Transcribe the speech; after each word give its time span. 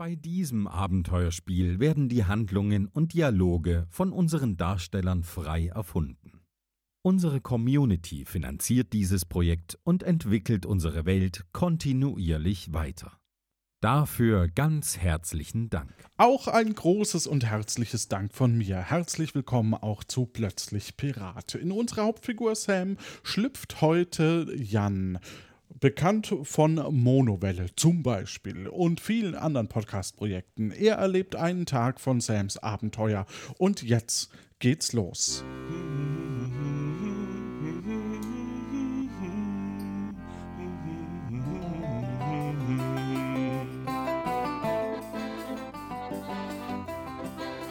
Bei 0.00 0.14
diesem 0.14 0.66
Abenteuerspiel 0.66 1.78
werden 1.78 2.08
die 2.08 2.24
Handlungen 2.24 2.86
und 2.86 3.12
Dialoge 3.12 3.86
von 3.90 4.12
unseren 4.12 4.56
Darstellern 4.56 5.24
frei 5.24 5.66
erfunden. 5.66 6.40
Unsere 7.02 7.42
Community 7.42 8.24
finanziert 8.24 8.94
dieses 8.94 9.26
Projekt 9.26 9.78
und 9.84 10.02
entwickelt 10.02 10.64
unsere 10.64 11.04
Welt 11.04 11.44
kontinuierlich 11.52 12.72
weiter. 12.72 13.18
Dafür 13.82 14.48
ganz 14.48 14.96
herzlichen 14.96 15.68
Dank. 15.68 15.92
Auch 16.16 16.48
ein 16.48 16.74
großes 16.74 17.26
und 17.26 17.44
herzliches 17.44 18.08
Dank 18.08 18.32
von 18.32 18.56
mir. 18.56 18.78
Herzlich 18.78 19.34
willkommen 19.34 19.74
auch 19.74 20.02
zu 20.02 20.24
Plötzlich 20.24 20.96
Pirate. 20.96 21.58
In 21.58 21.72
unserer 21.72 22.04
Hauptfigur 22.04 22.54
Sam 22.54 22.96
schlüpft 23.22 23.82
heute 23.82 24.50
Jan 24.56 25.18
bekannt 25.78 26.34
von 26.42 26.74
Monowelle 26.90 27.66
zum 27.76 28.02
Beispiel 28.02 28.68
und 28.68 29.00
vielen 29.00 29.34
anderen 29.34 29.68
Podcast-Projekten. 29.68 30.72
Er 30.72 30.96
erlebt 30.96 31.36
einen 31.36 31.66
Tag 31.66 32.00
von 32.00 32.20
Sams 32.20 32.58
Abenteuer 32.58 33.26
und 33.58 33.82
jetzt 33.82 34.30
geht's 34.58 34.92
los. 34.92 35.44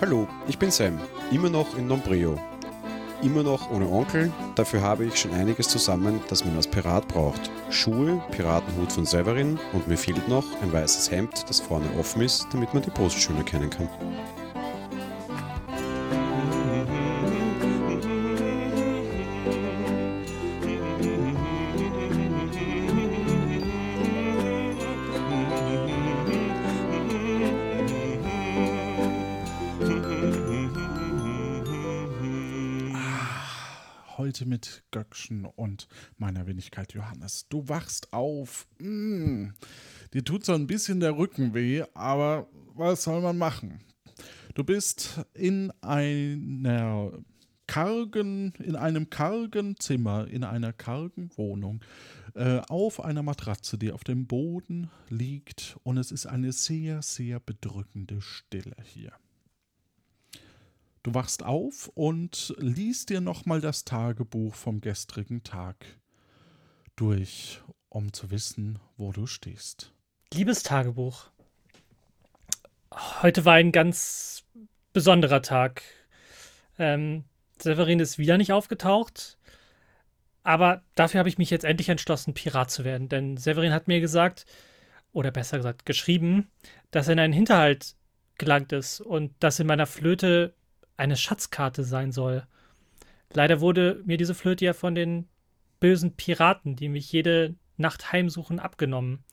Hallo, 0.01 0.27
ich 0.47 0.57
bin 0.57 0.71
Sam, 0.71 0.97
immer 1.31 1.49
noch 1.49 1.77
in 1.77 1.87
Nombrio 1.87 2.39
immer 3.21 3.43
noch 3.43 3.69
ohne 3.71 3.89
Onkel. 3.89 4.31
Dafür 4.55 4.81
habe 4.81 5.05
ich 5.05 5.17
schon 5.17 5.33
einiges 5.33 5.67
zusammen, 5.67 6.21
das 6.29 6.45
man 6.45 6.55
als 6.55 6.67
Pirat 6.67 7.07
braucht. 7.07 7.49
Schuhe, 7.69 8.21
Piratenhut 8.31 8.91
von 8.91 9.05
Severin 9.05 9.59
und 9.73 9.87
mir 9.87 9.97
fehlt 9.97 10.27
noch 10.27 10.45
ein 10.61 10.71
weißes 10.71 11.11
Hemd, 11.11 11.45
das 11.47 11.59
vorne 11.59 11.87
offen 11.99 12.21
ist, 12.21 12.47
damit 12.51 12.73
man 12.73 12.83
die 12.83 12.91
Brust 12.91 13.29
erkennen 13.29 13.69
kann. 13.69 13.89
Göckchen 34.91 35.45
und 35.45 35.87
meiner 36.17 36.47
Wenigkeit 36.47 36.93
Johannes. 36.93 37.47
Du 37.49 37.67
wachst 37.67 38.13
auf. 38.13 38.67
Mm. 38.79 39.49
Dir 40.13 40.23
tut 40.23 40.45
so 40.45 40.53
ein 40.53 40.67
bisschen 40.67 40.99
der 40.99 41.17
Rücken 41.17 41.53
weh, 41.53 41.83
aber 41.93 42.47
was 42.75 43.03
soll 43.03 43.21
man 43.21 43.37
machen? 43.37 43.79
Du 44.55 44.63
bist 44.63 45.21
in 45.33 45.71
einer 45.81 47.11
kargen, 47.67 48.53
in 48.57 48.75
einem 48.75 49.09
kargen 49.11 49.75
Zimmer, 49.79 50.27
in 50.27 50.43
einer 50.43 50.73
kargen 50.73 51.29
Wohnung, 51.37 51.81
äh, 52.33 52.61
auf 52.67 53.03
einer 53.03 53.21
Matratze, 53.21 53.77
die 53.77 53.91
auf 53.91 54.03
dem 54.03 54.25
Boden 54.25 54.89
liegt 55.09 55.77
und 55.83 55.97
es 55.97 56.11
ist 56.11 56.25
eine 56.25 56.51
sehr, 56.51 57.03
sehr 57.03 57.39
bedrückende 57.39 58.21
Stille 58.21 58.75
hier. 58.83 59.11
Du 61.01 61.13
wachst 61.13 61.43
auf 61.43 61.89
und 61.95 62.53
liest 62.57 63.09
dir 63.09 63.21
nochmal 63.21 63.61
das 63.61 63.85
Tagebuch 63.85 64.53
vom 64.53 64.81
gestrigen 64.81 65.43
Tag 65.43 65.85
durch, 66.97 67.61
um 67.87 68.11
zu 68.11 68.31
wissen, 68.31 68.79
wo 68.97 69.13
du 69.13 69.25
stehst. 69.25 69.93
Liebes 70.33 70.61
Tagebuch, 70.63 71.29
heute 73.21 73.45
war 73.45 73.53
ein 73.53 73.71
ganz 73.71 74.43
besonderer 74.91 75.41
Tag. 75.41 75.83
Ähm, 76.77 77.23
Severin 77.61 78.01
ist 78.01 78.17
wieder 78.17 78.37
nicht 78.37 78.51
aufgetaucht, 78.51 79.37
aber 80.43 80.83
dafür 80.95 81.19
habe 81.19 81.29
ich 81.29 81.37
mich 81.37 81.49
jetzt 81.49 81.65
endlich 81.65 81.87
entschlossen, 81.87 82.33
Pirat 82.33 82.71
zu 82.71 82.83
werden, 82.83 83.07
denn 83.07 83.37
Severin 83.37 83.71
hat 83.73 83.87
mir 83.87 84.01
gesagt, 84.01 84.45
oder 85.13 85.31
besser 85.31 85.57
gesagt 85.57 85.85
geschrieben, 85.85 86.51
dass 86.91 87.07
er 87.07 87.13
in 87.13 87.19
einen 87.19 87.33
Hinterhalt 87.33 87.95
gelangt 88.37 88.73
ist 88.73 88.99
und 88.99 89.33
dass 89.39 89.59
in 89.59 89.67
meiner 89.67 89.87
Flöte 89.87 90.53
eine 90.99 91.15
Schatzkarte 91.15 91.83
sein 91.83 92.11
soll. 92.11 92.45
Leider 93.33 93.61
wurde 93.61 94.01
mir 94.05 94.17
diese 94.17 94.35
Flöte 94.35 94.65
ja 94.65 94.73
von 94.73 94.95
den 94.95 95.27
bösen 95.79 96.15
Piraten, 96.15 96.75
die 96.75 96.89
mich 96.89 97.11
jede 97.11 97.55
Nacht 97.77 98.11
heimsuchen, 98.11 98.59
abgenommen. 98.59 99.23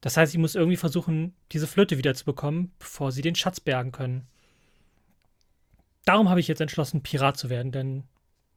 Das 0.00 0.16
heißt, 0.16 0.32
ich 0.32 0.38
muss 0.38 0.54
irgendwie 0.54 0.76
versuchen, 0.76 1.34
diese 1.52 1.66
Flöte 1.66 1.98
wiederzubekommen, 1.98 2.72
bevor 2.78 3.12
sie 3.12 3.22
den 3.22 3.34
Schatz 3.34 3.60
bergen 3.60 3.92
können. 3.92 4.26
Darum 6.04 6.28
habe 6.28 6.40
ich 6.40 6.48
jetzt 6.48 6.60
entschlossen, 6.60 7.02
Pirat 7.02 7.36
zu 7.36 7.48
werden, 7.48 7.72
denn 7.72 8.04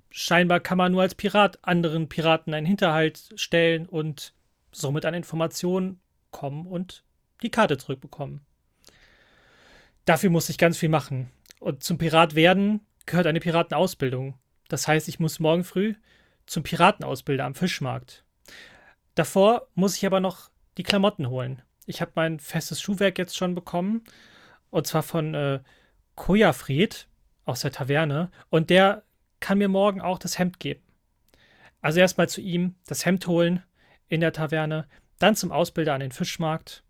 scheinbar 0.09 0.59
kann 0.59 0.77
man 0.77 0.91
nur 0.91 1.01
als 1.01 1.15
Pirat 1.15 1.63
anderen 1.63 2.09
Piraten 2.09 2.53
einen 2.53 2.65
Hinterhalt 2.65 3.33
stellen 3.35 3.85
und 3.87 4.33
somit 4.71 5.05
an 5.05 5.13
Informationen 5.13 5.99
kommen 6.31 6.67
und 6.67 7.03
die 7.41 7.49
Karte 7.49 7.77
zurückbekommen. 7.77 8.41
Dafür 10.05 10.29
muss 10.29 10.49
ich 10.49 10.57
ganz 10.57 10.77
viel 10.77 10.89
machen. 10.89 11.29
Und 11.59 11.83
zum 11.83 11.97
Pirat 11.97 12.35
werden 12.35 12.81
gehört 13.05 13.27
eine 13.27 13.39
Piratenausbildung. 13.39 14.37
Das 14.67 14.87
heißt, 14.87 15.07
ich 15.07 15.19
muss 15.19 15.39
morgen 15.39 15.63
früh 15.63 15.95
zum 16.45 16.63
Piratenausbilder 16.63 17.45
am 17.45 17.55
Fischmarkt. 17.55 18.23
Davor 19.15 19.67
muss 19.75 19.95
ich 19.95 20.05
aber 20.05 20.19
noch 20.19 20.51
die 20.77 20.83
Klamotten 20.83 21.29
holen. 21.29 21.61
Ich 21.85 22.01
habe 22.01 22.11
mein 22.15 22.39
festes 22.39 22.81
Schuhwerk 22.81 23.17
jetzt 23.17 23.35
schon 23.35 23.55
bekommen. 23.55 24.03
Und 24.69 24.87
zwar 24.87 25.03
von 25.03 25.33
äh, 25.33 25.59
Kojafried 26.15 27.07
aus 27.45 27.61
der 27.61 27.71
Taverne. 27.71 28.29
Und 28.49 28.69
der 28.69 29.03
kann 29.39 29.57
mir 29.57 29.69
morgen 29.69 30.01
auch 30.01 30.19
das 30.19 30.37
Hemd 30.37 30.59
geben. 30.59 30.81
Also 31.81 31.99
erstmal 31.99 32.27
zu 32.27 32.41
ihm 32.41 32.75
das 32.85 33.05
Hemd 33.05 33.27
holen 33.27 33.63
in 34.07 34.21
der 34.21 34.33
Taverne, 34.33 34.87
dann 35.19 35.35
zum 35.35 35.51
Ausbilder 35.51 35.93
an 35.93 35.99
den 35.99 36.11
Fischmarkt 36.11 36.83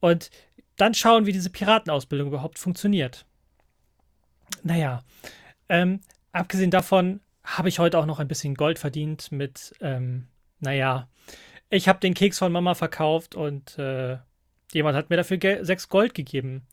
und 0.00 0.30
dann 0.76 0.94
schauen, 0.94 1.26
wie 1.26 1.32
diese 1.32 1.50
Piratenausbildung 1.50 2.28
überhaupt 2.28 2.58
funktioniert. 2.58 3.26
Naja, 4.62 5.02
ähm, 5.68 6.00
abgesehen 6.32 6.70
davon 6.70 7.20
habe 7.42 7.68
ich 7.68 7.78
heute 7.78 7.98
auch 7.98 8.06
noch 8.06 8.18
ein 8.18 8.28
bisschen 8.28 8.54
Gold 8.54 8.78
verdient 8.78 9.30
mit, 9.30 9.74
ähm, 9.80 10.28
naja, 10.60 11.08
ich 11.68 11.88
habe 11.88 12.00
den 12.00 12.14
Keks 12.14 12.38
von 12.38 12.52
Mama 12.52 12.74
verkauft 12.74 13.34
und 13.34 13.78
äh, 13.78 14.18
jemand 14.72 14.96
hat 14.96 15.10
mir 15.10 15.16
dafür 15.16 15.36
Gel 15.36 15.64
sechs 15.64 15.88
Gold 15.88 16.14
gegeben. 16.14 16.66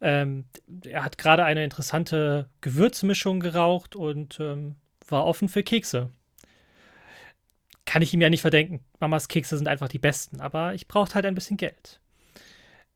Ähm, 0.00 0.46
er 0.84 1.04
hat 1.04 1.18
gerade 1.18 1.44
eine 1.44 1.64
interessante 1.64 2.48
Gewürzmischung 2.60 3.40
geraucht 3.40 3.96
und 3.96 4.38
ähm, 4.40 4.76
war 5.08 5.26
offen 5.26 5.48
für 5.48 5.62
Kekse. 5.62 6.10
Kann 7.84 8.02
ich 8.02 8.14
ihm 8.14 8.20
ja 8.20 8.30
nicht 8.30 8.40
verdenken. 8.40 8.84
Mamas 9.00 9.28
Kekse 9.28 9.56
sind 9.56 9.68
einfach 9.68 9.88
die 9.88 9.98
besten, 9.98 10.40
aber 10.40 10.74
ich 10.74 10.86
brauchte 10.86 11.16
halt 11.16 11.26
ein 11.26 11.34
bisschen 11.34 11.56
Geld. 11.56 12.00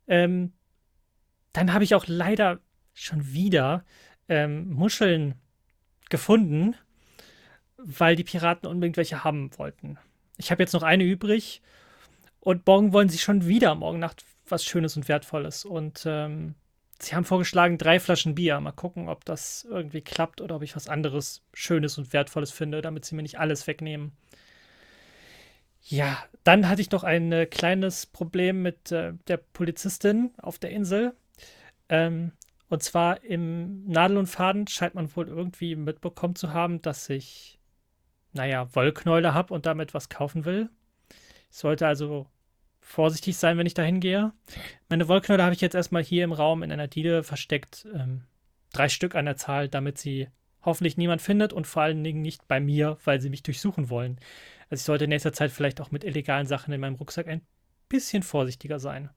Ähm, 0.06 0.52
dann 1.52 1.72
habe 1.72 1.84
ich 1.84 1.94
auch 1.94 2.04
leider 2.06 2.60
schon 2.94 3.32
wieder 3.32 3.84
ähm, 4.28 4.70
Muscheln 4.70 5.34
gefunden, 6.08 6.74
weil 7.76 8.16
die 8.16 8.24
Piraten 8.24 8.68
unbedingt 8.68 8.96
welche 8.96 9.24
haben 9.24 9.50
wollten. 9.58 9.98
Ich 10.38 10.50
habe 10.50 10.62
jetzt 10.62 10.72
noch 10.72 10.82
eine 10.82 11.04
übrig 11.04 11.60
und 12.40 12.66
morgen 12.66 12.92
wollen 12.92 13.08
sie 13.08 13.18
schon 13.18 13.46
wieder 13.46 13.74
morgen 13.74 13.98
Nacht 13.98 14.24
was 14.48 14.64
Schönes 14.64 14.96
und 14.96 15.08
Wertvolles. 15.08 15.64
Und 15.64 16.04
ähm, 16.06 16.54
sie 16.98 17.14
haben 17.14 17.24
vorgeschlagen, 17.24 17.78
drei 17.78 18.00
Flaschen 18.00 18.34
Bier. 18.34 18.60
Mal 18.60 18.72
gucken, 18.72 19.08
ob 19.08 19.24
das 19.24 19.66
irgendwie 19.68 20.02
klappt 20.02 20.40
oder 20.40 20.56
ob 20.56 20.62
ich 20.62 20.76
was 20.76 20.88
anderes 20.88 21.42
Schönes 21.52 21.98
und 21.98 22.12
Wertvolles 22.12 22.50
finde, 22.50 22.82
damit 22.82 23.04
sie 23.04 23.14
mir 23.14 23.22
nicht 23.22 23.38
alles 23.38 23.66
wegnehmen. 23.66 24.12
Ja, 25.82 26.18
dann 26.44 26.68
hatte 26.68 26.80
ich 26.80 26.90
noch 26.90 27.04
ein 27.04 27.30
äh, 27.32 27.46
kleines 27.46 28.06
Problem 28.06 28.62
mit 28.62 28.90
äh, 28.90 29.12
der 29.28 29.36
Polizistin 29.36 30.30
auf 30.38 30.58
der 30.58 30.70
Insel. 30.70 31.14
Ähm, 31.90 32.32
und 32.68 32.82
zwar 32.82 33.22
im 33.22 33.84
Nadel 33.86 34.16
und 34.16 34.26
Faden 34.26 34.66
scheint 34.66 34.94
man 34.94 35.14
wohl 35.14 35.28
irgendwie 35.28 35.76
mitbekommen 35.76 36.34
zu 36.34 36.52
haben, 36.52 36.82
dass 36.82 37.08
ich, 37.10 37.58
naja, 38.32 38.74
Wollknäule 38.74 39.34
habe 39.34 39.52
und 39.54 39.66
damit 39.66 39.94
was 39.94 40.08
kaufen 40.08 40.44
will. 40.44 40.70
Ich 41.50 41.58
sollte 41.58 41.86
also 41.86 42.26
vorsichtig 42.80 43.36
sein, 43.36 43.58
wenn 43.58 43.66
ich 43.66 43.74
da 43.74 43.82
hingehe. 43.82 44.32
Meine 44.88 45.08
Wollknäule 45.08 45.42
habe 45.42 45.54
ich 45.54 45.60
jetzt 45.60 45.74
erstmal 45.74 46.02
hier 46.02 46.24
im 46.24 46.32
Raum 46.32 46.62
in 46.62 46.72
einer 46.72 46.88
Diele 46.88 47.22
versteckt. 47.22 47.86
Ähm, 47.94 48.24
drei 48.72 48.88
Stück 48.88 49.14
an 49.14 49.24
der 49.24 49.36
Zahl, 49.36 49.68
damit 49.68 49.98
sie 49.98 50.28
hoffentlich 50.62 50.96
niemand 50.96 51.22
findet 51.22 51.52
und 51.52 51.66
vor 51.66 51.82
allen 51.82 52.02
Dingen 52.02 52.22
nicht 52.22 52.48
bei 52.48 52.60
mir, 52.60 52.98
weil 53.04 53.20
sie 53.20 53.30
mich 53.30 53.42
durchsuchen 53.42 53.90
wollen. 53.90 54.18
Also 54.70 54.80
ich 54.80 54.84
sollte 54.84 55.04
in 55.04 55.10
nächster 55.10 55.32
Zeit 55.32 55.50
vielleicht 55.50 55.80
auch 55.80 55.90
mit 55.90 56.04
illegalen 56.04 56.46
Sachen 56.46 56.72
in 56.72 56.80
meinem 56.80 56.96
Rucksack 56.96 57.28
ein 57.28 57.42
bisschen 57.88 58.22
vorsichtiger 58.22 58.78
sein. 58.78 59.10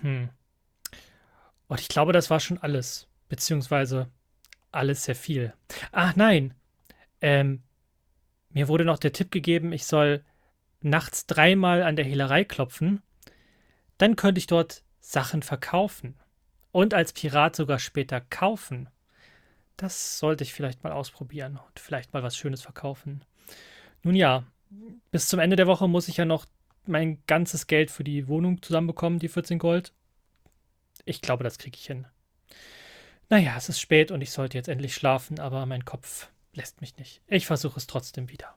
Hm. 0.00 0.30
Und 1.68 1.80
ich 1.80 1.88
glaube, 1.88 2.12
das 2.12 2.30
war 2.30 2.40
schon 2.40 2.58
alles. 2.58 3.08
Beziehungsweise 3.28 4.08
alles 4.70 5.04
sehr 5.04 5.16
viel. 5.16 5.52
Ach 5.92 6.14
nein. 6.16 6.54
Ähm, 7.20 7.62
mir 8.50 8.68
wurde 8.68 8.84
noch 8.84 8.98
der 8.98 9.12
Tipp 9.12 9.30
gegeben, 9.30 9.72
ich 9.72 9.86
soll 9.86 10.24
nachts 10.80 11.26
dreimal 11.26 11.82
an 11.82 11.96
der 11.96 12.04
Hehlerei 12.04 12.44
klopfen, 12.44 13.02
Dann 13.98 14.16
könnte 14.16 14.38
ich 14.38 14.46
dort 14.46 14.82
Sachen 15.00 15.42
verkaufen 15.42 16.16
und 16.72 16.92
als 16.92 17.12
Pirat 17.12 17.56
sogar 17.56 17.78
später 17.78 18.20
kaufen. 18.20 18.88
Das 19.76 20.18
sollte 20.18 20.44
ich 20.44 20.52
vielleicht 20.52 20.84
mal 20.84 20.92
ausprobieren 20.92 21.58
und 21.66 21.80
vielleicht 21.80 22.12
mal 22.12 22.22
was 22.22 22.36
Schönes 22.36 22.62
verkaufen. 22.62 23.24
Nun 24.02 24.14
ja, 24.14 24.44
bis 25.10 25.28
zum 25.28 25.40
Ende 25.40 25.56
der 25.56 25.66
Woche 25.66 25.88
muss 25.88 26.08
ich 26.08 26.18
ja 26.18 26.24
noch 26.24 26.46
mein 26.86 27.22
ganzes 27.26 27.66
Geld 27.66 27.90
für 27.90 28.04
die 28.04 28.28
Wohnung 28.28 28.62
zusammenbekommen, 28.62 29.18
die 29.18 29.28
14 29.28 29.58
Gold. 29.58 29.92
Ich 31.06 31.22
glaube, 31.22 31.44
das 31.44 31.56
kriege 31.56 31.78
ich 31.78 31.86
hin. 31.86 32.06
Naja, 33.30 33.56
es 33.56 33.68
ist 33.68 33.80
spät 33.80 34.10
und 34.10 34.20
ich 34.20 34.32
sollte 34.32 34.58
jetzt 34.58 34.68
endlich 34.68 34.94
schlafen, 34.94 35.40
aber 35.40 35.64
mein 35.64 35.84
Kopf 35.84 36.28
lässt 36.52 36.80
mich 36.80 36.96
nicht. 36.98 37.22
Ich 37.28 37.46
versuche 37.46 37.78
es 37.78 37.86
trotzdem 37.86 38.28
wieder. 38.28 38.54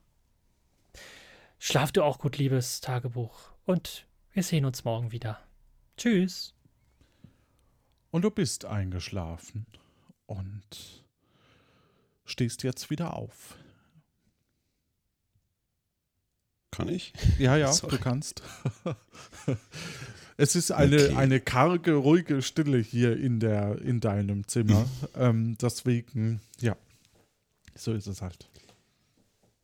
Schlaf 1.59 1.91
du 1.91 2.03
auch 2.03 2.17
gut, 2.19 2.37
liebes 2.37 2.81
Tagebuch. 2.81 3.51
Und 3.65 4.07
wir 4.33 4.43
sehen 4.43 4.65
uns 4.65 4.83
morgen 4.83 5.11
wieder. 5.11 5.39
Tschüss. 5.95 6.55
Und 8.11 8.23
du 8.23 8.31
bist 8.31 8.65
eingeschlafen 8.65 9.67
und 10.25 11.03
stehst 12.25 12.63
jetzt 12.63 12.89
wieder 12.89 13.13
auf. 13.13 13.57
Kann 16.79 16.89
ich? 16.89 17.13
Ja, 17.37 17.57
ja, 17.57 17.71
Sorry. 17.71 17.97
du 17.97 18.01
kannst. 18.01 18.41
es 20.37 20.55
ist 20.55 20.71
eine, 20.71 20.95
Okay. 21.05 21.15
eine 21.15 21.39
karge, 21.39 21.93
ruhige 21.93 22.41
Stille 22.41 22.77
hier 22.79 23.17
in, 23.17 23.39
der, 23.39 23.81
in 23.81 23.99
deinem 23.99 24.47
Zimmer. 24.47 24.87
ähm, 25.15 25.57
deswegen, 25.61 26.41
ja, 26.59 26.75
so 27.75 27.93
ist 27.93 28.07
es 28.07 28.21
halt. 28.21 28.47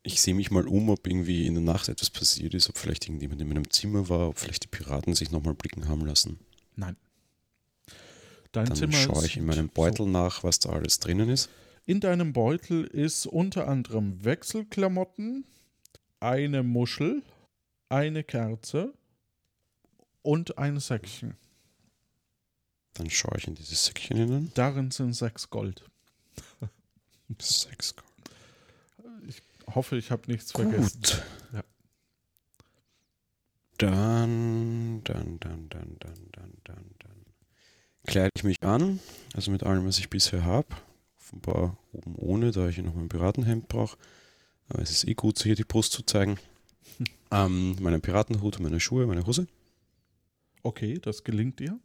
Ich 0.04 0.22
sehe 0.22 0.36
mich 0.36 0.52
mal 0.52 0.68
um, 0.68 0.90
ob 0.90 1.08
irgendwie 1.08 1.48
in 1.48 1.56
der 1.56 1.64
Nacht 1.64 1.90
etwas 1.90 2.12
passiert 2.12 2.54
ist, 2.54 2.70
ob 2.70 2.78
vielleicht 2.78 3.06
irgendjemand 3.06 3.42
in 3.42 3.48
meinem 3.48 3.70
Zimmer 3.72 4.08
war, 4.08 4.30
ob 4.30 4.38
vielleicht 4.40 4.64
die 4.64 4.68
Piraten 4.68 5.16
sich 5.16 5.32
nochmal 5.32 5.56
blicken 5.56 5.88
haben 5.88 6.06
lassen. 6.06 6.40
Nein. 6.76 6.96
Dein 8.52 8.66
Dann 8.66 8.76
Zimmer 8.78 8.94
schaue 8.98 9.26
ich 9.26 9.36
in 9.38 9.46
meinem 9.46 9.68
Beutel 9.70 10.06
nach, 10.06 10.44
was 10.44 10.60
da 10.60 10.70
alles 10.70 11.00
drinnen 11.00 11.30
ist. 11.30 11.44
So. 11.44 11.50
In 11.88 12.00
deinem 12.00 12.34
Beutel 12.34 12.84
ist 12.86 13.26
unter 13.26 13.68
anderem 13.68 14.24
Wechselklamotten, 14.24 15.46
eine 16.26 16.64
Muschel, 16.64 17.22
eine 17.90 18.24
Kerze 18.24 18.94
und 20.24 20.58
ein 20.58 20.80
Säckchen. 20.80 21.36
Dann 22.96 23.10
schaue 23.10 23.38
ich 23.38 23.48
in 23.48 23.56
dieses 23.56 23.86
Säckchen 23.86 24.18
hinein. 24.18 24.52
Darin 24.56 24.90
sind 24.90 25.14
sechs 25.14 25.50
Gold. 25.50 25.84
Sechs 27.40 27.96
Gold. 27.96 28.06
Hoffe, 29.74 29.98
ich 29.98 30.12
habe 30.12 30.24
nichts 30.28 30.52
vergessen. 30.52 31.02
Gut. 31.02 31.24
Ja. 31.54 31.64
Dann, 33.78 35.02
dann, 35.04 35.40
dann, 35.40 35.70
dann, 35.70 35.98
dann, 36.00 36.30
dann, 36.32 36.54
dann, 36.64 36.86
dann. 37.00 37.26
Kleide 38.06 38.30
ich 38.36 38.44
mich 38.44 38.62
an, 38.62 39.00
also 39.34 39.52
mit 39.52 39.64
allem, 39.64 39.86
was 39.86 39.98
ich 39.98 40.10
bisher 40.10 40.44
habe. 40.46 40.68
Offenbar 41.18 41.78
oben 41.92 42.16
ohne, 42.16 42.52
da 42.52 42.68
ich 42.70 42.78
ja 42.78 42.84
noch 42.84 42.94
mein 42.94 43.10
Piratenhemd 43.10 43.68
brauche. 43.68 43.98
Aber 44.70 44.82
es 44.82 44.92
ist 44.92 45.08
eh 45.08 45.14
gut, 45.14 45.42
hier 45.42 45.56
die 45.56 45.64
Brust 45.64 45.92
zu 45.92 46.04
zeigen. 46.04 46.38
ähm, 47.32 47.76
meinen 47.82 48.02
Piratenhut, 48.02 48.60
meine 48.60 48.80
Schuhe, 48.80 49.06
meine 49.06 49.26
Hose. 49.26 49.48
Okay, 50.64 51.00
das 51.00 51.24
gelingt 51.24 51.60
dir. 51.60 51.80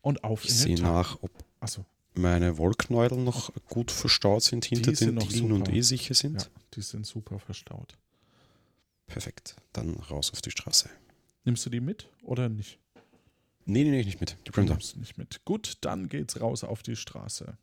Und 0.00 0.24
auf 0.24 0.44
Ich 0.44 0.50
in 0.50 0.56
sehe 0.56 0.74
den 0.76 0.84
nach, 0.84 1.22
ob 1.22 1.30
Achso, 1.60 1.84
meine 2.14 2.58
Wollknäuel 2.58 3.16
noch 3.16 3.52
gut 3.68 3.90
verstaut 3.90 4.42
sind 4.42 4.64
hinter 4.64 4.92
Die 4.92 5.04
den 5.04 5.14
noch 5.14 5.26
Dielen 5.28 5.52
und 5.52 5.68
eh 5.68 5.80
sicher 5.80 6.14
sind. 6.14 6.42
ja, 6.42 6.48
die 6.74 6.82
sind 6.82 7.06
super 7.06 7.38
verstaut. 7.38 7.96
Perfekt. 9.06 9.56
Dann 9.72 9.94
raus 9.94 10.30
auf 10.32 10.40
die 10.42 10.50
Straße. 10.50 10.90
Nimmst 11.44 11.64
du 11.66 11.70
die 11.70 11.80
mit 11.80 12.08
oder 12.22 12.48
nicht? 12.48 12.78
Nee, 13.66 13.84
nee, 13.84 13.90
nee, 13.90 14.04
nicht 14.04 14.20
mit. 14.20 14.36
Die 14.46 14.50
bleiben 14.50 14.68
da. 14.68 14.74
Nimmst 14.74 14.94
du 14.94 14.98
nicht 15.00 15.16
mit. 15.16 15.44
Gut, 15.44 15.78
dann 15.80 16.08
geht's 16.08 16.40
raus 16.40 16.64
auf 16.64 16.82
die 16.82 16.96
Straße. 16.96 17.56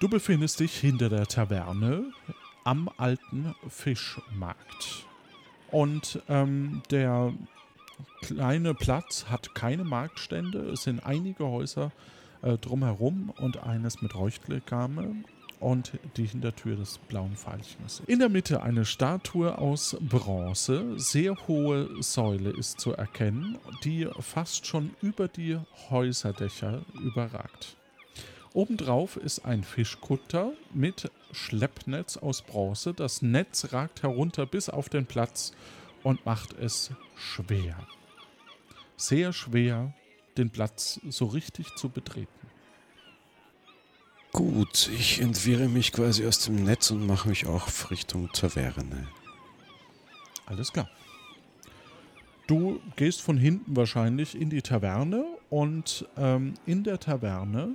Du 0.00 0.08
befindest 0.08 0.60
dich 0.60 0.76
hinter 0.76 1.08
der 1.08 1.26
Taverne 1.26 2.12
am 2.64 2.90
alten 2.96 3.54
Fischmarkt. 3.68 5.06
Und 5.70 6.20
ähm, 6.28 6.82
der 6.90 7.32
kleine 8.22 8.74
Platz 8.74 9.26
hat 9.28 9.54
keine 9.54 9.84
Marktstände. 9.84 10.58
Es 10.70 10.82
sind 10.82 11.00
einige 11.06 11.46
Häuser 11.46 11.92
äh, 12.42 12.58
drumherum 12.58 13.32
und 13.38 13.62
eines 13.62 14.02
mit 14.02 14.14
Leuchtreklame 14.14 15.14
und 15.60 15.92
die 16.16 16.26
Hintertür 16.26 16.76
des 16.76 16.98
blauen 16.98 17.36
Pfeilchens. 17.36 18.02
In 18.06 18.18
der 18.18 18.28
Mitte 18.28 18.62
eine 18.62 18.84
Statue 18.84 19.56
aus 19.56 19.96
Bronze. 20.00 20.98
Sehr 20.98 21.36
hohe 21.48 22.02
Säule 22.02 22.50
ist 22.50 22.80
zu 22.80 22.92
erkennen, 22.92 23.58
die 23.84 24.08
fast 24.18 24.66
schon 24.66 24.90
über 25.00 25.28
die 25.28 25.58
Häuserdächer 25.88 26.82
überragt. 27.00 27.76
Obendrauf 28.54 29.16
ist 29.16 29.44
ein 29.44 29.64
Fischkutter 29.64 30.52
mit 30.72 31.10
Schleppnetz 31.32 32.16
aus 32.16 32.40
Bronze. 32.42 32.94
Das 32.94 33.20
Netz 33.20 33.72
ragt 33.72 34.04
herunter 34.04 34.46
bis 34.46 34.68
auf 34.68 34.88
den 34.88 35.06
Platz 35.06 35.52
und 36.04 36.24
macht 36.24 36.52
es 36.52 36.92
schwer. 37.16 37.76
Sehr 38.96 39.32
schwer, 39.32 39.92
den 40.36 40.50
Platz 40.50 41.00
so 41.08 41.26
richtig 41.26 41.74
zu 41.74 41.88
betreten. 41.88 42.30
Gut, 44.32 44.88
ich 44.96 45.20
entwirre 45.20 45.68
mich 45.68 45.90
quasi 45.90 46.24
aus 46.24 46.38
dem 46.38 46.62
Netz 46.62 46.92
und 46.92 47.04
mache 47.04 47.28
mich 47.28 47.46
auch 47.46 47.66
auf 47.66 47.90
Richtung 47.90 48.30
Taverne. 48.32 49.08
Alles 50.46 50.72
klar. 50.72 50.88
Du 52.46 52.80
gehst 52.94 53.20
von 53.20 53.36
hinten 53.36 53.74
wahrscheinlich 53.74 54.40
in 54.40 54.50
die 54.50 54.62
Taverne 54.62 55.24
und 55.50 56.06
ähm, 56.16 56.54
in 56.66 56.84
der 56.84 57.00
Taverne 57.00 57.74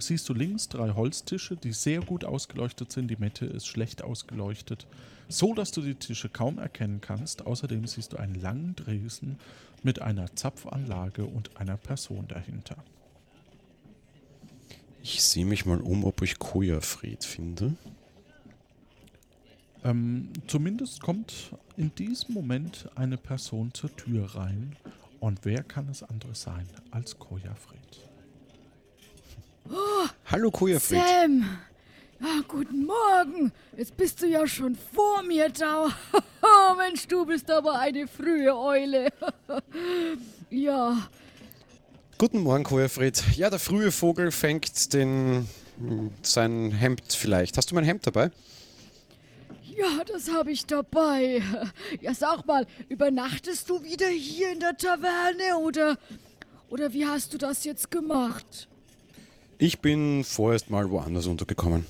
siehst 0.00 0.28
du 0.28 0.34
links 0.34 0.68
drei 0.68 0.90
Holztische, 0.90 1.56
die 1.56 1.72
sehr 1.72 2.00
gut 2.00 2.24
ausgeleuchtet 2.24 2.92
sind. 2.92 3.08
Die 3.08 3.16
Mitte 3.16 3.46
ist 3.46 3.66
schlecht 3.66 4.02
ausgeleuchtet, 4.02 4.86
so 5.28 5.54
dass 5.54 5.72
du 5.72 5.80
die 5.80 5.94
Tische 5.94 6.28
kaum 6.28 6.58
erkennen 6.58 7.00
kannst. 7.00 7.46
Außerdem 7.46 7.86
siehst 7.86 8.12
du 8.12 8.16
einen 8.16 8.34
langen 8.34 8.76
Dresen 8.76 9.38
mit 9.82 10.02
einer 10.02 10.34
Zapfanlage 10.34 11.24
und 11.24 11.56
einer 11.56 11.76
Person 11.76 12.26
dahinter. 12.28 12.76
Ich 15.02 15.22
sehe 15.22 15.46
mich 15.46 15.64
mal 15.64 15.80
um, 15.80 16.04
ob 16.04 16.20
ich 16.22 16.38
Kojafried 16.38 17.24
finde. 17.24 17.74
Ähm, 19.82 20.28
zumindest 20.46 21.00
kommt 21.00 21.54
in 21.76 21.94
diesem 21.94 22.34
Moment 22.34 22.90
eine 22.96 23.16
Person 23.16 23.72
zur 23.72 23.94
Tür 23.96 24.34
rein. 24.34 24.76
Und 25.20 25.44
wer 25.44 25.62
kann 25.62 25.88
es 25.88 26.02
anderes 26.02 26.42
sein 26.42 26.66
als 26.90 27.18
Kojafred? 27.18 28.09
Hallo 30.26 30.50
Kojafried. 30.50 31.00
Sam! 31.00 31.58
Ah, 32.22 32.42
guten 32.46 32.86
Morgen! 32.86 33.52
Jetzt 33.76 33.96
bist 33.96 34.20
du 34.20 34.26
ja 34.26 34.46
schon 34.46 34.76
vor 34.94 35.22
mir 35.22 35.48
da. 35.48 35.88
Oh, 36.42 36.74
Mensch, 36.76 37.06
du 37.06 37.24
bist 37.24 37.50
aber 37.50 37.78
eine 37.78 38.06
frühe 38.06 38.56
Eule. 38.56 39.08
ja, 40.50 41.08
Guten 42.18 42.40
Morgen, 42.42 42.64
Kojafried. 42.64 43.22
Ja, 43.36 43.48
der 43.48 43.58
frühe 43.58 43.90
Vogel 43.90 44.30
fängt 44.30 44.92
den 44.92 45.48
sein 46.22 46.70
Hemd 46.70 47.14
vielleicht. 47.14 47.56
Hast 47.56 47.70
du 47.70 47.74
mein 47.74 47.84
Hemd 47.84 48.06
dabei? 48.06 48.30
ja, 49.74 50.04
das 50.04 50.30
habe 50.30 50.52
ich 50.52 50.66
dabei. 50.66 51.42
Ja, 52.02 52.12
sag 52.12 52.46
mal, 52.46 52.66
übernachtest 52.90 53.70
du 53.70 53.82
wieder 53.82 54.08
hier 54.08 54.52
in 54.52 54.60
der 54.60 54.76
Taverne 54.76 55.56
oder 55.62 55.96
oder 56.68 56.92
wie 56.92 57.06
hast 57.06 57.32
du 57.32 57.38
das 57.38 57.64
jetzt 57.64 57.90
gemacht? 57.90 58.68
Ich 59.62 59.80
bin 59.80 60.24
vorerst 60.24 60.70
mal 60.70 60.90
woanders 60.90 61.26
untergekommen. 61.26 61.84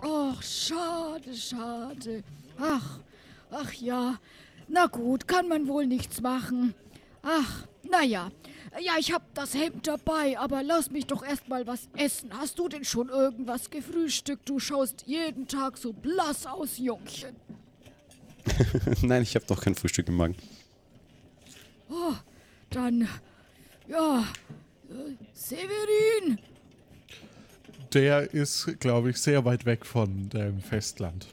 Ach, 0.00 0.42
schade, 0.42 1.32
schade. 1.32 2.24
Ach, 2.58 2.98
ach 3.52 3.72
ja. 3.74 4.18
Na 4.66 4.86
gut, 4.86 5.28
kann 5.28 5.46
man 5.46 5.68
wohl 5.68 5.86
nichts 5.86 6.20
machen. 6.20 6.74
Ach, 7.22 7.68
naja. 7.88 8.32
Ja, 8.80 8.94
ich 8.98 9.12
hab 9.12 9.32
das 9.34 9.54
Hemd 9.54 9.86
dabei, 9.86 10.36
aber 10.36 10.64
lass 10.64 10.90
mich 10.90 11.06
doch 11.06 11.22
erst 11.22 11.48
mal 11.48 11.68
was 11.68 11.88
essen. 11.96 12.36
Hast 12.36 12.58
du 12.58 12.68
denn 12.68 12.84
schon 12.84 13.10
irgendwas 13.10 13.70
gefrühstückt? 13.70 14.48
Du 14.48 14.58
schaust 14.58 15.04
jeden 15.06 15.46
Tag 15.46 15.78
so 15.78 15.92
blass 15.92 16.46
aus, 16.46 16.78
Jungchen. 16.78 17.36
Nein, 19.02 19.22
ich 19.22 19.36
habe 19.36 19.44
noch 19.48 19.60
kein 19.60 19.76
Frühstück 19.76 20.08
im 20.08 20.16
Magen. 20.16 20.34
Dann, 22.70 23.06
ja, 23.86 24.24
äh, 24.90 25.14
Severin. 25.32 26.40
Der 27.94 28.32
ist, 28.32 28.80
glaube 28.80 29.10
ich, 29.10 29.18
sehr 29.18 29.44
weit 29.44 29.64
weg 29.66 29.84
von 29.84 30.28
dem 30.30 30.60
Festland. 30.60 31.26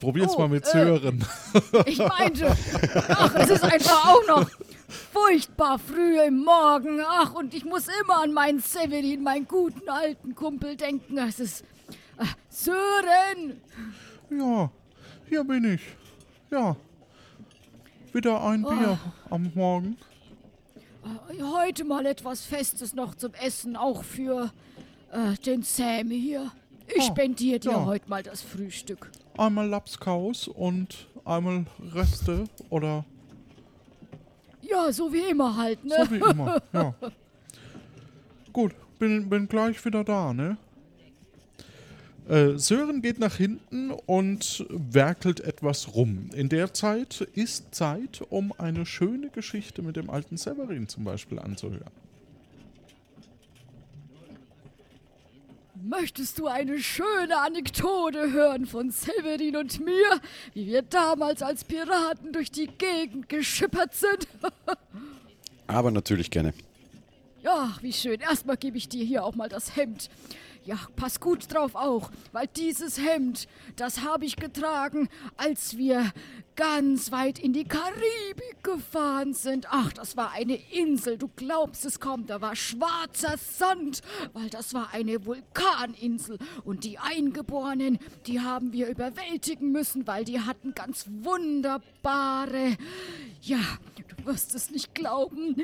Probier's 0.00 0.34
Oh, 0.34 0.40
mal 0.40 0.48
mit 0.48 0.64
äh. 0.66 0.70
Sören. 0.70 1.24
Ich 1.86 1.98
meinte, 1.98 2.54
ach, 3.08 3.34
es 3.36 3.50
ist 3.50 3.64
einfach 3.64 4.06
auch 4.06 4.26
noch 4.26 4.50
furchtbar 5.12 5.78
früh 5.78 6.20
im 6.20 6.44
Morgen. 6.44 7.00
Ach, 7.06 7.32
und 7.34 7.54
ich 7.54 7.64
muss 7.64 7.86
immer 8.02 8.22
an 8.22 8.32
meinen 8.32 8.60
Severin, 8.60 9.22
meinen 9.22 9.46
guten 9.46 9.88
alten 9.88 10.34
Kumpel 10.34 10.76
denken. 10.76 11.16
Es 11.18 11.38
ist. 11.40 11.62
Äh, 12.18 12.24
Sören! 12.50 13.60
Ja, 14.30 14.70
hier 15.28 15.44
bin 15.44 15.74
ich. 15.74 15.80
Ja. 16.50 16.76
Wieder 18.12 18.42
ein 18.44 18.64
Oh. 18.64 18.70
Bier 18.70 18.98
am 19.30 19.50
Morgen. 19.54 19.96
Äh, 21.04 21.42
Heute 21.42 21.84
mal 21.84 22.04
etwas 22.06 22.44
Festes 22.44 22.94
noch 22.94 23.14
zum 23.14 23.32
Essen, 23.34 23.76
auch 23.76 24.04
für 24.04 24.52
äh, 25.14 25.34
den 25.44 25.62
Sam 25.62 26.10
hier. 26.10 26.50
Ich 26.88 27.00
Ah, 27.02 27.06
spendiere 27.06 27.58
dir 27.60 27.70
ja. 27.72 27.84
heute 27.86 28.08
mal 28.10 28.22
das 28.22 28.42
Frühstück. 28.42 29.10
Einmal 29.38 29.68
Lapskaus 29.68 30.48
und 30.48 31.06
einmal 31.24 31.64
Reste 31.94 32.44
oder 32.70 33.04
Ja, 34.62 34.92
so 34.92 35.12
wie 35.12 35.30
immer 35.30 35.56
halt, 35.56 35.82
ne? 35.84 35.94
so 36.04 36.10
wie 36.10 36.18
immer. 36.30 36.62
Ja. 36.72 36.94
Gut, 38.52 38.72
bin, 38.98 39.28
bin 39.28 39.48
gleich 39.48 39.82
wieder 39.84 40.04
da, 40.04 40.32
ne? 40.32 40.56
Äh, 42.28 42.56
Sören 42.56 43.02
geht 43.02 43.18
nach 43.18 43.36
hinten 43.36 43.90
und 43.90 44.64
werkelt 44.70 45.40
etwas 45.40 45.94
rum. 45.94 46.30
In 46.34 46.48
der 46.48 46.72
Zeit 46.72 47.20
ist 47.34 47.74
Zeit, 47.74 48.22
um 48.30 48.52
eine 48.56 48.86
schöne 48.86 49.28
Geschichte 49.30 49.82
mit 49.82 49.96
dem 49.96 50.08
alten 50.08 50.36
Severin 50.38 50.88
zum 50.88 51.04
Beispiel 51.04 51.38
anzuhören. 51.38 51.90
Möchtest 55.86 56.38
du 56.38 56.46
eine 56.46 56.78
schöne 56.78 57.38
Anekdote 57.42 58.32
hören 58.32 58.64
von 58.64 58.90
Severin 58.90 59.54
und 59.56 59.80
mir, 59.80 60.18
wie 60.54 60.66
wir 60.66 60.80
damals 60.80 61.42
als 61.42 61.62
Piraten 61.64 62.32
durch 62.32 62.50
die 62.50 62.68
Gegend 62.68 63.28
geschippert 63.28 63.92
sind? 63.94 64.26
Aber 65.66 65.90
natürlich 65.90 66.30
gerne. 66.30 66.54
Ja, 67.42 67.76
wie 67.82 67.92
schön. 67.92 68.18
Erstmal 68.20 68.56
gebe 68.56 68.78
ich 68.78 68.88
dir 68.88 69.04
hier 69.04 69.26
auch 69.26 69.34
mal 69.34 69.50
das 69.50 69.76
Hemd. 69.76 70.08
Ja, 70.64 70.78
pass 70.96 71.20
gut 71.20 71.52
drauf 71.52 71.74
auch, 71.74 72.10
weil 72.32 72.46
dieses 72.46 72.98
Hemd, 72.98 73.48
das 73.76 74.00
habe 74.00 74.24
ich 74.24 74.36
getragen, 74.36 75.10
als 75.36 75.76
wir 75.76 76.10
ganz 76.56 77.12
weit 77.12 77.38
in 77.38 77.52
die 77.52 77.64
Karibik 77.64 78.62
gefahren 78.62 79.34
sind. 79.34 79.66
Ach, 79.70 79.92
das 79.92 80.16
war 80.16 80.32
eine 80.32 80.58
Insel, 80.72 81.18
du 81.18 81.28
glaubst 81.36 81.84
es 81.84 82.00
kaum, 82.00 82.26
da 82.26 82.40
war 82.40 82.56
schwarzer 82.56 83.36
Sand, 83.36 84.00
weil 84.32 84.48
das 84.48 84.72
war 84.72 84.94
eine 84.94 85.26
Vulkaninsel. 85.26 86.38
Und 86.64 86.84
die 86.84 86.98
Eingeborenen, 86.98 87.98
die 88.26 88.40
haben 88.40 88.72
wir 88.72 88.88
überwältigen 88.88 89.70
müssen, 89.70 90.06
weil 90.06 90.24
die 90.24 90.40
hatten 90.40 90.74
ganz 90.74 91.06
wunderbare, 91.10 92.78
ja, 93.42 93.60
du 93.96 94.24
wirst 94.24 94.54
es 94.54 94.70
nicht 94.70 94.94
glauben, 94.94 95.56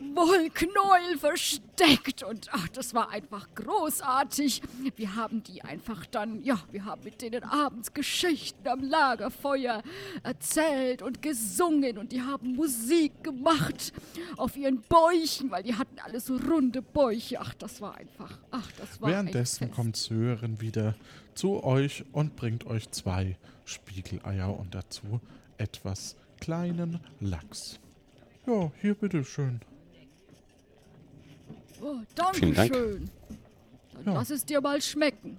Wollknäuel 0.00 1.18
versteckt 1.18 2.22
und 2.22 2.48
ach, 2.52 2.68
das 2.68 2.94
war 2.94 3.10
einfach 3.10 3.48
großartig. 3.54 4.62
Wir 4.96 5.14
haben 5.16 5.42
die 5.42 5.62
einfach 5.62 6.06
dann, 6.06 6.42
ja, 6.42 6.58
wir 6.70 6.84
haben 6.84 7.02
mit 7.04 7.22
denen 7.22 7.44
abends 7.44 7.92
Geschichten 7.94 8.66
am 8.68 8.82
Lagerfeuer 8.82 9.82
erzählt 10.22 11.02
und 11.02 11.22
gesungen 11.22 11.98
und 11.98 12.12
die 12.12 12.22
haben 12.22 12.54
Musik 12.54 13.22
gemacht 13.22 13.92
auf 14.36 14.56
ihren 14.56 14.80
Bäuchen, 14.82 15.50
weil 15.50 15.62
die 15.62 15.74
hatten 15.74 15.98
alle 15.98 16.20
so 16.20 16.36
runde 16.36 16.82
Bäuche. 16.82 17.40
Ach, 17.40 17.54
das 17.54 17.80
war 17.80 17.96
einfach, 17.96 18.38
ach, 18.50 18.70
das 18.78 19.00
war 19.00 19.10
Währenddessen 19.10 19.70
kommt 19.70 19.96
Sören 19.96 20.60
wieder 20.60 20.94
zu 21.34 21.62
euch 21.64 22.04
und 22.12 22.36
bringt 22.36 22.66
euch 22.66 22.90
zwei 22.90 23.36
Spiegeleier 23.64 24.58
und 24.58 24.74
dazu 24.74 25.20
etwas 25.58 26.16
kleinen 26.40 27.00
Lachs. 27.20 27.80
Ja, 28.46 28.70
hier 28.80 28.94
bitteschön. 28.94 29.60
Oh, 31.82 31.96
danke 32.14 32.38
Vielen 32.38 32.54
Dank. 32.54 32.74
schön. 32.74 33.10
Dann 33.94 34.04
Ja. 34.06 34.14
lass 34.20 34.30
es 34.30 34.44
dir 34.44 34.60
mal 34.60 34.80
schmecken. 34.80 35.36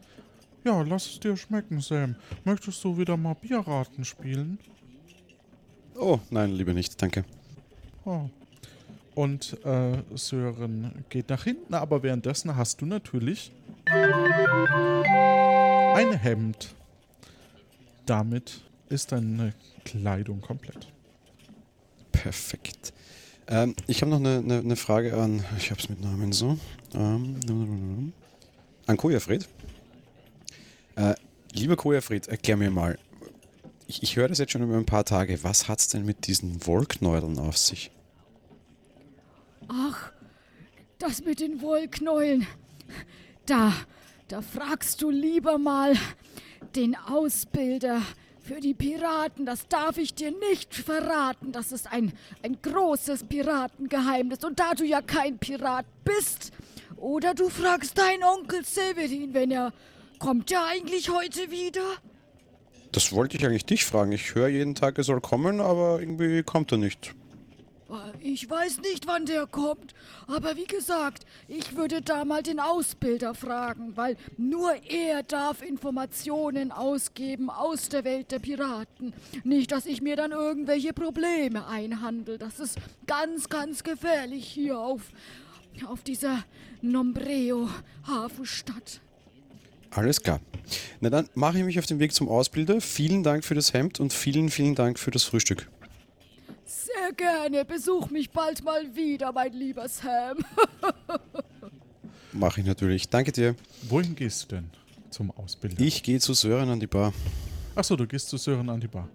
Ja, 0.64 0.82
lass 0.82 1.06
es 1.08 1.20
dir 1.20 1.38
schmecken, 1.38 1.80
Sam. 1.82 2.16
Möchtest 2.44 2.84
du 2.84 2.98
wieder 2.98 3.16
mal 3.18 3.34
Bierraten 3.36 4.04
spielen? 4.04 4.60
Oh, 5.96 6.20
nein, 6.30 6.52
lieber 6.52 6.74
nicht, 6.74 7.02
danke. 7.02 7.24
Oh. 8.06 8.30
Und 9.16 9.58
äh, 9.66 9.98
Sören 10.16 11.04
geht 11.10 11.30
nach 11.30 11.44
hinten, 11.44 11.74
aber 11.74 12.04
währenddessen 12.04 12.56
hast 12.56 12.82
du 12.82 12.86
natürlich 12.86 13.52
ein 15.96 16.12
Hemd. 16.14 16.76
Damit 18.06 18.62
ist 18.90 19.12
deine 19.12 19.54
Kleidung 19.86 20.40
komplett. 20.42 20.88
Perfekt. 22.12 22.94
Ähm, 23.48 23.76
ich 23.88 24.02
habe 24.02 24.12
noch 24.12 24.20
eine, 24.20 24.38
eine, 24.40 24.60
eine 24.60 24.76
Frage 24.76 25.16
an, 25.16 25.44
ich 25.58 25.72
habe 25.72 25.80
es 25.80 25.90
mit 25.90 26.02
Namen 26.02 26.34
so, 26.34 26.58
ähm, 26.94 28.14
an 28.86 28.98
Kojafred. 28.98 29.48
Äh, 30.96 31.16
lieber 31.54 31.78
Kojafred, 31.78 32.28
erklär 32.28 32.58
mir 32.58 32.72
mal, 32.72 33.00
ich, 33.88 34.04
ich 34.04 34.18
höre 34.18 34.28
das 34.28 34.38
jetzt 34.38 34.52
schon 34.52 34.64
über 34.64 34.76
ein 34.76 34.86
paar 34.86 35.06
Tage, 35.06 35.44
was 35.44 35.70
hat's 35.70 35.88
denn 35.88 36.06
mit 36.06 36.28
diesen 36.28 36.66
Wollknäueln 36.66 37.40
auf 37.40 37.58
sich? 37.58 37.90
Ach, 39.70 40.12
das 41.00 41.24
mit 41.24 41.40
den 41.40 41.62
Wollknäueln. 41.62 42.46
Da, 43.46 43.74
da 44.28 44.42
fragst 44.42 45.02
du 45.02 45.10
lieber 45.10 45.58
mal 45.58 45.94
den 46.76 46.96
Ausbilder 46.96 48.02
für 48.48 48.62
die 48.62 48.74
Piraten. 48.74 49.46
Das 49.46 49.68
darf 49.68 49.98
ich 49.98 50.14
dir 50.14 50.32
nicht 50.32 50.74
verraten. 50.74 51.52
Das 51.52 51.72
ist 51.72 51.92
ein, 51.92 52.14
ein 52.44 52.58
großes 52.62 53.26
Piratengeheimnis. 53.26 54.44
Und 54.44 54.60
da 54.60 54.74
du 54.74 54.86
ja 54.86 55.02
kein 55.02 55.38
Pirat 55.38 55.86
bist, 56.04 56.52
oder 56.96 57.34
du 57.34 57.50
fragst 57.50 57.98
deinen 57.98 58.24
Onkel 58.24 58.64
Severin, 58.66 59.34
wenn 59.34 59.52
er. 59.52 59.74
Kommt 60.20 60.52
er 60.52 60.66
eigentlich 60.66 61.12
heute 61.12 61.52
wieder? 61.52 61.84
Das 62.92 63.12
wollte 63.12 63.38
ich 63.38 63.46
eigentlich 63.46 63.66
dich 63.66 63.86
fragen. 63.86 64.12
Ich 64.12 64.34
höre 64.34 64.48
jeden 64.48 64.74
Tag, 64.74 64.98
er 64.98 65.04
soll 65.04 65.22
kommen, 65.22 65.62
aber 65.62 66.00
irgendwie 66.00 66.42
kommt 66.42 66.72
er 66.72 66.80
nicht. 66.80 67.14
Ich 68.20 68.50
weiß 68.50 68.82
nicht, 68.82 69.08
wann 69.08 69.26
der 69.26 69.48
kommt, 69.48 69.96
aber 70.28 70.58
wie 70.58 70.66
gesagt, 70.66 71.26
ich 71.48 71.78
würde 71.78 72.02
da 72.02 72.26
mal 72.26 72.44
den 72.44 72.60
Ausbilder 72.60 73.34
fragen, 73.34 73.96
weil 73.96 74.18
nur 74.38 74.74
er 74.90 75.24
darf 75.24 75.62
Informationen 75.62 76.74
ausgeben 76.74 77.50
aus 77.50 77.88
der 77.90 78.04
Welt 78.04 78.32
der 78.32 78.40
Piraten. 78.40 79.14
Nicht, 79.44 79.72
dass 79.72 79.86
ich 79.86 80.02
mir 80.02 80.18
dann 80.18 80.32
irgendwelche 80.32 80.92
Probleme 80.92 81.66
einhandel. 81.68 82.38
Das 82.38 82.60
ist 82.60 82.78
ganz, 83.06 83.48
ganz 83.48 83.84
gefährlich 83.84 84.46
hier 84.46 84.78
auf, 84.78 85.04
auf 85.88 86.04
dieser 86.04 86.44
Nombreo-Hafenstadt. 86.82 89.00
Alles 89.92 90.22
klar. 90.22 90.42
Na 91.00 91.10
dann 91.10 91.30
mache 91.34 91.60
ich 91.60 91.64
mich 91.64 91.80
auf 91.80 91.86
den 91.86 92.00
Weg 92.00 92.14
zum 92.14 92.28
Ausbilder. 92.28 92.82
Vielen 92.82 93.24
Dank 93.24 93.46
für 93.46 93.56
das 93.56 93.72
Hemd 93.74 94.02
und 94.02 94.12
vielen, 94.12 94.50
vielen 94.50 94.76
Dank 94.76 95.00
für 95.00 95.12
das 95.12 95.24
Frühstück. 95.24 95.70
Sehr 96.98 97.14
gerne. 97.14 97.66
Besuch 97.66 98.10
mich 98.10 98.30
bald 98.32 98.64
mal 98.64 98.96
wieder, 98.96 99.32
mein 99.32 99.54
lieber 99.54 99.88
Sam. 99.88 100.38
Mache 102.34 102.62
ich 102.62 102.68
natürlich. 102.68 103.10
Danke 103.10 103.32
dir. 103.32 103.56
Wohin 103.84 104.16
gehst 104.16 104.44
du 104.44 104.56
denn 104.56 104.70
zum 105.10 105.32
Ausbilder? 105.32 105.80
Ich 105.80 106.04
gehe 106.04 106.20
zu 106.20 106.34
Sören 106.34 106.70
an 106.70 106.80
die 106.80 106.88
Bar. 106.88 107.14
Achso, 107.76 107.96
du 107.96 108.08
gehst 108.08 108.30
zu 108.30 108.38
Sören 108.38 108.70
an 108.70 108.80
die 108.80 108.88
Bar. 108.88 109.10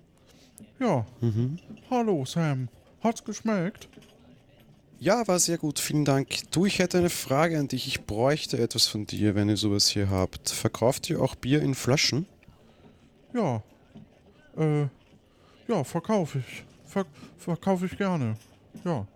Ja. 0.78 1.04
Hallo, 1.90 2.24
Sam. 2.24 2.68
Hat's 3.02 3.24
geschmeckt? 3.24 3.88
Ja, 4.98 5.26
war 5.26 5.40
sehr 5.40 5.58
gut, 5.58 5.80
vielen 5.80 6.04
Dank. 6.04 6.28
Du, 6.52 6.66
ich 6.66 6.78
hätte 6.78 6.98
eine 6.98 7.10
Frage 7.10 7.58
an 7.58 7.66
dich. 7.66 7.88
Ich 7.88 8.06
bräuchte 8.06 8.58
etwas 8.58 8.86
von 8.86 9.06
dir, 9.06 9.34
wenn 9.34 9.48
ihr 9.48 9.56
sowas 9.56 9.88
hier 9.88 10.10
habt. 10.10 10.50
Verkauft 10.50 11.10
ihr 11.10 11.20
auch 11.20 11.34
Bier 11.34 11.60
in 11.60 11.74
Flaschen? 11.74 12.26
Ja. 13.34 13.62
Äh, 14.56 14.86
ja, 15.66 15.82
verkaufe 15.82 16.38
ich. 16.38 16.64
Ver 16.92 17.06
verkaufe 17.38 17.86
ich 17.86 17.96
gerne. 17.96 18.36
Ja. 18.84 19.06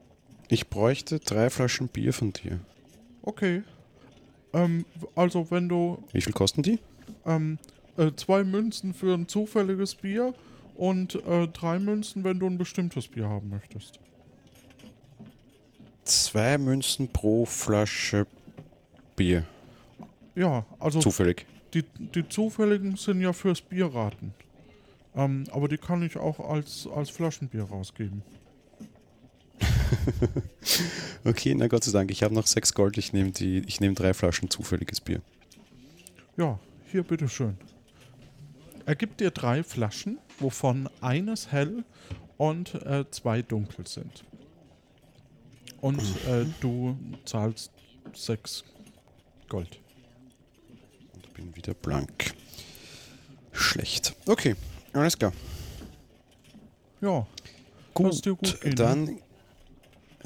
Ich 0.49 0.69
bräuchte 0.69 1.19
drei 1.21 1.51
Flaschen 1.51 1.89
Bier 1.89 2.15
von 2.15 2.33
dir. 2.33 2.59
Okay. 3.23 3.63
Ähm, 4.55 4.87
also 5.15 5.51
wenn 5.51 5.69
du 5.69 6.03
Wie 6.13 6.23
viel 6.23 6.33
kosten 6.33 6.63
die? 6.63 6.79
ähm, 7.27 7.59
äh, 7.99 8.13
zwei 8.17 8.45
Münzen 8.45 8.95
für 8.95 9.13
ein 9.13 9.29
zufälliges 9.29 9.95
Bier 9.95 10.33
und 10.75 11.17
äh, 11.27 11.49
drei 11.49 11.79
Münzen, 11.79 12.25
wenn 12.25 12.39
du 12.39 12.47
ein 12.47 12.57
bestimmtes 12.57 13.09
Bier 13.09 13.29
haben 13.29 13.51
möchtest. 13.51 14.01
Zwei 16.05 16.57
Münzen 16.57 17.09
pro 17.09 17.45
Flasche 17.45 18.27
Bier. 19.17 19.45
Ja, 20.35 20.65
also 20.79 21.01
Zufällig. 21.01 21.45
die, 21.75 21.83
die 21.99 22.29
zufälligen 22.29 22.97
sind 22.97 23.21
ja 23.21 23.33
fürs 23.33 23.61
Bierraten. 23.61 24.33
Ähm, 25.17 25.45
aber 25.51 25.69
die 25.69 25.79
kann 25.79 26.03
ich 26.03 26.17
auch 26.17 26.39
als, 26.41 26.87
als 26.87 27.11
Flaschenbier 27.11 27.65
rausgeben. 27.65 28.23
Okay, 31.25 31.55
na 31.57 31.67
Gott 31.67 31.83
sei 31.83 31.91
Dank. 31.91 32.11
Ich 32.13 32.23
habe 32.23 32.35
noch 32.35 32.47
sechs 32.47 32.73
Gold. 32.73 32.99
Ich 32.99 33.13
nehme 33.13 33.33
die. 33.33 33.59
Ich 33.67 33.81
nehme 33.81 33.95
drei 33.95 34.15
Flaschen 34.15 34.49
zufälliges 34.49 35.01
Bier. 35.01 35.21
Ja, 36.37 36.59
hier 36.91 37.03
bitteschön. 37.03 37.57
Er 38.85 38.95
gibt 38.95 39.21
dir 39.21 39.33
drei 39.33 39.65
Flaschen, 39.65 40.19
wovon 40.39 40.89
eines 41.01 41.51
hell 41.51 41.85
und 42.37 42.75
äh, 42.75 43.05
zwei 43.11 43.43
dunkel 43.43 43.89
sind. 43.89 44.25
Und 45.81 46.01
äh, 46.29 46.45
du 46.61 46.97
zahlst 47.25 47.73
sechs 48.15 48.65
Gold. 49.49 49.81
Ich 51.21 51.29
bin 51.31 51.57
wieder 51.57 51.75
blank. 51.75 52.35
Schlecht. 53.53 54.15
Okay. 54.27 54.55
Alles 54.97 55.19
klar. 55.19 55.33
Ja, 57.01 57.27
Gut, 57.93 58.23
gut 58.25 58.61
gehen, 58.61 58.71
ne? 58.71 58.75
dann. 58.75 59.19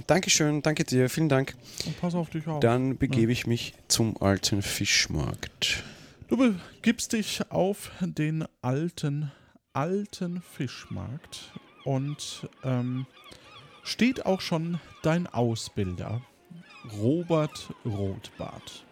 Dankeschön, 0.06 0.62
danke 0.62 0.84
dir, 0.84 1.10
vielen 1.10 1.28
Dank. 1.28 1.54
und 1.84 2.00
pass 2.00 2.14
auf 2.14 2.30
dich 2.30 2.46
auf. 2.46 2.60
Dann 2.60 2.96
begebe 2.96 3.32
ich 3.32 3.46
mich 3.46 3.74
zum 3.88 4.20
alten 4.22 4.62
Fischmarkt. 4.62 5.82
Du 6.28 6.36
begibst 6.36 7.12
dich 7.12 7.42
auf 7.50 7.90
den 8.00 8.46
alten, 8.62 9.30
alten 9.72 10.40
Fischmarkt 10.40 11.52
und 11.84 12.48
ähm, 12.64 13.06
steht 13.82 14.24
auch 14.24 14.40
schon 14.40 14.80
dein 15.02 15.26
Ausbilder, 15.26 16.22
Robert 16.98 17.74
Rotbart. 17.84 18.84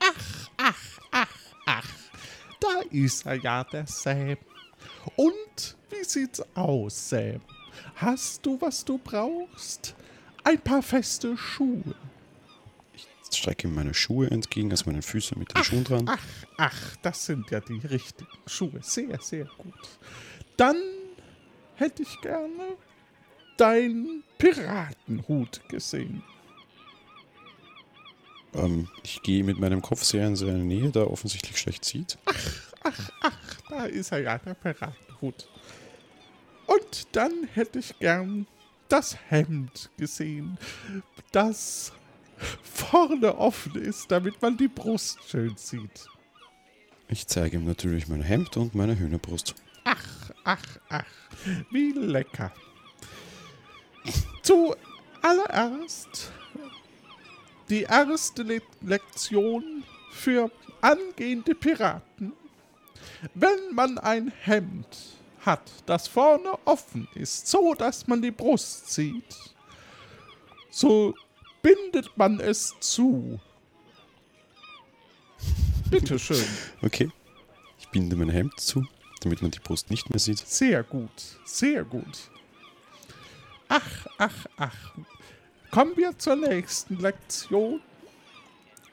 Ach, 0.00 0.48
ach, 0.56 0.98
ach, 1.10 1.36
ach, 1.66 1.88
da 2.60 2.80
ist 2.90 3.26
er 3.26 3.34
ja, 3.34 3.64
der 3.64 3.86
Sam. 3.86 4.36
Und 5.16 5.76
wie 5.90 6.04
sieht's 6.04 6.42
aus, 6.54 7.08
Sam? 7.08 7.40
Hast 7.96 8.44
du, 8.44 8.60
was 8.60 8.84
du 8.84 8.98
brauchst? 8.98 9.94
Ein 10.44 10.60
paar 10.60 10.82
feste 10.82 11.36
Schuhe. 11.36 11.94
Ich 12.94 13.06
strecke 13.36 13.68
ihm 13.68 13.74
meine 13.74 13.94
Schuhe 13.94 14.30
entgegen, 14.30 14.70
also 14.70 14.86
meine 14.86 15.02
Füße 15.02 15.38
mit 15.38 15.54
den 15.54 15.62
Schuhen 15.64 15.84
dran. 15.84 16.04
Ach, 16.08 16.26
ach, 16.56 16.96
das 17.02 17.26
sind 17.26 17.50
ja 17.50 17.60
die 17.60 17.78
richtigen 17.78 18.28
Schuhe. 18.46 18.80
Sehr, 18.82 19.20
sehr 19.20 19.44
gut. 19.44 19.74
Dann 20.56 20.76
hätte 21.76 22.02
ich 22.02 22.20
gerne 22.20 22.76
deinen 23.56 24.24
Piratenhut 24.38 25.60
gesehen. 25.68 26.22
Ähm, 28.54 28.88
ich 29.02 29.22
gehe 29.22 29.44
mit 29.44 29.58
meinem 29.58 29.82
Kopf 29.82 30.02
sehr 30.02 30.26
in 30.26 30.36
seine 30.36 30.58
Nähe, 30.58 30.90
da 30.90 31.00
er 31.00 31.10
offensichtlich 31.10 31.58
schlecht 31.58 31.84
sieht. 31.84 32.18
Da 33.68 33.84
ist 33.84 34.10
er 34.10 34.18
ja, 34.18 34.38
der 34.38 34.54
Piratenhut. 34.54 35.48
Und 36.66 37.08
dann 37.12 37.48
hätte 37.54 37.78
ich 37.78 37.98
gern 37.98 38.46
das 38.88 39.16
Hemd 39.28 39.90
gesehen, 39.96 40.58
das 41.30 41.92
vorne 42.62 43.36
offen 43.38 43.76
ist, 43.76 44.10
damit 44.10 44.40
man 44.42 44.56
die 44.56 44.68
Brust 44.68 45.18
schön 45.28 45.56
sieht. 45.56 46.08
Ich 47.08 47.26
zeige 47.26 47.56
ihm 47.58 47.64
natürlich 47.64 48.08
mein 48.08 48.22
Hemd 48.22 48.56
und 48.56 48.74
meine 48.74 48.98
Hühnerbrust. 48.98 49.54
Ach, 49.84 50.30
ach, 50.44 50.78
ach, 50.88 51.04
wie 51.70 51.92
lecker. 51.92 52.52
Zuallererst 54.42 56.32
die 57.70 57.82
erste 57.82 58.42
Le 58.42 58.60
Lektion 58.82 59.84
für 60.10 60.50
angehende 60.80 61.54
Piraten. 61.54 62.32
Wenn 63.34 63.74
man 63.74 63.98
ein 63.98 64.32
Hemd 64.42 64.86
hat, 65.40 65.70
das 65.86 66.08
vorne 66.08 66.58
offen 66.64 67.08
ist, 67.14 67.46
so 67.46 67.74
dass 67.74 68.06
man 68.06 68.20
die 68.20 68.30
Brust 68.30 68.90
sieht, 68.90 69.54
so 70.70 71.14
bindet 71.62 72.10
man 72.16 72.40
es 72.40 72.74
zu. 72.80 73.40
Bitteschön. 75.90 76.44
Okay. 76.82 77.10
Ich 77.78 77.88
binde 77.88 78.14
mein 78.14 78.28
Hemd 78.28 78.60
zu, 78.60 78.86
damit 79.20 79.42
man 79.42 79.50
die 79.50 79.58
Brust 79.58 79.90
nicht 79.90 80.10
mehr 80.10 80.18
sieht. 80.18 80.38
Sehr 80.38 80.82
gut, 80.82 81.10
sehr 81.44 81.84
gut. 81.84 82.30
Ach, 83.68 84.06
ach, 84.18 84.46
ach. 84.56 84.92
Kommen 85.70 85.96
wir 85.96 86.16
zur 86.18 86.36
nächsten 86.36 86.98
Lektion. 86.98 87.80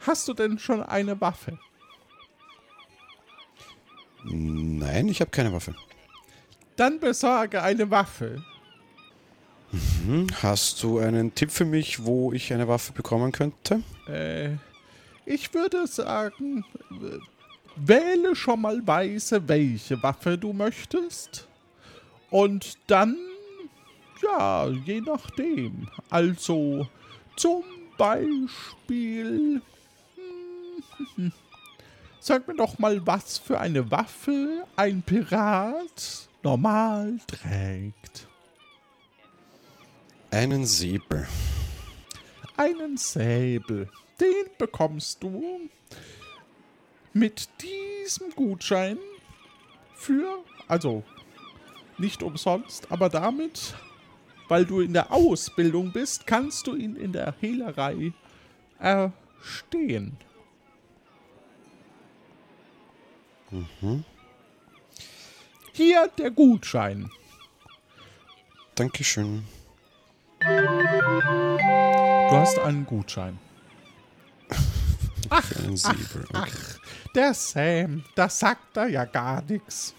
Hast 0.05 0.27
du 0.27 0.34
denn 0.34 0.60
schon 0.60 0.84
eine 0.84 1.19
Waffe? 1.19 1.57
Nein, 4.24 5.07
ich 5.07 5.22
habe 5.22 5.31
keine 5.31 5.51
Waffe. 5.53 5.75
Dann 6.75 7.00
besorge 7.00 7.62
eine 7.62 7.89
Waffe. 7.89 8.43
Hm, 10.05 10.27
Hast 10.42 10.83
du 10.83 11.00
einen 11.00 11.33
Tipp 11.33 11.51
für 11.51 11.66
mich, 11.66 12.03
wo 12.05 12.31
ich 12.31 12.53
eine 12.53 12.68
Waffe 12.68 12.94
bekommen 12.94 13.31
könnte? 13.31 13.81
Äh, 14.07 14.51
ich 15.25 15.53
würde 15.53 15.87
sagen, 15.87 16.63
äh, 16.92 17.18
wähle 17.75 18.35
schon 18.35 18.61
mal 18.61 18.85
weise, 18.85 19.48
welche 19.48 20.01
Waffe 20.03 20.37
du 20.37 20.53
möchtest. 20.53 21.48
Und 22.29 22.77
dann, 22.87 23.18
ja, 24.22 24.68
je 24.68 25.01
nachdem. 25.01 25.90
Also 26.10 26.88
zum 27.36 27.64
Beispiel. 27.98 29.62
hm, 31.16 31.32
Sag 32.20 32.48
mir 32.48 32.56
doch 32.56 32.77
mal, 32.77 33.06
was 33.08 33.38
für 33.38 33.60
eine 33.60 33.90
Waffe 33.90 34.66
ein 34.75 35.01
Pirat 35.01 36.27
normal 36.44 37.20
trägt. 37.25 38.27
Einen 40.32 40.66
Säbel. 40.66 41.25
einen 42.58 42.98
Säbel. 42.98 43.90
Den 44.20 44.46
bekommst 44.58 45.24
du 45.24 45.70
mit 47.14 47.48
diesem 47.62 48.32
Gutschein 48.32 48.98
für, 49.96 50.44
also 50.68 51.03
nicht 51.98 52.24
umsonst, 52.24 52.92
aber 52.92 53.10
damit, 53.10 53.74
weil 54.48 54.66
du 54.66 54.79
in 54.81 54.94
der 54.94 55.12
Ausbildung 55.12 55.92
bist, 55.92 56.27
kannst 56.27 56.68
du 56.68 56.75
ihn 56.75 56.96
in 56.96 57.12
der 57.14 57.36
Hehlerei 57.40 58.14
erstehen. 58.79 60.18
Hier 65.74 66.07
der 66.18 66.31
Gutschein. 66.31 67.10
Dankeschön. 68.75 69.44
Du 70.40 72.31
hast 72.31 72.60
einen 72.60 72.86
Gutschein. 72.86 73.40
Säbel. 75.74 76.24
Okay. 76.29 76.33
Ach, 76.33 76.79
der 77.16 77.33
Sam, 77.33 78.03
da 78.16 78.29
sagt 78.29 78.77
er 78.77 78.88
ja 78.88 79.05
gar 79.05 79.42
nichts. 79.42 79.94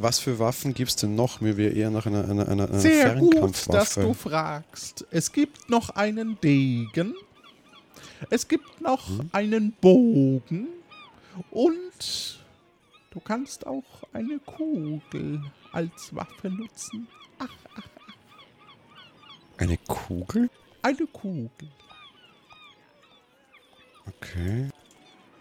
Was 0.00 0.20
für 0.20 0.38
Waffen 0.38 0.74
gibt 0.74 0.90
es 0.90 0.96
denn 0.96 1.14
noch? 1.16 1.40
Mir 1.40 1.56
wäre 1.56 1.72
eher 1.74 1.90
nach 1.90 2.06
einer, 2.06 2.24
einer, 2.28 2.48
einer, 2.48 2.68
einer 2.68 2.78
Sehr 2.80 3.16
gut, 3.16 3.34
dass 3.34 3.40
Fernkampfwaffe. 3.64 4.00
du 4.02 4.14
fragst. 4.14 5.06
Es 5.10 5.32
gibt 5.32 5.68
noch 5.68 5.90
einen 5.90 6.40
Degen. 6.40 7.14
Es 8.30 8.46
gibt 8.46 8.80
noch 8.80 9.08
einen 9.32 9.72
Bogen. 9.72 10.68
Und 11.50 12.38
du 13.10 13.20
kannst 13.20 13.66
auch 13.66 13.84
eine 14.12 14.38
Kugel 14.40 15.42
als 15.72 16.14
Waffe 16.14 16.48
nutzen. 16.48 17.08
Ach, 17.40 17.48
Eine 19.56 19.76
Kugel? 19.78 20.48
eine 20.82 21.06
Kugel. 21.08 21.68
Okay. 24.06 24.68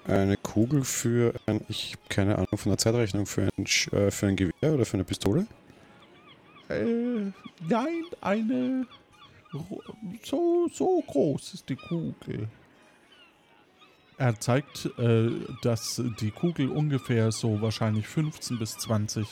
Eine 0.07 0.37
Kugel 0.37 0.85
für 0.85 1.33
ein, 1.45 1.65
ich 1.67 1.93
habe 1.93 2.01
keine 2.07 2.35
Ahnung 2.35 2.57
von 2.57 2.71
der 2.71 2.77
Zeitrechnung, 2.77 3.25
für 3.25 3.49
ein, 3.57 3.65
äh, 3.65 4.09
für 4.09 4.27
ein 4.27 4.37
Gewehr 4.37 4.73
oder 4.73 4.85
für 4.85 4.95
eine 4.95 5.03
Pistole? 5.03 5.45
Äh, 6.69 7.31
nein, 7.67 8.03
eine. 8.21 8.87
So, 10.23 10.69
so 10.73 11.03
groß 11.07 11.55
ist 11.55 11.69
die 11.69 11.75
Kugel. 11.75 12.47
Er 14.17 14.39
zeigt, 14.39 14.85
äh, 14.97 15.29
dass 15.61 16.01
die 16.19 16.31
Kugel 16.31 16.69
ungefähr 16.69 17.31
so 17.31 17.61
wahrscheinlich 17.61 18.07
15 18.07 18.59
bis 18.59 18.77
20 18.77 19.27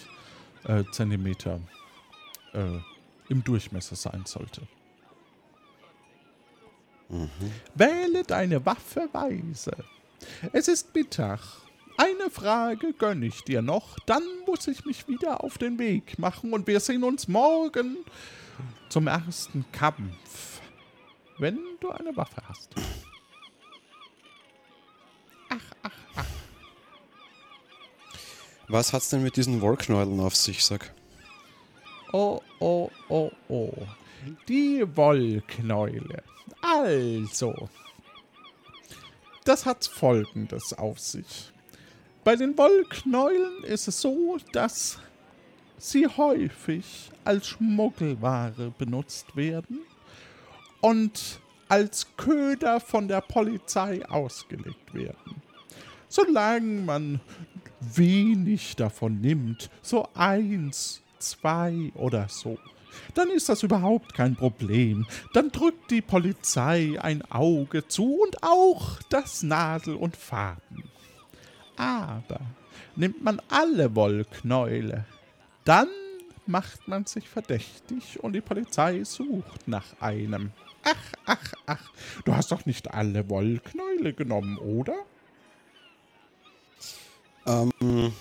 äh, 0.66 0.84
Zentimeter 0.92 1.60
äh, 2.54 2.80
im 3.30 3.44
Durchmesser 3.44 3.96
sein 3.96 4.24
sollte. 4.26 4.62
Wähle 7.76 8.24
deine 8.24 8.66
Waffe 8.66 9.08
weise. 9.12 9.72
Es 10.52 10.68
ist 10.68 10.94
Mittag. 10.96 11.40
Eine 11.98 12.30
Frage 12.30 12.94
gönne 12.94 13.26
ich 13.26 13.44
dir 13.44 13.62
noch, 13.62 13.98
dann 14.06 14.24
muss 14.46 14.68
ich 14.68 14.86
mich 14.86 15.08
wieder 15.08 15.44
auf 15.44 15.58
den 15.58 15.80
Weg 15.80 16.20
machen 16.20 16.52
und 16.52 16.68
wir 16.68 16.80
sehen 16.82 17.04
uns 17.04 17.28
morgen 17.30 17.98
zum 18.90 19.08
ersten 19.08 19.66
Kampf. 19.72 20.60
Wenn 21.38 21.60
du 21.80 21.90
eine 21.90 22.16
Waffe 22.18 22.42
hast. 22.48 22.76
Was 28.68 28.94
hat's 28.94 29.10
denn 29.10 29.24
mit 29.24 29.38
diesen 29.38 29.62
Wollknäueln 29.62 30.20
auf 30.20 30.36
sich, 30.36 30.66
sag? 30.66 30.94
Oh, 32.12 32.42
oh, 32.60 32.90
oh, 33.10 33.32
oh. 33.48 33.74
Die 34.48 34.84
Wollknäule. 34.96 36.24
Also. 36.62 37.70
Das 39.46 39.68
hat 39.68 39.86
folgendes 39.86 40.74
auf 40.74 41.00
sich. 41.00 41.54
Bei 42.24 42.36
den 42.36 42.58
Wollknäulen 42.58 43.64
ist 43.64 43.88
es 43.88 44.02
so, 44.02 44.38
dass 44.52 44.98
sie 45.78 46.08
häufig 46.08 47.12
als 47.24 47.50
Schmuggelware 47.50 48.74
benutzt 48.76 49.36
werden 49.36 49.82
und 50.82 51.40
als 51.70 52.08
Köder 52.18 52.80
von 52.80 53.08
der 53.08 53.22
Polizei 53.22 54.04
ausgelegt 54.10 54.94
werden. 54.96 55.42
Solange 56.10 56.82
man 56.82 57.22
wenig 57.80 58.76
davon 58.76 59.22
nimmt, 59.22 59.70
so 59.84 60.08
eins, 60.16 61.04
zwei 61.20 61.92
oder 61.94 62.28
so, 62.30 62.58
dann 63.14 63.30
ist 63.30 63.50
das 63.50 63.64
überhaupt 63.64 64.14
kein 64.14 64.36
Problem. 64.36 65.06
Dann 65.34 65.52
drückt 65.52 65.92
die 65.92 66.02
Polizei 66.02 66.98
ein 67.02 67.24
Auge 67.32 67.88
zu 67.88 68.22
und 68.22 68.44
auch 68.44 69.02
das 69.10 69.44
Nadel 69.44 69.96
und 69.96 70.16
Faden. 70.16 70.84
Aber 71.78 72.40
nimmt 72.96 73.24
man 73.24 73.42
alle 73.50 73.96
Wollknäule, 73.96 75.06
dann 75.64 75.88
macht 76.46 76.88
man 76.88 77.06
sich 77.06 77.28
verdächtig 77.28 78.24
und 78.24 78.34
die 78.34 78.42
Polizei 78.42 79.04
sucht 79.04 79.68
nach 79.68 80.00
einem. 80.00 80.52
Ach, 80.84 81.14
ach, 81.26 81.54
ach, 81.66 81.92
du 82.24 82.36
hast 82.36 82.52
doch 82.52 82.66
nicht 82.66 82.94
alle 82.94 83.28
Wollknäule 83.30 84.14
genommen, 84.14 84.58
oder? 84.58 84.96
Ähm, 87.48 88.14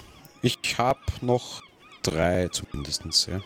ich 0.43 0.59
habe 0.79 1.01
noch 1.21 1.63
drei 2.03 2.49
zumindest, 2.49 3.29
ja. 3.29 3.41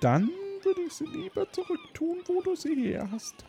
Dann 0.00 0.30
würde 0.62 0.80
ich 0.82 0.94
sie 0.94 1.04
lieber 1.04 1.50
zurücktun, 1.52 2.22
wo 2.26 2.40
du 2.40 2.56
sie 2.56 2.74
her 2.74 3.08
hast. 3.10 3.44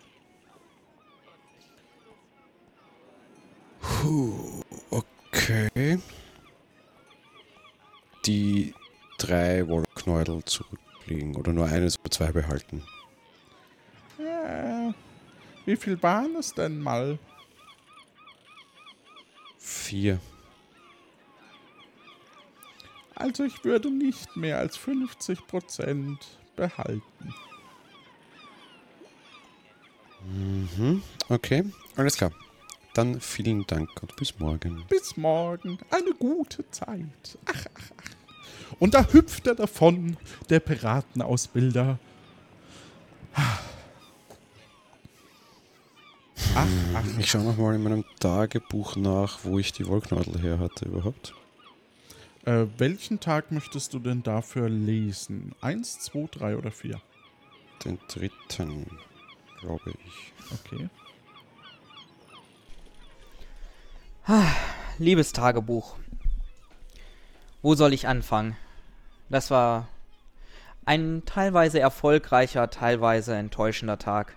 Puh, 3.79 4.61
okay. 4.89 5.99
Die 8.25 8.73
drei 9.17 9.67
Wollknäudel 9.67 10.43
zurücklegen 10.43 11.35
oder 11.35 11.53
nur 11.53 11.67
eines 11.67 11.97
oder 11.99 12.11
zwei 12.11 12.31
behalten. 12.31 12.83
Ja, 14.17 14.93
wie 15.65 15.75
viel 15.75 16.01
waren 16.03 16.35
es 16.35 16.53
denn 16.53 16.81
mal? 16.81 17.17
Vier. 19.57 20.19
Also 23.15 23.43
ich 23.43 23.63
würde 23.63 23.91
nicht 23.91 24.35
mehr 24.35 24.57
als 24.57 24.77
50 24.77 25.45
Prozent 25.47 26.40
behalten. 26.55 27.33
Mhm, 30.23 31.01
okay, 31.29 31.63
alles 31.95 32.15
klar. 32.17 32.31
Dann 32.93 33.21
vielen 33.21 33.65
Dank 33.67 33.89
und 34.01 34.15
bis 34.17 34.37
morgen. 34.39 34.83
Bis 34.89 35.15
morgen, 35.15 35.79
eine 35.89 36.13
gute 36.13 36.69
Zeit. 36.71 37.37
Ach, 37.45 37.65
ach, 37.73 37.91
ach. 37.97 38.75
Und 38.79 38.93
da 38.93 39.05
hüpft 39.11 39.47
er 39.47 39.55
davon, 39.55 40.17
der 40.49 40.59
Piratenausbilder. 40.59 41.99
Ach, 43.33 43.61
ach, 46.55 47.03
Ich 47.17 47.31
schaue 47.31 47.43
nochmal 47.43 47.75
in 47.75 47.83
meinem 47.83 48.05
Tagebuch 48.19 48.95
nach, 48.97 49.39
wo 49.43 49.57
ich 49.57 49.71
die 49.71 49.87
Wollknäudel 49.87 50.41
her 50.41 50.59
hatte 50.59 50.85
überhaupt. 50.85 51.33
Äh, 52.45 52.65
welchen 52.77 53.19
Tag 53.19 53.51
möchtest 53.51 53.93
du 53.93 53.99
denn 53.99 54.23
dafür 54.23 54.69
lesen? 54.69 55.53
Eins, 55.61 55.99
zwei, 55.99 56.27
drei 56.31 56.57
oder 56.57 56.71
vier? 56.71 57.01
Den 57.85 57.99
dritten, 58.07 58.85
glaube 59.59 59.93
ich. 60.05 60.33
Okay. 60.51 60.89
Liebes 64.97 65.33
Tagebuch. 65.33 65.95
Wo 67.61 67.75
soll 67.75 67.93
ich 67.93 68.07
anfangen? 68.07 68.55
Das 69.29 69.51
war 69.51 69.87
ein 70.85 71.23
teilweise 71.25 71.79
erfolgreicher, 71.79 72.69
teilweise 72.69 73.35
enttäuschender 73.35 73.97
Tag. 73.97 74.35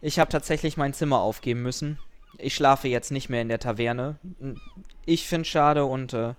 Ich 0.00 0.18
habe 0.18 0.30
tatsächlich 0.30 0.76
mein 0.76 0.94
Zimmer 0.94 1.20
aufgeben 1.20 1.62
müssen. 1.62 1.98
Ich 2.38 2.54
schlafe 2.54 2.88
jetzt 2.88 3.10
nicht 3.10 3.28
mehr 3.28 3.42
in 3.42 3.48
der 3.48 3.58
Taverne. 3.58 4.18
Ich 5.04 5.26
finde 5.26 5.44
schade 5.44 5.84
und 5.84 6.14
äh, 6.14 6.34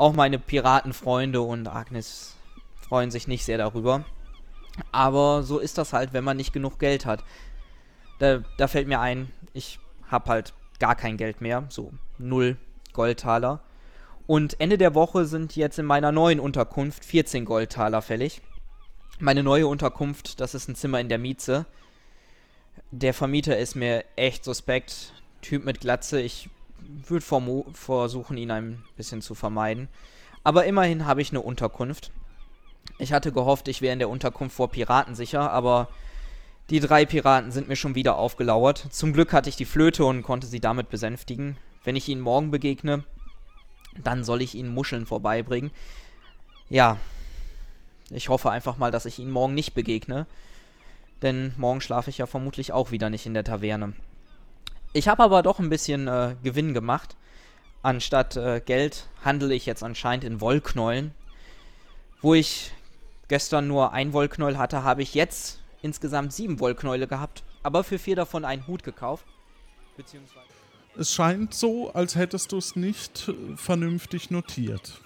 auch 0.00 0.14
meine 0.14 0.38
Piratenfreunde 0.38 1.42
und 1.42 1.68
Agnes 1.68 2.34
freuen 2.80 3.10
sich 3.10 3.28
nicht 3.28 3.44
sehr 3.44 3.58
darüber. 3.58 4.04
Aber 4.92 5.42
so 5.42 5.58
ist 5.58 5.76
das 5.76 5.92
halt, 5.92 6.14
wenn 6.14 6.24
man 6.24 6.38
nicht 6.38 6.54
genug 6.54 6.78
Geld 6.78 7.04
hat. 7.04 7.22
Da, 8.18 8.42
da 8.56 8.66
fällt 8.66 8.88
mir 8.88 9.00
ein, 9.00 9.30
ich 9.52 9.78
habe 10.08 10.30
halt 10.30 10.54
gar 10.78 10.94
kein 10.94 11.18
Geld 11.18 11.42
mehr, 11.42 11.66
so 11.68 11.92
null 12.16 12.56
Goldtaler. 12.94 13.60
Und 14.26 14.58
Ende 14.58 14.78
der 14.78 14.94
Woche 14.94 15.26
sind 15.26 15.54
jetzt 15.54 15.78
in 15.78 15.84
meiner 15.84 16.12
neuen 16.12 16.40
Unterkunft 16.40 17.04
14 17.04 17.44
Goldtaler 17.44 18.00
fällig. 18.00 18.40
Meine 19.18 19.42
neue 19.42 19.66
Unterkunft, 19.66 20.40
das 20.40 20.54
ist 20.54 20.66
ein 20.68 20.76
Zimmer 20.76 21.00
in 21.00 21.10
der 21.10 21.18
Mieze. 21.18 21.66
Der 22.90 23.12
Vermieter 23.12 23.58
ist 23.58 23.74
mir 23.74 24.04
echt 24.16 24.44
suspekt. 24.44 25.12
Typ 25.42 25.66
mit 25.66 25.80
Glatze. 25.80 26.22
Ich 26.22 26.48
würde 27.06 27.24
versuchen, 27.72 28.36
ihn 28.36 28.50
ein 28.50 28.82
bisschen 28.96 29.22
zu 29.22 29.34
vermeiden. 29.34 29.88
Aber 30.44 30.64
immerhin 30.64 31.06
habe 31.06 31.22
ich 31.22 31.30
eine 31.30 31.40
Unterkunft. 31.40 32.10
Ich 32.98 33.12
hatte 33.12 33.32
gehofft, 33.32 33.68
ich 33.68 33.82
wäre 33.82 33.92
in 33.92 33.98
der 33.98 34.08
Unterkunft 34.08 34.56
vor 34.56 34.70
Piraten 34.70 35.14
sicher, 35.14 35.50
aber 35.50 35.88
die 36.70 36.80
drei 36.80 37.04
Piraten 37.04 37.50
sind 37.50 37.68
mir 37.68 37.76
schon 37.76 37.94
wieder 37.94 38.16
aufgelauert. 38.16 38.86
Zum 38.90 39.12
Glück 39.12 39.32
hatte 39.32 39.48
ich 39.48 39.56
die 39.56 39.64
Flöte 39.64 40.04
und 40.04 40.22
konnte 40.22 40.46
sie 40.46 40.60
damit 40.60 40.88
besänftigen. 40.88 41.56
Wenn 41.84 41.96
ich 41.96 42.08
ihnen 42.08 42.20
morgen 42.20 42.50
begegne, 42.50 43.04
dann 44.02 44.24
soll 44.24 44.42
ich 44.42 44.54
ihnen 44.54 44.72
Muscheln 44.72 45.06
vorbeibringen. 45.06 45.70
Ja, 46.68 46.98
ich 48.10 48.28
hoffe 48.28 48.50
einfach 48.50 48.76
mal, 48.76 48.90
dass 48.90 49.06
ich 49.06 49.18
ihnen 49.18 49.30
morgen 49.30 49.54
nicht 49.54 49.74
begegne. 49.74 50.26
Denn 51.22 51.52
morgen 51.56 51.80
schlafe 51.80 52.10
ich 52.10 52.18
ja 52.18 52.26
vermutlich 52.26 52.72
auch 52.72 52.90
wieder 52.90 53.10
nicht 53.10 53.26
in 53.26 53.34
der 53.34 53.44
Taverne. 53.44 53.94
Ich 54.92 55.08
habe 55.08 55.22
aber 55.22 55.42
doch 55.42 55.58
ein 55.58 55.68
bisschen 55.70 56.08
äh, 56.08 56.34
Gewinn 56.42 56.74
gemacht. 56.74 57.16
Anstatt 57.82 58.36
äh, 58.36 58.60
Geld 58.64 59.08
handle 59.24 59.54
ich 59.54 59.66
jetzt 59.66 59.82
anscheinend 59.82 60.24
in 60.24 60.40
Wollknäulen. 60.40 61.14
Wo 62.20 62.34
ich 62.34 62.72
gestern 63.28 63.68
nur 63.68 63.92
ein 63.92 64.12
Wollknäuel 64.12 64.58
hatte, 64.58 64.82
habe 64.82 65.02
ich 65.02 65.14
jetzt 65.14 65.60
insgesamt 65.80 66.32
sieben 66.32 66.60
Wollknäule 66.60 67.06
gehabt. 67.06 67.42
Aber 67.62 67.84
für 67.84 67.98
vier 67.98 68.16
davon 68.16 68.44
einen 68.44 68.66
Hut 68.66 68.82
gekauft. 68.82 69.24
Beziehungsweise. 69.96 70.44
Es 70.98 71.12
scheint 71.12 71.54
so, 71.54 71.92
als 71.92 72.16
hättest 72.16 72.52
du 72.52 72.58
es 72.58 72.74
nicht 72.74 73.28
äh, 73.28 73.56
vernünftig 73.56 74.30
notiert. 74.30 75.00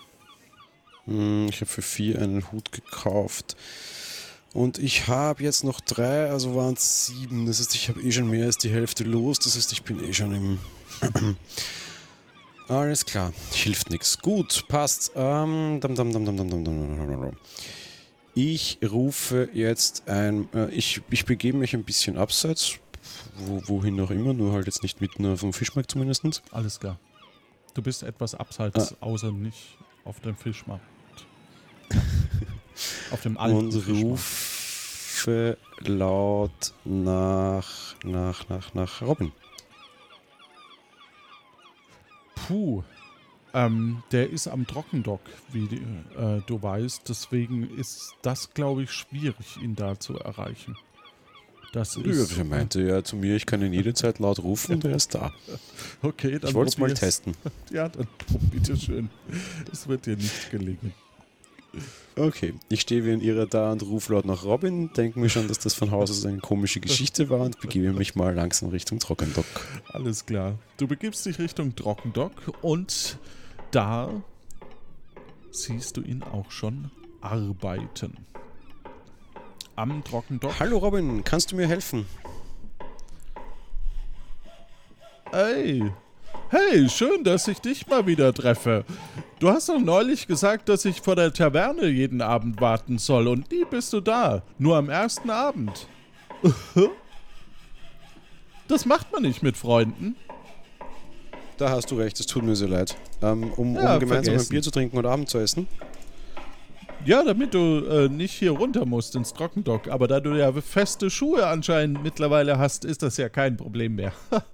Hm, 1.05 1.47
Ich 1.51 1.57
habe 1.61 1.67
für 1.71 1.83
vier 1.83 2.21
einen 2.23 2.51
Hut 2.51 2.73
gekauft. 2.73 3.57
Und 4.55 4.79
ich 4.79 5.09
habe 5.09 5.43
jetzt 5.43 5.65
noch 5.65 5.81
drei, 5.81 6.31
also 6.31 6.55
waren 6.55 6.75
es 6.75 7.07
sieben. 7.07 7.45
Das 7.45 7.59
heißt, 7.59 7.75
ich 7.75 7.89
habe 7.89 8.01
eh 8.01 8.13
schon 8.13 8.31
mehr 8.31 8.47
als 8.47 8.57
die 8.57 8.71
Hälfte 8.71 9.03
los. 9.03 9.41
Das 9.41 9.57
heißt, 9.57 9.73
ich 9.73 9.83
bin 9.83 10.03
eh 10.03 10.15
schon 10.15 10.33
im. 10.33 10.59
Alles 12.69 13.05
klar, 13.05 13.33
hilft 13.53 13.91
nichts. 13.91 14.19
Gut, 14.19 14.65
passt. 14.69 15.11
Ich 18.35 18.79
rufe 18.89 19.51
jetzt 19.53 20.09
ein. 20.09 20.49
Äh, 20.55 20.71
ich, 20.71 21.03
ich 21.11 21.25
begebe 21.25 21.59
mich 21.59 21.75
ein 21.75 21.83
bisschen 21.83 22.17
abseits. 22.17 22.79
Wo, 23.37 23.61
wohin 23.67 24.01
auch 24.01 24.11
immer, 24.11 24.33
nur 24.33 24.53
halt 24.53 24.67
jetzt 24.67 24.85
nicht 24.85 25.01
mitten 25.01 25.37
vom 25.37 25.53
Fischmarkt 25.53 25.91
zumindest. 25.91 26.43
Alles 26.53 26.79
klar. 26.79 26.99
Du 27.75 27.83
bist 27.83 28.05
etwas 28.05 28.37
abseits, 28.37 28.93
ah. 28.93 28.97
außer 29.01 29.33
nicht 29.33 29.77
auf 30.05 30.21
dem 30.21 30.37
Fischmarkt 30.37 30.85
auf 33.11 33.23
dem 33.23 33.37
alten 33.37 33.57
und 33.57 33.89
rufe 33.89 35.57
laut 35.81 36.75
nach, 36.85 37.95
nach, 38.05 38.49
nach, 38.49 38.75
nach 38.75 39.03
Robin. 39.03 39.33
Puh. 42.35 42.83
Ähm, 43.53 44.03
der 44.11 44.31
ist 44.31 44.49
am 44.49 44.67
Trockendock, 44.67 45.21
wie 45.53 45.65
äh, 45.67 46.43
du 46.47 46.61
weißt. 46.61 47.09
Deswegen 47.09 47.71
ist 47.79 48.15
das, 48.23 48.53
glaube 48.53 48.83
ich, 48.83 48.91
schwierig, 48.91 49.57
ihn 49.63 49.77
da 49.77 49.99
zu 49.99 50.19
erreichen. 50.19 50.77
Das 51.75 51.97
ist. 51.97 52.39
er 52.39 52.45
meinte 52.45 52.83
ja 52.83 53.03
zu 53.03 53.17
mir, 53.17 53.35
ich 53.35 53.47
kann 53.47 53.61
ihn 53.61 53.73
jederzeit 53.73 54.21
laut 54.21 54.39
rufen 54.39 54.77
und 54.77 54.85
er 54.85 54.95
ist 54.95 55.15
da. 55.15 55.33
Okay, 56.03 56.39
dann 56.39 56.51
Ich 56.51 56.55
wollte 56.55 56.69
es 56.69 56.79
mal 56.79 56.95
testen. 56.95 57.35
Ja, 57.73 57.89
dann 57.89 58.07
bitteschön. 58.53 59.11
Es 59.73 59.89
wird 59.89 60.07
dir 60.07 60.17
nicht 60.17 60.51
gelingen. 60.51 60.95
Okay, 62.17 62.55
ich 62.69 62.83
stehe 62.83 63.05
wie 63.05 63.11
ein 63.11 63.21
Irrer 63.21 63.47
da 63.47 63.73
und 63.73 63.83
rufe 63.83 64.13
laut 64.13 64.25
nach 64.25 64.45
Robin, 64.45 64.93
denke 64.93 65.19
mir 65.19 65.29
schon, 65.29 65.49
dass 65.49 65.59
das 65.59 65.75
von 65.75 65.91
Haus 65.91 66.11
aus 66.11 66.25
eine 66.25 66.39
komische 66.39 66.79
Geschichte 66.79 67.29
war 67.29 67.41
und 67.41 67.61
begebe 67.61 67.93
mich 67.93 68.15
mal 68.15 68.33
langsam 68.33 68.69
Richtung 68.69 69.01
Trockendock. 69.01 69.45
Alles 69.89 70.25
klar. 70.25 70.59
Du 70.77 70.87
begibst 70.87 71.27
dich 71.27 71.41
Richtung 71.41 71.75
Trockendock 71.75 72.33
und 72.63 73.19
da 73.73 74.23
siehst 75.51 75.97
du 75.97 76.03
ihn 76.03 76.23
auch 76.23 76.53
schon 76.53 76.91
arbeiten. 77.21 78.17
Am 79.75 80.05
Trockendock. 80.05 80.61
Hallo 80.61 80.79
Robin, 80.79 81.25
kannst 81.25 81.51
du 81.51 81.57
mir 81.57 81.67
helfen? 81.67 82.07
Hey, 85.33 85.91
hey, 86.55 86.89
schön, 86.89 87.25
dass 87.25 87.49
ich 87.49 87.59
dich 87.59 87.87
mal 87.89 88.07
wieder 88.07 88.33
treffe. 88.33 88.85
Du 89.41 89.49
hast 89.49 89.69
doch 89.69 89.81
neulich 89.81 90.29
gesagt, 90.29 90.69
dass 90.69 90.85
ich 90.85 91.01
vor 91.01 91.17
der 91.17 91.33
Taverne 91.33 91.89
jeden 91.89 92.23
Abend 92.23 92.61
warten 92.61 92.99
soll 92.99 93.27
und 93.27 93.51
nie 93.51 93.65
bist 93.69 93.93
du 93.93 94.01
da. 94.01 94.43
Nur 94.59 94.77
am 94.77 94.89
ersten 94.89 95.31
Abend. 95.31 95.89
Das 98.69 98.87
macht 98.87 99.13
man 99.13 99.23
nicht 99.23 99.43
mit 99.43 99.57
Freunden. 99.57 100.15
da 101.59 101.71
hast 101.71 101.91
du 101.91 101.97
recht, 101.97 102.19
es 102.21 102.27
tut 102.27 102.45
mir 102.45 102.55
sehr 102.57 102.69
leid. 102.69 102.97
Ähm, 103.21 103.53
um, 103.57 103.75
Ja, 103.75 103.95
um 103.95 104.01
gemeinsam 104.01 104.25
vergessen. 104.25 104.47
ein 104.47 104.49
Bier 104.51 104.63
zu 104.63 104.71
trinken 104.71 104.97
und 104.97 105.07
Abend 105.07 105.29
zu 105.29 105.39
essen. 105.39 105.67
Ja, 107.05 107.23
damit 107.23 107.53
du 107.53 107.85
äh, 107.85 108.09
nicht 108.09 108.33
hier 108.33 108.53
runter 108.53 108.87
musst 108.87 109.15
ins 109.17 109.35
Trockendock. 109.35 109.89
Aber 109.89 110.09
da 110.09 110.21
du 110.21 110.35
ja 110.35 110.53
feste 110.53 111.11
Schuhe 111.11 111.47
anscheinend 111.47 112.03
mittlerweile 112.03 112.59
hast, 112.59 112.85
ist 112.85 113.03
das 113.03 113.17
ja 113.17 113.29
kein 113.29 113.57
Problem 113.57 113.97
mehr. 113.97 114.13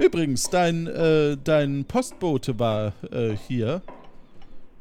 Übrigens, 0.00 0.48
dein, 0.48 0.86
äh, 0.86 1.36
dein 1.42 1.84
Postbote 1.84 2.58
war 2.58 2.94
äh, 3.12 3.36
hier. 3.46 3.82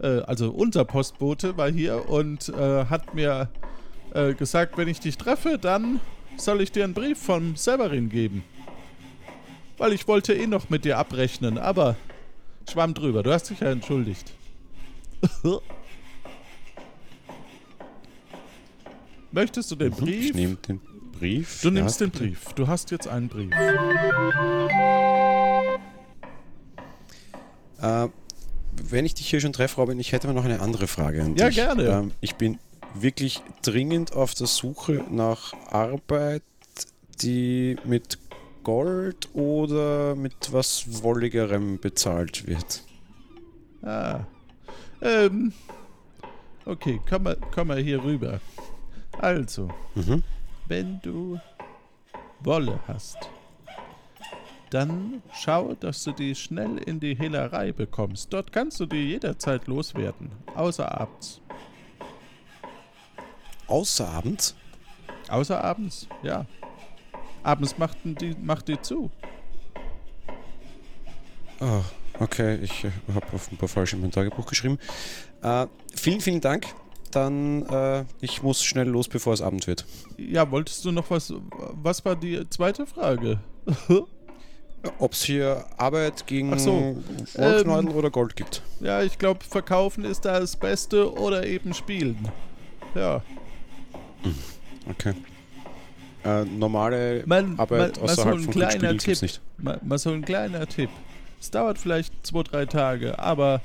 Äh, 0.02 0.20
also 0.22 0.50
unser 0.52 0.86
Postbote 0.86 1.58
war 1.58 1.70
hier 1.70 2.08
und 2.10 2.48
äh, 2.50 2.86
hat 2.86 3.14
mir 3.14 3.50
äh, 4.14 4.34
gesagt, 4.34 4.78
wenn 4.78 4.88
ich 4.88 5.02
dich 5.02 5.18
treffe, 5.18 5.58
dann 5.60 6.00
soll 6.38 6.62
ich 6.62 6.72
dir 6.72 6.86
einen 6.86 6.94
Brief 6.94 7.20
vom 7.22 7.58
Severin 7.58 8.08
geben. 8.10 8.44
Weil 9.78 9.92
ich 9.92 10.08
wollte 10.08 10.34
eh 10.34 10.48
noch 10.48 10.70
mit 10.70 10.86
dir 10.86 10.98
abrechnen, 10.98 11.58
aber 11.58 11.98
schwamm 12.72 12.94
drüber. 12.94 13.22
Du 13.22 13.34
hast 13.34 13.50
dich 13.50 13.60
ja 13.60 13.72
entschuldigt. 13.72 14.32
Möchtest 19.32 19.70
du 19.72 19.76
den 19.76 19.92
Ich 19.92 19.98
Brief? 19.98 20.34
nehme 20.34 20.56
den 20.56 20.80
Brief. 21.20 21.62
Du 21.62 21.70
nimmst 21.72 22.00
Ja, 22.00 22.08
den 22.08 22.12
Brief. 22.12 22.54
Du 22.54 22.68
hast 22.68 22.92
jetzt 22.92 23.08
einen 23.08 23.28
Brief. 23.28 23.52
Äh, 27.82 28.08
wenn 28.90 29.06
ich 29.06 29.14
dich 29.16 29.30
hier 29.30 29.42
schon 29.42 29.54
treffe, 29.54 29.76
Robin, 29.82 30.00
ich 30.00 30.12
hätte 30.12 30.28
mal 30.28 30.34
noch 30.34 30.46
eine 30.46 30.62
andere 30.62 30.88
Frage 30.88 31.24
an 31.24 31.36
Ja, 31.36 31.48
dich. 31.48 31.56
gerne. 31.56 31.84
Ähm, 31.84 32.12
ich 32.22 32.36
bin 32.36 32.58
wirklich 32.94 33.42
dringend 33.62 34.14
auf 34.14 34.34
der 34.34 34.48
Suche 34.48 35.04
nach 35.12 35.54
Arbeit, 35.72 36.44
die 37.22 37.78
mit 37.86 38.18
Gold 38.64 39.30
oder 39.34 40.16
mit 40.16 40.52
was 40.52 41.04
Wolligerem 41.04 41.80
bezahlt 41.80 42.48
wird. 42.48 42.84
Ah. 43.82 44.22
Ähm. 45.02 45.54
Okay, 46.66 47.00
komm 47.10 47.24
mal, 47.24 47.38
komm 47.54 47.70
mal 47.70 47.80
hier 47.82 48.04
rüber. 48.04 48.40
Also, 49.18 49.70
Mhm. 49.96 50.24
Wenn 50.70 51.02
du 51.02 51.40
Wolle 52.42 52.80
hast, 52.88 53.18
dann 54.70 55.22
schau, 55.34 55.74
dass 55.74 56.04
du 56.04 56.12
die 56.12 56.36
schnell 56.36 56.78
in 56.78 57.00
die 57.00 57.16
Hehlerei 57.16 57.72
bekommst. 57.72 58.32
Dort 58.32 58.54
kannst 58.54 58.80
du 58.80 58.86
die 58.86 59.10
jederzeit 59.10 59.68
loswerden, 59.68 60.32
außer 60.56 60.90
abends. 61.00 61.42
Außer 63.68 64.08
abends? 64.08 64.56
Außer 65.28 65.64
abends, 65.64 66.08
ja. 66.24 66.46
Abends 67.44 67.78
machten 67.78 68.16
die, 68.16 68.36
macht 68.42 68.68
die 68.68 68.80
zu. 68.82 69.10
Ah, 71.60 71.82
okay, 72.20 72.58
ich 72.62 72.86
äh, 72.86 72.92
habe 73.14 73.26
offenbar 73.34 73.68
falsch 73.68 73.94
in 73.94 74.02
mein 74.02 74.12
Tagebuch 74.12 74.46
geschrieben. 74.46 74.78
Äh, 75.42 75.68
vielen, 75.96 76.22
vielen 76.22 76.42
Dank. 76.42 76.68
Dann, 77.12 77.66
äh, 77.66 78.06
ich 78.22 78.44
muss 78.44 78.64
schnell 78.64 78.88
los, 78.88 79.08
bevor 79.08 79.34
es 79.34 79.42
Abend 79.42 79.66
wird. 79.68 79.86
Ja, 80.18 80.50
wolltest 80.52 80.86
du 80.86 80.92
noch 80.92 81.10
was? 81.10 81.34
Was 81.74 82.06
war 82.06 82.16
die 82.16 82.48
zweite 82.50 82.86
Frage? 82.86 83.40
Ob 85.00 85.14
es 85.14 85.24
hier 85.24 85.66
Arbeit 85.78 86.26
gegen 86.28 86.54
Ach 86.54 86.60
so, 86.60 86.98
Wollknäudel 87.36 87.92
ähm, 87.92 87.98
oder 87.98 88.10
Gold 88.10 88.36
gibt. 88.36 88.62
Ja, 88.80 89.02
ich 89.02 89.18
glaube, 89.18 89.44
verkaufen 89.44 90.06
ist 90.06 90.24
da 90.24 90.40
das 90.40 90.56
Beste 90.56 91.12
oder 91.14 91.46
eben 91.46 91.74
spielen. 91.74 92.30
Ja. 92.96 93.22
Okay. 94.90 95.14
Äh, 96.24 96.46
normale 96.46 97.24
Man, 97.26 97.60
Arbeit 97.60 97.98
man, 97.98 98.10
außerhalb 98.10 98.42
von 98.42 98.52
kleiner 98.52 98.92
Tipp. 98.92 99.04
gibt's 99.04 99.22
nicht. 99.22 99.42
Mal, 99.58 99.80
mal 99.84 99.98
so 99.98 100.12
ein 100.12 100.24
kleiner 100.24 100.66
Tipp. 100.68 100.90
Es 101.40 101.52
dauert 101.52 101.78
vielleicht 101.78 102.14
zwei, 102.26 102.44
drei 102.44 102.66
Tage, 102.66 103.18
aber 103.20 103.62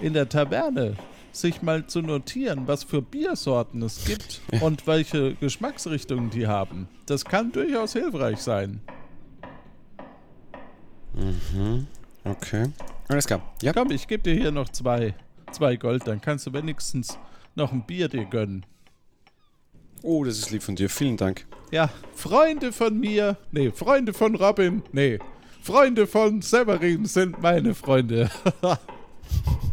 in 0.00 0.12
der 0.12 0.28
Taverne 0.28 0.96
sich 1.40 1.62
mal 1.62 1.86
zu 1.86 2.02
notieren, 2.02 2.66
was 2.66 2.84
für 2.84 3.02
Biersorten 3.02 3.82
es 3.82 4.04
gibt 4.04 4.40
und 4.60 4.86
welche 4.86 5.34
Geschmacksrichtungen 5.34 6.30
die 6.30 6.46
haben. 6.46 6.88
Das 7.06 7.24
kann 7.24 7.52
durchaus 7.52 7.92
hilfreich 7.92 8.38
sein. 8.38 8.80
Mhm. 11.14 11.86
Okay. 12.24 12.70
Alles 13.08 13.26
klar. 13.26 13.40
Ja. 13.62 13.72
Komm, 13.72 13.90
ich 13.90 14.08
gebe 14.08 14.22
dir 14.22 14.34
hier 14.34 14.50
noch 14.50 14.68
zwei, 14.68 15.14
zwei 15.52 15.76
Gold, 15.76 16.06
dann 16.06 16.20
kannst 16.20 16.46
du 16.46 16.52
wenigstens 16.52 17.18
noch 17.54 17.72
ein 17.72 17.86
Bier 17.86 18.08
dir 18.08 18.24
gönnen. 18.24 18.66
Oh, 20.02 20.24
das 20.24 20.38
ist 20.38 20.50
lieb 20.50 20.62
von 20.62 20.76
dir. 20.76 20.90
Vielen 20.90 21.16
Dank. 21.16 21.46
Ja, 21.70 21.90
Freunde 22.14 22.72
von 22.72 22.98
mir, 22.98 23.36
nee, 23.50 23.70
Freunde 23.70 24.12
von 24.12 24.36
Robin, 24.36 24.82
nee, 24.92 25.18
Freunde 25.62 26.06
von 26.06 26.42
Severin 26.42 27.06
sind 27.06 27.42
meine 27.42 27.74
Freunde. 27.74 28.30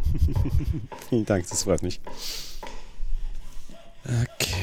Vielen 1.08 1.24
Dank, 1.26 1.48
das 1.48 1.62
freut 1.64 1.82
mich. 1.82 2.00
Okay. 4.04 4.54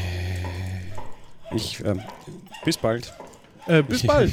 Ich, 1.55 1.83
ähm, 1.83 2.01
bis 2.63 2.77
bald. 2.77 3.13
äh, 3.67 3.83
bis 3.83 4.03
bald. 4.03 4.31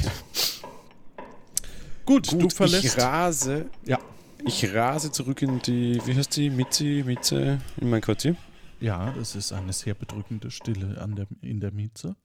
Gut, 2.05 2.27
Gut, 2.31 2.41
du 2.41 2.49
verlässt. 2.49 2.85
ich 2.85 2.97
rase. 2.97 3.69
Ja. 3.85 3.99
Ich 4.45 4.73
rase 4.73 5.11
zurück 5.11 5.41
in 5.41 5.59
die, 5.61 5.99
wie 6.05 6.15
heißt 6.15 6.35
die, 6.37 6.49
Mitzi, 6.49 7.03
Mitze, 7.05 7.59
in 7.81 7.89
mein 7.89 8.01
Quartier. 8.01 8.37
Ja, 8.79 9.13
es 9.19 9.35
ist 9.35 9.51
eine 9.51 9.73
sehr 9.73 9.93
bedrückende 9.93 10.49
Stille 10.51 11.01
an 11.01 11.15
der, 11.15 11.27
in 11.41 11.59
der 11.59 11.71
Mieze. 11.71 12.15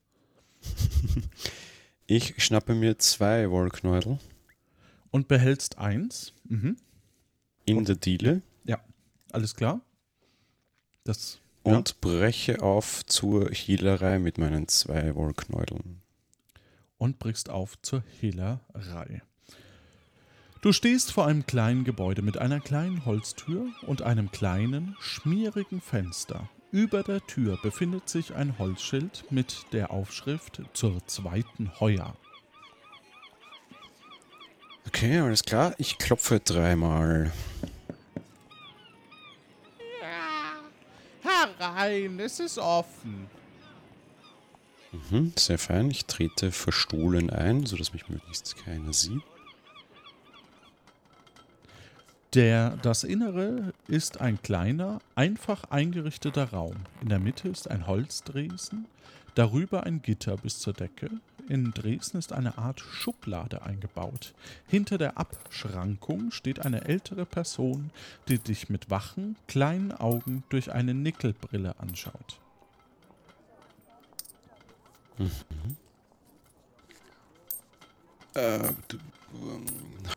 Ich 2.07 2.35
schnappe 2.44 2.74
mir 2.74 2.98
zwei 2.98 3.50
Wollknäudel 3.50 4.18
Und 5.11 5.26
behältst 5.26 5.78
eins. 5.78 6.35
Mhm. 6.46 6.76
in 7.64 7.83
der 7.87 7.96
Diele 7.96 8.42
Alles 9.35 9.57
klar? 9.57 9.81
Das. 11.03 11.40
Ja. 11.66 11.77
und 11.77 12.01
breche 12.01 12.62
auf 12.62 13.05
zur 13.05 13.51
Hehlerei 13.51 14.20
mit 14.20 14.38
meinen 14.38 14.68
zwei 14.68 15.14
Wollknäudeln. 15.16 16.03
und 16.99 17.18
brichst 17.18 17.51
auf 17.51 17.81
zur 17.83 18.05
Hehlerei. 18.20 19.23
Du 20.62 20.73
stehst 20.73 21.11
vor 21.11 21.27
einem 21.27 21.47
kleinen 21.47 21.83
Gebäude 21.83 22.23
mit 22.23 22.38
einer 22.38 22.61
kleinen 22.61 23.05
Holztür 23.07 23.66
und 23.88 24.03
einem 24.03 24.31
kleinen, 24.31 24.97
schmierigen 25.01 25.81
Fenster. 25.81 26.49
Über 26.70 27.03
der 27.03 27.20
Tür 27.27 27.59
befindet 27.61 28.09
sich 28.09 28.35
ein 28.35 28.57
Holzschild 28.59 29.25
mit 29.31 29.66
der 29.73 29.90
Aufschrift 29.90 30.62
zur 30.75 31.05
zweiten 31.09 31.81
Heuer. 31.81 32.16
Okay, 34.87 35.18
alles 35.18 35.42
klar. 35.42 35.75
Ich 35.79 35.99
klopfe 35.99 36.38
dreimal. 36.38 37.33
Herein, 41.59 42.20
es 42.20 42.40
ist 42.40 42.59
offen. 42.59 43.29
Mhm, 45.11 45.33
sehr 45.37 45.59
fein. 45.59 45.90
Ich 45.90 46.07
trete 46.07 46.53
verstohlen 46.53 47.31
ein, 47.31 47.66
sodass 47.66 47.92
mich 47.92 48.09
möglichst 48.09 48.57
keiner 48.57 48.92
sieht. 48.92 49.23
Der, 52.35 52.77
das 52.83 53.05
Innere 53.05 53.73
ist 53.87 54.20
ein 54.20 54.42
kleiner, 54.42 54.99
einfach 55.14 55.64
eingerichteter 55.70 56.51
Raum. 56.51 56.77
In 57.01 57.09
der 57.09 57.20
Mitte 57.20 57.49
ist 57.49 57.70
ein 57.70 57.87
Holzdresen, 57.87 58.87
darüber 59.37 59.85
ein 59.85 60.03
Gitter 60.03 60.37
bis 60.37 60.59
zur 60.59 60.73
Decke. 60.73 61.11
In 61.48 61.72
Dresden 61.72 62.16
ist 62.16 62.33
eine 62.33 62.57
Art 62.57 62.80
Schublade 62.80 63.62
eingebaut. 63.62 64.33
Hinter 64.66 64.96
der 64.96 65.18
Abschrankung 65.18 66.30
steht 66.30 66.61
eine 66.61 66.87
ältere 66.87 67.26
Person, 67.26 67.90
die 68.28 68.38
dich 68.38 68.70
mit 68.70 68.88
wachen, 68.88 69.37
kleinen 69.46 69.92
Augen 69.92 70.42
durch 70.48 70.72
eine 70.72 70.94
Nickelbrille 70.94 71.78
anschaut. 71.78 72.40
Äh, 78.35 78.72
du, 78.88 78.96
ähm, 79.35 79.66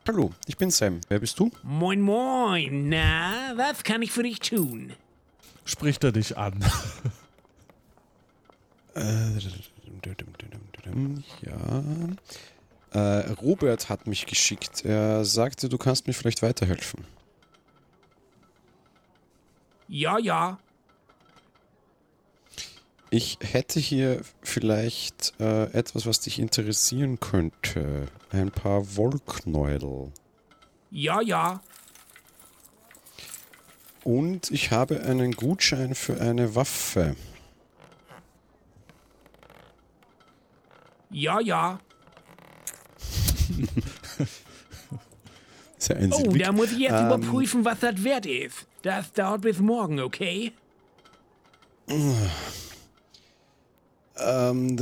hallo, 0.06 0.32
ich 0.46 0.56
bin 0.56 0.70
Sam. 0.70 1.00
Wer 1.08 1.20
bist 1.20 1.38
du? 1.38 1.50
Moin, 1.62 2.00
moin. 2.00 2.88
Na, 2.88 3.52
was 3.56 3.84
kann 3.84 4.02
ich 4.02 4.12
für 4.12 4.22
dich 4.22 4.40
tun? 4.40 4.92
Spricht 5.64 6.02
er 6.04 6.12
dich 6.12 6.36
an? 6.36 6.64
Ja. 11.42 11.82
Äh, 12.92 13.32
Robert 13.32 13.88
hat 13.88 14.06
mich 14.06 14.26
geschickt. 14.26 14.84
Er 14.84 15.24
sagte, 15.24 15.68
du 15.68 15.78
kannst 15.78 16.06
mir 16.06 16.14
vielleicht 16.14 16.42
weiterhelfen. 16.42 17.04
Ja, 19.88 20.18
ja. 20.18 20.58
Ich 23.10 23.38
hätte 23.40 23.80
hier 23.80 24.20
vielleicht 24.42 25.32
äh, 25.40 25.64
etwas, 25.72 26.04
was 26.06 26.20
dich 26.20 26.38
interessieren 26.38 27.18
könnte. 27.20 28.08
Ein 28.30 28.50
paar 28.50 28.96
Wollknäudel. 28.96 30.12
Ja, 30.90 31.22
ja. 31.22 31.62
Und 34.04 34.50
ich 34.50 34.70
habe 34.70 35.00
einen 35.00 35.32
Gutschein 35.32 35.94
für 35.94 36.20
eine 36.20 36.54
Waffe. 36.54 37.16
Ja, 41.10 41.40
ja. 41.40 41.80
einzige 45.90 46.28
Oh, 46.28 46.36
da 46.36 46.52
muss 46.52 46.72
ich 46.72 46.78
jetzt 46.78 46.92
Ähm, 46.92 47.06
überprüfen, 47.06 47.64
was 47.64 47.80
das 47.80 48.02
wert 48.04 48.26
ist. 48.26 48.66
Das 48.82 49.12
dauert 49.12 49.40
bis 49.42 49.58
morgen, 49.58 50.00
okay? 50.00 50.52
Ähm, 54.16 54.76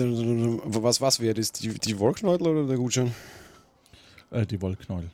was, 0.65 1.01
was 1.01 1.21
wert 1.21 1.39
ist? 1.39 1.63
Die, 1.63 1.69
die 1.69 1.99
Wollknäuel 1.99 2.43
oder 2.43 2.67
der 2.67 2.77
Gutschein? 2.77 3.15
Äh, 4.31 4.47
die 4.47 4.61
Wollknäuel. 4.61 5.11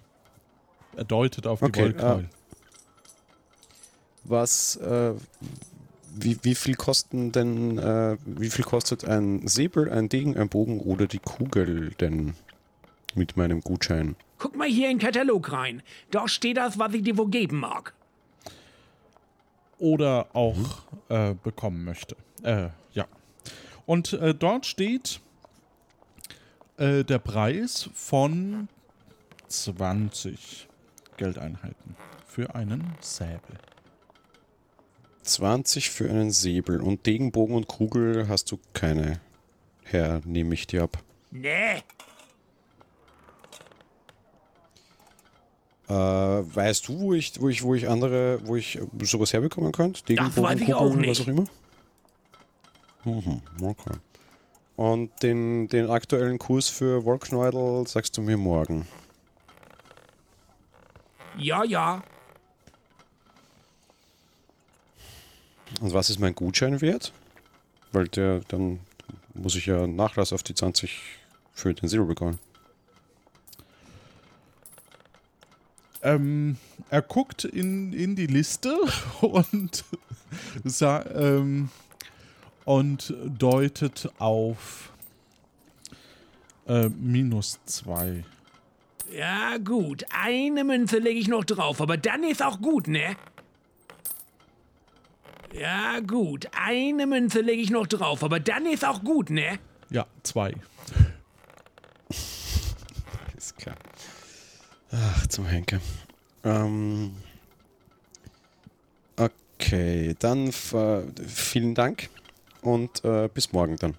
Er 0.96 1.04
deutet 1.04 1.46
auf 1.46 1.58
die 1.60 1.66
Okay, 1.66 1.82
Wollknäuel. 1.82 2.28
Was, 4.24 4.76
äh, 4.76 5.14
wie, 6.14 6.38
wie 6.42 6.54
viel 6.54 6.74
kosten 6.74 7.32
denn, 7.32 7.78
äh, 7.78 8.16
wie 8.24 8.50
viel 8.50 8.64
kostet 8.64 9.04
ein 9.04 9.46
Säbel, 9.48 9.90
ein 9.90 10.08
Degen, 10.08 10.36
ein 10.36 10.48
Bogen 10.48 10.80
oder 10.80 11.06
die 11.06 11.18
Kugel 11.18 11.90
denn 12.00 12.34
mit 13.14 13.36
meinem 13.36 13.60
Gutschein? 13.60 14.16
Guck 14.38 14.56
mal 14.56 14.68
hier 14.68 14.90
in 14.90 14.98
den 14.98 15.06
Katalog 15.06 15.52
rein. 15.52 15.82
Da 16.10 16.28
steht 16.28 16.56
das, 16.56 16.78
was 16.78 16.92
ich 16.94 17.02
dir 17.02 17.16
wohl 17.16 17.28
geben 17.30 17.60
mag. 17.60 17.92
Oder 19.78 20.28
auch 20.34 20.56
Mhm. 20.56 21.14
äh, 21.16 21.34
bekommen 21.42 21.84
möchte. 21.84 22.16
Äh, 22.42 22.68
ja. 22.92 23.06
Und 23.86 24.12
äh, 24.14 24.34
dort 24.34 24.66
steht 24.66 25.20
äh, 26.76 27.04
der 27.04 27.18
Preis 27.18 27.90
von 27.94 28.68
20 29.48 30.68
Geldeinheiten 31.16 31.96
für 32.26 32.54
einen 32.54 32.94
Säbel. 33.00 33.58
20 35.22 35.90
für 35.90 36.08
einen 36.08 36.30
Säbel 36.30 36.80
und 36.80 37.06
Degen, 37.06 37.32
Bogen 37.32 37.54
und 37.54 37.68
Kugel 37.68 38.28
hast 38.28 38.50
du 38.50 38.58
keine. 38.72 39.20
Herr, 39.84 40.20
nehme 40.24 40.54
ich 40.54 40.66
dir 40.66 40.82
ab. 40.84 40.98
Nee. 41.30 41.82
Äh, 45.88 45.92
weißt 45.94 46.88
du, 46.88 46.98
wo 47.00 47.12
ich, 47.14 47.40
wo 47.40 47.48
ich, 47.48 47.62
wo 47.62 47.74
ich 47.74 47.88
andere, 47.88 48.40
wo 48.46 48.56
ich 48.56 48.78
sowas 49.02 49.32
herbekommen 49.32 49.72
könnte? 49.72 50.02
Degen, 50.04 50.24
Das 50.24 50.40
weiß 50.40 50.60
ich 50.60 50.72
auch 50.74 50.90
was 50.90 50.96
nicht. 50.96 51.20
auch 51.22 51.28
immer? 51.28 51.44
Mhm, 53.04 53.42
okay. 53.62 53.94
Und 54.76 55.10
den, 55.22 55.68
den 55.68 55.90
aktuellen 55.90 56.38
Kurs 56.38 56.68
für 56.68 57.04
Wollknäudel 57.04 57.86
sagst 57.86 58.16
du 58.16 58.22
mir 58.22 58.36
morgen. 58.36 58.86
Ja, 61.36 61.64
ja. 61.64 62.02
Und 65.80 65.92
was 65.92 66.10
ist 66.10 66.18
mein 66.18 66.34
Gutschein 66.34 66.80
wert? 66.80 67.12
Weil 67.92 68.08
der, 68.08 68.40
dann 68.48 68.80
muss 69.34 69.56
ich 69.56 69.66
ja 69.66 69.86
Nachlass 69.86 70.32
auf 70.32 70.42
die 70.42 70.54
20 70.54 70.98
für 71.52 71.74
den 71.74 71.88
Zero 71.88 72.04
bekommen. 72.04 72.38
Ähm, 76.02 76.56
er 76.90 77.02
guckt 77.02 77.44
in, 77.44 77.92
in 77.92 78.16
die 78.16 78.26
Liste 78.26 78.76
und, 79.20 79.84
sa 80.64 81.04
ähm, 81.14 81.70
und 82.64 83.14
deutet 83.26 84.10
auf 84.18 84.92
äh, 86.66 86.88
minus 86.88 87.60
2. 87.66 88.24
Ja, 89.16 89.58
gut. 89.58 90.04
Eine 90.10 90.64
Münze 90.64 90.98
lege 90.98 91.20
ich 91.20 91.28
noch 91.28 91.44
drauf, 91.44 91.80
aber 91.80 91.96
dann 91.96 92.24
ist 92.24 92.42
auch 92.42 92.60
gut, 92.60 92.88
ne? 92.88 93.16
Ja, 95.52 96.00
gut. 96.00 96.48
Eine 96.52 97.06
Münze 97.06 97.40
lege 97.40 97.62
ich 97.62 97.70
noch 97.70 97.86
drauf, 97.86 98.24
aber 98.24 98.40
dann 98.40 98.66
ist 98.66 98.84
auch 98.84 99.02
gut, 99.02 99.30
ne? 99.30 99.58
Ja, 99.90 100.06
2. 100.22 100.54
Ist 103.36 103.56
klar. 103.58 103.76
Ach, 104.90 105.26
zum 105.26 105.46
Henker. 105.46 105.80
Ähm, 106.44 107.14
okay, 109.16 110.14
dann 110.18 110.50
vielen 110.52 111.74
Dank 111.74 112.08
und 112.62 113.04
äh, 113.04 113.28
bis 113.32 113.52
morgen 113.52 113.76
dann. 113.76 113.94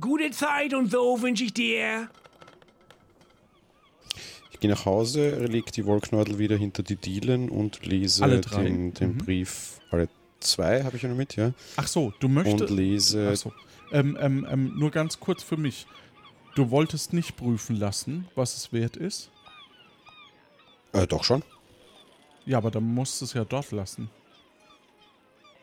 Gute 0.00 0.30
Zeit 0.30 0.74
und 0.74 0.90
so 0.90 1.20
wünsche 1.20 1.44
ich 1.44 1.54
dir. 1.54 2.08
Gehe 4.60 4.70
nach 4.70 4.84
Hause, 4.86 5.44
lege 5.46 5.70
die 5.70 5.84
Wollknäudel 5.86 6.38
wieder 6.38 6.56
hinter 6.56 6.82
die 6.82 6.96
Dielen 6.96 7.48
und 7.48 7.84
lese 7.86 8.24
den, 8.50 8.92
den 8.94 9.12
Mhm. 9.14 9.18
Brief. 9.18 9.80
Alle 9.90 10.08
zwei 10.40 10.82
habe 10.82 10.96
ich 10.96 11.02
ja 11.02 11.08
noch 11.08 11.16
mit, 11.16 11.36
ja. 11.36 11.52
Ach 11.76 11.86
so, 11.86 12.12
du 12.20 12.26
Und 12.26 12.34
möchtest. 12.34 12.70
lese. 12.70 13.30
Ach 13.32 13.36
so. 13.36 13.52
Ähm, 13.92 14.18
ähm, 14.20 14.46
ähm, 14.50 14.78
nur 14.78 14.90
ganz 14.90 15.20
kurz 15.20 15.42
für 15.42 15.56
mich. 15.56 15.86
Du 16.54 16.70
wolltest 16.70 17.12
nicht 17.12 17.36
prüfen 17.36 17.76
lassen, 17.76 18.26
was 18.34 18.56
es 18.56 18.72
wert 18.72 18.96
ist? 18.96 19.30
Äh, 20.92 21.06
doch 21.06 21.22
schon. 21.24 21.42
Ja, 22.44 22.58
aber 22.58 22.70
dann 22.70 22.82
musst 22.82 23.20
du 23.20 23.26
es 23.26 23.34
ja 23.34 23.44
dort 23.44 23.70
lassen. 23.70 24.10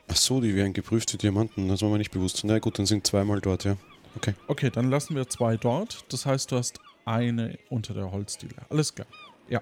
Ach 0.07 0.15
so, 0.15 0.39
die 0.39 0.55
werden 0.55 0.73
geprüft 0.73 1.11
wie 1.13 1.17
Diamanten. 1.17 1.67
Das 1.67 1.81
war 1.81 1.89
mir 1.89 1.97
nicht 1.97 2.11
bewusst. 2.11 2.41
Na 2.43 2.59
gut, 2.59 2.77
dann 2.79 2.85
sind 2.85 3.05
zweimal 3.07 3.41
dort, 3.41 3.63
ja. 3.65 3.75
Okay. 4.15 4.33
Okay, 4.47 4.69
dann 4.69 4.89
lassen 4.89 5.15
wir 5.15 5.27
zwei 5.27 5.57
dort. 5.57 6.05
Das 6.09 6.25
heißt, 6.25 6.51
du 6.51 6.57
hast 6.57 6.79
eine 7.05 7.57
unter 7.69 7.93
der 7.93 8.11
Holzdiele. 8.11 8.55
Alles 8.69 8.93
klar. 8.93 9.07
Ja. 9.47 9.61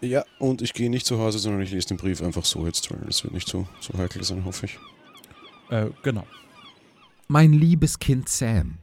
Ja, 0.00 0.24
und 0.38 0.62
ich 0.62 0.72
gehe 0.72 0.90
nicht 0.90 1.06
zu 1.06 1.18
Hause, 1.18 1.38
sondern 1.38 1.62
ich 1.62 1.70
lese 1.70 1.88
den 1.88 1.96
Brief 1.96 2.22
einfach 2.22 2.44
so 2.44 2.66
jetzt, 2.66 2.90
weil 2.90 3.00
das 3.06 3.24
wird 3.24 3.34
nicht 3.34 3.48
so, 3.48 3.66
so 3.80 3.96
heikel 3.98 4.22
sein, 4.24 4.44
hoffe 4.44 4.66
ich. 4.66 4.78
Äh, 5.70 5.90
genau. 6.02 6.26
Mein 7.28 7.52
liebes 7.52 7.98
Kind 7.98 8.28
Sam. 8.28 8.78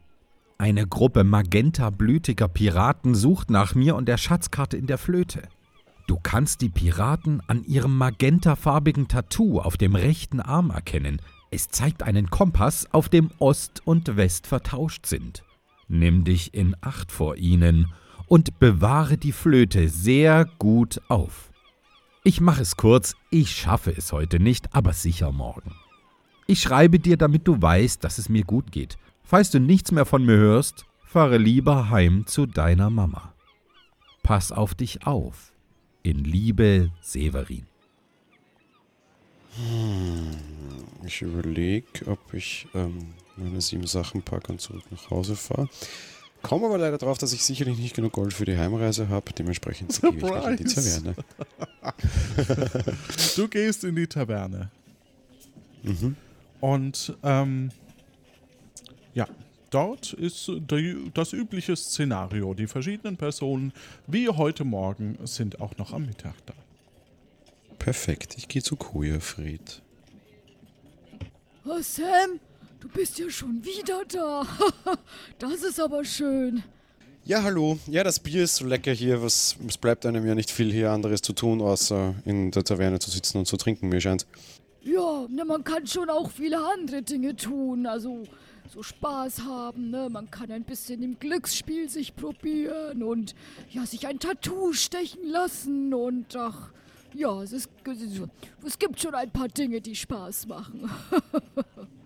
Eine 0.57 0.85
Gruppe 0.87 1.23
magentablütiger 1.23 2.47
Piraten 2.47 3.15
sucht 3.15 3.49
nach 3.49 3.75
mir 3.75 3.95
und 3.95 4.07
der 4.07 4.17
Schatzkarte 4.17 4.77
in 4.77 4.87
der 4.87 4.97
Flöte. 4.97 5.43
Du 6.07 6.17
kannst 6.21 6.61
die 6.61 6.69
Piraten 6.69 7.41
an 7.47 7.63
ihrem 7.63 7.97
magentafarbigen 7.97 9.07
Tattoo 9.07 9.59
auf 9.59 9.77
dem 9.77 9.95
rechten 9.95 10.41
Arm 10.41 10.69
erkennen. 10.69 11.21
Es 11.51 11.69
zeigt 11.69 12.03
einen 12.03 12.29
Kompass, 12.29 12.87
auf 12.91 13.09
dem 13.09 13.31
Ost 13.39 13.81
und 13.85 14.17
West 14.17 14.47
vertauscht 14.47 15.05
sind. 15.05 15.43
Nimm 15.93 16.23
dich 16.23 16.55
in 16.55 16.75
Acht 16.81 17.11
vor 17.11 17.35
ihnen 17.35 17.93
und 18.25 18.57
bewahre 18.57 19.15
die 19.15 19.31
Flöte 19.31 19.89
sehr 19.89 20.45
gut 20.57 20.99
auf. 21.07 21.51
Ich 22.23 22.41
mache 22.41 22.63
es 22.63 22.77
kurz, 22.77 23.15
ich 23.29 23.51
schaffe 23.51 23.91
es 23.95 24.11
heute 24.11 24.39
nicht, 24.39 24.73
aber 24.73 24.93
sicher 24.93 25.31
morgen. 25.31 25.75
Ich 26.47 26.61
schreibe 26.61 26.97
dir, 26.97 27.15
damit 27.15 27.47
du 27.47 27.61
weißt, 27.61 28.03
dass 28.03 28.17
es 28.17 28.27
mir 28.27 28.43
gut 28.43 28.71
geht. 28.71 28.97
Falls 29.23 29.51
du 29.51 29.59
nichts 29.59 29.91
mehr 29.91 30.05
von 30.05 30.25
mir 30.25 30.35
hörst, 30.35 30.87
fahre 31.03 31.37
lieber 31.37 31.91
heim 31.91 32.25
zu 32.25 32.47
deiner 32.47 32.89
Mama. 32.89 33.35
Pass 34.23 34.51
auf 34.51 34.73
dich 34.73 35.05
auf. 35.05 35.53
In 36.01 36.23
Liebe, 36.23 36.89
Severin. 37.01 37.67
Ich 41.05 41.21
überlege, 41.21 42.07
ob 42.07 42.33
ich 42.33 42.67
ähm, 42.73 43.13
meine 43.35 43.61
sieben 43.61 43.87
Sachen 43.87 44.21
packe 44.21 44.51
und 44.51 44.61
zurück 44.61 44.83
nach 44.91 45.09
Hause 45.09 45.35
fahre. 45.35 45.69
Komme 46.41 46.65
aber 46.65 46.77
leider 46.77 46.97
drauf, 46.97 47.17
dass 47.17 47.31
ich 47.31 47.43
sicherlich 47.43 47.77
nicht 47.77 47.95
genug 47.95 48.11
Gold 48.13 48.33
für 48.33 48.43
die 48.43 48.57
Heimreise 48.57 49.07
habe. 49.07 49.31
Dementsprechend 49.31 49.99
gehe 50.01 50.09
ich 50.09 50.21
mich 50.21 50.33
in 50.45 50.57
die. 50.57 50.63
Taverne. 50.65 51.15
Du 53.35 53.47
gehst 53.47 53.85
in 53.85 53.95
die 53.95 54.07
Taverne. 54.07 54.69
Mhm. 55.83 56.17
Und 56.59 57.17
ähm, 57.23 57.71
ja, 59.13 59.27
dort 59.69 60.13
ist 60.13 60.49
die, 60.49 61.11
das 61.13 61.31
übliche 61.31 61.75
Szenario. 61.77 62.53
Die 62.53 62.67
verschiedenen 62.67 63.15
Personen, 63.15 63.71
wie 64.07 64.27
heute 64.27 64.65
Morgen, 64.65 65.17
sind 65.23 65.61
auch 65.61 65.77
noch 65.77 65.93
am 65.93 66.05
Mittag 66.05 66.35
da. 66.45 66.53
Perfekt, 67.79 68.35
ich 68.37 68.47
gehe 68.47 68.61
zu 68.61 68.75
Kujafried. 68.75 69.81
Oh, 71.65 71.81
Sam, 71.81 72.39
du 72.83 72.89
bist 72.89 73.17
ja 73.17 73.29
schon 73.29 73.63
wieder 73.63 74.03
da. 74.07 74.45
das 75.39 75.63
ist 75.63 75.79
aber 75.79 76.03
schön. 76.03 76.63
Ja, 77.23 77.41
hallo. 77.41 77.79
Ja, 77.87 78.03
das 78.03 78.19
Bier 78.19 78.43
ist 78.43 78.57
so 78.57 78.65
lecker 78.65 78.91
hier. 78.91 79.23
Was, 79.23 79.55
es 79.65 79.77
bleibt 79.77 80.05
einem 80.05 80.25
ja 80.27 80.35
nicht 80.35 80.51
viel 80.51 80.71
hier 80.71 80.91
anderes 80.91 81.21
zu 81.21 81.31
tun, 81.31 81.61
außer 81.61 82.13
in 82.25 82.51
der 82.51 82.65
Taverne 82.65 82.99
zu 82.99 83.09
sitzen 83.09 83.37
und 83.37 83.45
zu 83.45 83.55
trinken, 83.55 83.87
mir 83.87 84.01
scheint. 84.01 84.27
Ja, 84.81 85.25
ne, 85.29 85.45
man 85.45 85.63
kann 85.63 85.87
schon 85.87 86.09
auch 86.09 86.29
viele 86.29 86.57
andere 86.73 87.01
Dinge 87.01 87.37
tun. 87.37 87.85
Also 87.85 88.23
so 88.69 88.83
Spaß 88.83 89.43
haben, 89.45 89.89
ne? 89.89 90.09
Man 90.09 90.29
kann 90.29 90.51
ein 90.51 90.65
bisschen 90.65 91.01
im 91.01 91.17
Glücksspiel 91.17 91.87
sich 91.87 92.17
probieren 92.17 93.01
und 93.01 93.33
ja, 93.71 93.85
sich 93.85 94.07
ein 94.07 94.19
Tattoo 94.19 94.73
stechen 94.73 95.25
lassen 95.29 95.93
und 95.93 96.35
ach, 96.35 96.71
ja, 97.13 97.41
es, 97.43 97.53
ist, 97.53 97.69
es 98.65 98.79
gibt 98.79 98.99
schon 98.99 99.15
ein 99.15 99.31
paar 99.31 99.47
Dinge, 99.47 99.79
die 99.79 99.95
Spaß 99.95 100.47
machen. 100.47 100.89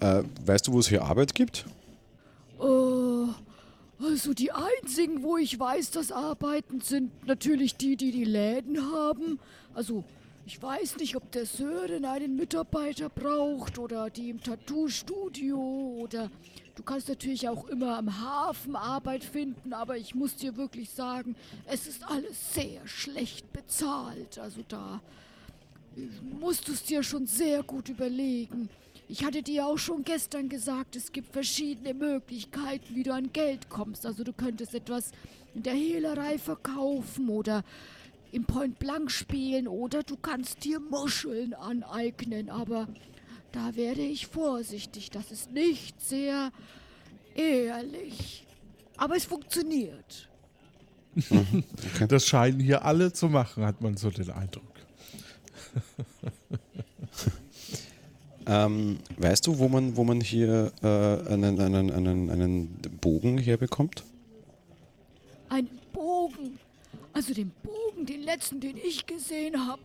Äh, 0.00 0.22
weißt 0.44 0.66
du, 0.68 0.72
wo 0.72 0.80
es 0.80 0.88
hier 0.88 1.02
Arbeit 1.02 1.34
gibt? 1.34 1.66
Oh, 2.58 3.28
also 4.00 4.34
die 4.34 4.50
einzigen, 4.52 5.22
wo 5.22 5.36
ich 5.36 5.58
weiß, 5.58 5.90
dass 5.92 6.12
arbeiten, 6.12 6.80
sind 6.80 7.26
natürlich 7.26 7.76
die, 7.76 7.96
die 7.96 8.10
die 8.12 8.24
Läden 8.24 8.80
haben. 8.92 9.38
Also 9.74 10.04
Ich 10.46 10.60
weiß 10.62 10.98
nicht, 10.98 11.16
ob 11.16 11.30
der 11.32 11.46
Sören 11.46 12.04
einen 12.04 12.36
Mitarbeiter 12.36 13.08
braucht 13.08 13.78
oder 13.78 14.10
die 14.10 14.28
im 14.28 14.42
Tattoo-Studio 14.42 15.56
oder 16.02 16.30
du 16.74 16.82
kannst 16.82 17.08
natürlich 17.08 17.48
auch 17.48 17.66
immer 17.68 17.96
am 17.96 18.20
Hafen 18.20 18.76
Arbeit 18.76 19.24
finden, 19.24 19.72
aber 19.72 19.96
ich 19.96 20.14
muss 20.14 20.36
dir 20.36 20.54
wirklich 20.58 20.90
sagen, 20.90 21.34
es 21.64 21.86
ist 21.86 22.04
alles 22.04 22.52
sehr 22.52 22.86
schlecht 22.86 23.50
bezahlt. 23.54 24.38
Also 24.38 24.60
da 24.68 25.00
musst 26.38 26.68
du 26.68 26.72
es 26.72 26.82
dir 26.82 27.02
schon 27.02 27.26
sehr 27.26 27.62
gut 27.62 27.88
überlegen. 27.88 28.68
Ich 29.06 29.24
hatte 29.24 29.42
dir 29.42 29.66
auch 29.66 29.76
schon 29.76 30.02
gestern 30.04 30.48
gesagt, 30.48 30.96
es 30.96 31.12
gibt 31.12 31.32
verschiedene 31.32 31.92
Möglichkeiten, 31.92 32.94
wie 32.94 33.02
du 33.02 33.12
an 33.12 33.32
Geld 33.32 33.68
kommst. 33.68 34.06
Also 34.06 34.24
du 34.24 34.32
könntest 34.32 34.74
etwas 34.74 35.10
in 35.54 35.62
der 35.62 35.74
Hehlerei 35.74 36.38
verkaufen 36.38 37.28
oder 37.28 37.64
im 38.32 38.44
Point 38.44 38.78
Blank 38.78 39.10
spielen 39.10 39.68
oder 39.68 40.02
du 40.02 40.16
kannst 40.16 40.64
dir 40.64 40.80
Muscheln 40.80 41.54
aneignen, 41.54 42.48
aber 42.48 42.88
da 43.52 43.76
werde 43.76 44.00
ich 44.00 44.26
vorsichtig. 44.26 45.10
Das 45.10 45.30
ist 45.30 45.52
nicht 45.52 46.00
sehr 46.00 46.50
ehrlich. 47.34 48.46
Aber 48.96 49.16
es 49.16 49.24
funktioniert. 49.24 50.28
Das 52.08 52.26
scheinen 52.26 52.58
hier 52.58 52.84
alle 52.84 53.12
zu 53.12 53.28
machen, 53.28 53.64
hat 53.64 53.80
man 53.80 53.96
so 53.96 54.10
den 54.10 54.30
Eindruck. 54.30 54.64
Ähm, 58.46 58.98
weißt 59.16 59.46
du, 59.46 59.58
wo 59.58 59.68
man, 59.68 59.96
wo 59.96 60.04
man 60.04 60.20
hier 60.20 60.72
äh, 60.82 61.32
einen, 61.32 61.58
einen, 61.60 61.90
einen, 61.90 62.30
einen 62.30 62.80
Bogen 63.00 63.38
herbekommt? 63.38 64.04
Ein 65.48 65.68
Bogen. 65.92 66.58
Also 67.12 67.32
den 67.32 67.52
Bogen, 67.62 68.06
den 68.06 68.22
letzten, 68.22 68.60
den 68.60 68.76
ich 68.76 69.06
gesehen 69.06 69.66
habe, 69.66 69.82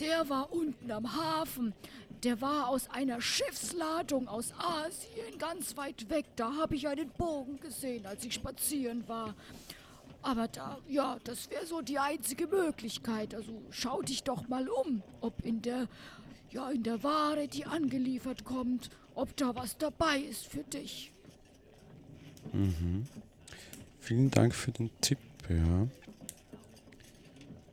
der 0.00 0.28
war 0.28 0.52
unten 0.52 0.90
am 0.90 1.14
Hafen. 1.14 1.74
Der 2.22 2.40
war 2.40 2.68
aus 2.68 2.88
einer 2.90 3.20
Schiffsladung 3.20 4.28
aus 4.28 4.52
Asien, 4.58 5.38
ganz 5.38 5.76
weit 5.76 6.08
weg. 6.10 6.26
Da 6.36 6.54
habe 6.56 6.74
ich 6.74 6.88
einen 6.88 7.10
Bogen 7.10 7.60
gesehen, 7.60 8.06
als 8.06 8.24
ich 8.24 8.34
spazieren 8.34 9.04
war. 9.06 9.34
Aber 10.22 10.48
da, 10.48 10.78
ja, 10.86 11.16
das 11.24 11.50
wäre 11.50 11.64
so 11.64 11.80
die 11.80 11.98
einzige 11.98 12.46
Möglichkeit. 12.46 13.34
Also 13.34 13.52
schau 13.70 14.02
dich 14.02 14.22
doch 14.22 14.48
mal 14.48 14.68
um, 14.68 15.02
ob 15.20 15.44
in 15.44 15.62
der, 15.62 15.88
ja, 16.50 16.70
in 16.70 16.82
der 16.82 17.02
Ware, 17.02 17.48
die 17.48 17.64
angeliefert 17.64 18.44
kommt, 18.44 18.90
ob 19.14 19.36
da 19.36 19.54
was 19.54 19.76
dabei 19.78 20.18
ist 20.18 20.46
für 20.46 20.64
dich. 20.64 21.12
Vielen 23.98 24.30
Dank 24.30 24.54
für 24.54 24.72
den 24.72 24.90
Tipp, 25.00 25.18
ja. 25.48 25.86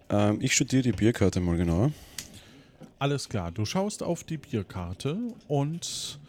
Ähm, 0.09 0.39
ich 0.41 0.53
studiere 0.53 0.83
die 0.83 0.91
Bierkarte 0.91 1.39
mal 1.39 1.57
genauer. 1.57 1.91
Alles 2.99 3.29
klar, 3.29 3.51
du 3.51 3.65
schaust 3.65 4.01
auf 4.03 4.23
die 4.23 4.37
Bierkarte 4.37 5.17
und 5.47 6.19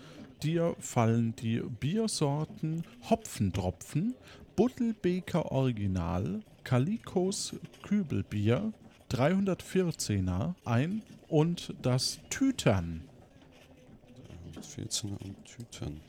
dir 0.42 0.76
fallen 0.78 1.34
die 1.36 1.61
Biersorten 1.61 2.84
Hopfentropfen, 3.09 4.14
Buddelbeker 4.57 5.51
Original, 5.51 6.40
Kalikos 6.64 7.55
Kübelbier, 7.82 8.72
314er 9.11 10.55
ein 10.64 11.03
und 11.29 11.74
das 11.83 12.18
Tütern. 12.31 13.09
14er 14.61 15.18
und 15.18 15.45
Tütern. 15.45 16.01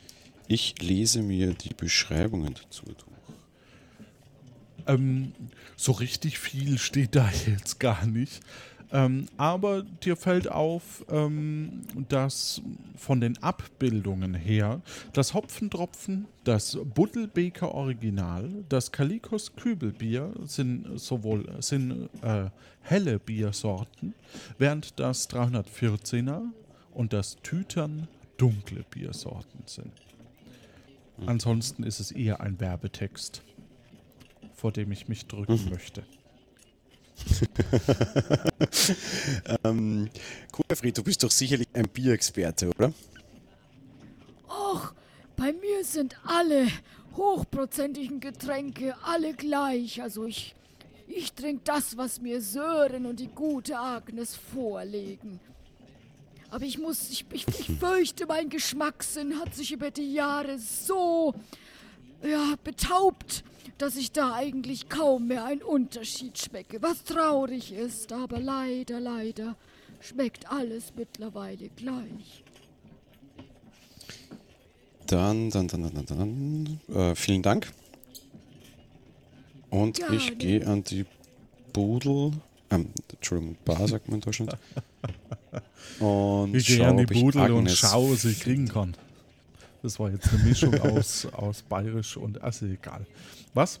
Ich 0.48 0.80
lese 0.82 1.22
mir 1.22 1.54
die 1.54 1.74
Beschreibungen 1.74 2.54
dazu 2.54 2.84
durch. 2.86 3.10
Ähm, 4.86 5.32
so 5.76 5.92
richtig 5.92 6.38
viel 6.38 6.78
steht 6.78 7.14
da 7.14 7.30
jetzt 7.46 7.78
gar 7.78 8.06
nicht. 8.06 8.40
Ähm, 8.92 9.26
aber 9.36 9.82
dir 9.82 10.16
fällt 10.16 10.50
auf, 10.50 11.04
ähm, 11.10 11.82
dass 12.08 12.60
von 12.96 13.20
den 13.20 13.40
Abbildungen 13.42 14.34
her 14.34 14.80
das 15.12 15.32
Hopfentropfen, 15.32 16.26
das 16.44 16.76
Buddelbeker 16.94 17.72
Original, 17.72 18.50
das 18.68 18.90
Kalikos 18.90 19.54
Kübelbier 19.54 20.32
sind 20.44 20.98
sowohl 20.98 21.48
sind, 21.60 22.08
äh, 22.22 22.50
helle 22.82 23.18
Biersorten, 23.18 24.14
während 24.58 24.98
das 24.98 25.30
314er 25.30 26.42
und 26.92 27.12
das 27.12 27.36
Tütern 27.42 28.08
dunkle 28.38 28.84
Biersorten 28.90 29.62
sind. 29.66 29.92
Ansonsten 31.26 31.82
ist 31.82 32.00
es 32.00 32.10
eher 32.10 32.40
ein 32.40 32.58
Werbetext, 32.60 33.42
vor 34.54 34.72
dem 34.72 34.90
ich 34.90 35.08
mich 35.08 35.26
drücken 35.26 35.68
möchte. 35.70 36.02
Ähm, 39.64 40.08
Kurfried, 40.52 40.96
du 40.96 41.02
bist 41.02 41.22
doch 41.22 41.30
sicherlich 41.30 41.68
ein 41.72 41.88
Bierexperte, 41.88 42.68
oder? 42.68 42.92
Och, 44.48 44.92
bei 45.36 45.52
mir 45.52 45.84
sind 45.84 46.16
alle 46.24 46.68
hochprozentigen 47.16 48.20
Getränke 48.20 48.94
alle 49.02 49.34
gleich. 49.34 50.02
Also 50.02 50.24
ich, 50.24 50.54
ich 51.06 51.32
trinke 51.32 51.62
das, 51.64 51.96
was 51.96 52.20
mir 52.20 52.40
Sören 52.40 53.06
und 53.06 53.20
die 53.20 53.28
gute 53.28 53.78
Agnes 53.78 54.36
vorlegen. 54.36 55.40
Aber 56.50 56.64
ich 56.64 56.78
muss, 56.78 57.10
ich, 57.10 57.26
ich, 57.32 57.46
ich 57.48 57.66
fürchte, 57.80 58.26
mein 58.26 58.48
Geschmackssinn 58.48 59.38
hat 59.38 59.54
sich 59.54 59.72
über 59.72 59.90
die 59.90 60.12
Jahre 60.12 60.58
so 60.58 61.34
ja, 62.22 62.54
betaubt, 62.62 63.44
dass 63.78 63.96
ich 63.96 64.12
da 64.12 64.34
eigentlich 64.34 64.88
kaum 64.88 65.28
mehr 65.28 65.44
einen 65.44 65.62
Unterschied 65.62 66.38
schmecke. 66.38 66.82
Was 66.82 67.04
traurig 67.04 67.72
ist, 67.72 68.12
aber 68.12 68.38
leider, 68.38 69.00
leider 69.00 69.56
schmeckt 70.00 70.50
alles 70.50 70.92
mittlerweile 70.96 71.68
gleich. 71.70 72.44
Dann, 75.06 75.50
dann, 75.50 75.66
dann, 75.66 75.82
dann, 75.82 76.06
dann, 76.06 76.06
dann. 76.06 76.80
Äh, 76.94 77.14
vielen 77.14 77.42
Dank. 77.42 77.72
Und 79.70 79.96
Gerne. 79.96 80.16
ich 80.16 80.38
gehe 80.38 80.66
an 80.66 80.84
die 80.84 81.04
Budel. 81.72 82.32
Ähm, 82.70 82.90
Entschuldigung, 83.12 83.56
Bar 83.64 83.88
sagt 83.88 84.08
man 84.08 84.16
in 84.16 84.20
Deutschland. 84.20 84.56
Und 86.00 86.54
Ich 86.54 86.66
gehe 86.66 86.78
schau, 86.78 86.84
an 86.84 86.96
die 86.96 87.04
ob 87.04 87.10
ich 87.10 87.20
Budel 87.20 87.50
und 87.50 87.58
Agnes 87.58 87.78
schaue, 87.78 88.12
was 88.12 88.24
ich 88.24 88.40
kriegen 88.40 88.68
kann. 88.68 88.96
Das 89.82 89.98
war 89.98 90.10
jetzt 90.10 90.28
eine 90.32 90.42
Mischung 90.42 90.78
aus, 90.80 91.26
aus 91.26 91.62
bayerisch 91.62 92.16
und 92.16 92.40
also 92.42 92.66
egal. 92.66 93.06
Was? 93.54 93.80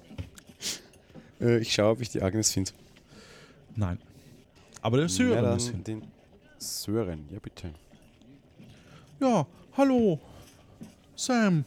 Äh, 1.40 1.58
ich 1.58 1.72
schaue, 1.72 1.90
ob 1.92 2.00
ich 2.00 2.08
die 2.10 2.22
Agnes 2.22 2.50
finde. 2.52 2.70
Nein. 3.76 3.98
Aber 4.82 4.96
der 4.96 5.08
Sören 5.08 5.44
Ja, 5.44 5.56
hin. 5.58 5.84
den 5.84 6.02
Sören, 6.58 7.26
ja 7.30 7.38
bitte. 7.38 7.72
Ja, 9.20 9.46
hallo. 9.76 10.18
Sam. 11.16 11.64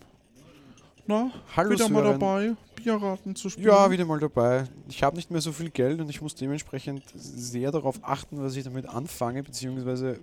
Na, 1.06 1.32
Hallo, 1.56 1.72
wieder 1.72 1.90
mal 1.90 2.04
Sören. 2.04 2.20
dabei, 2.20 2.56
Bierraten 2.84 3.36
zu 3.36 3.50
spielen? 3.50 3.68
Ja, 3.68 3.90
wieder 3.90 4.06
mal 4.06 4.20
dabei. 4.20 4.66
Ich 4.90 5.04
habe 5.04 5.16
nicht 5.16 5.32
mehr 5.32 5.42
so 5.42 5.52
viel 5.52 5.70
Geld 5.70 6.00
und 6.02 6.10
ich 6.10 6.22
muss 6.22 6.36
dementsprechend 6.36 7.04
sehr 7.16 7.72
darauf 7.72 8.00
achten, 8.02 8.42
was 8.42 8.56
ich 8.56 8.64
damit 8.64 8.88
anfange, 8.88 9.44
beziehungsweise 9.44 10.20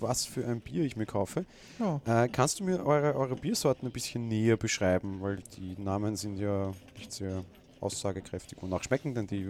was 0.00 0.26
für 0.26 0.46
ein 0.46 0.60
Bier 0.60 0.84
ich 0.84 0.96
mir 0.96 1.06
kaufe. 1.06 1.44
Ja. 1.78 2.00
Äh, 2.24 2.28
kannst 2.28 2.60
du 2.60 2.64
mir 2.64 2.84
eure, 2.84 3.14
eure 3.14 3.36
Biersorten 3.36 3.88
ein 3.88 3.92
bisschen 3.92 4.28
näher 4.28 4.56
beschreiben, 4.56 5.20
weil 5.20 5.38
die 5.56 5.80
Namen 5.80 6.16
sind 6.16 6.38
ja 6.38 6.72
nicht 6.98 7.12
sehr 7.12 7.44
aussagekräftig. 7.80 8.58
Wonach 8.60 8.82
schmecken 8.82 9.14
denn 9.14 9.26
die, 9.26 9.46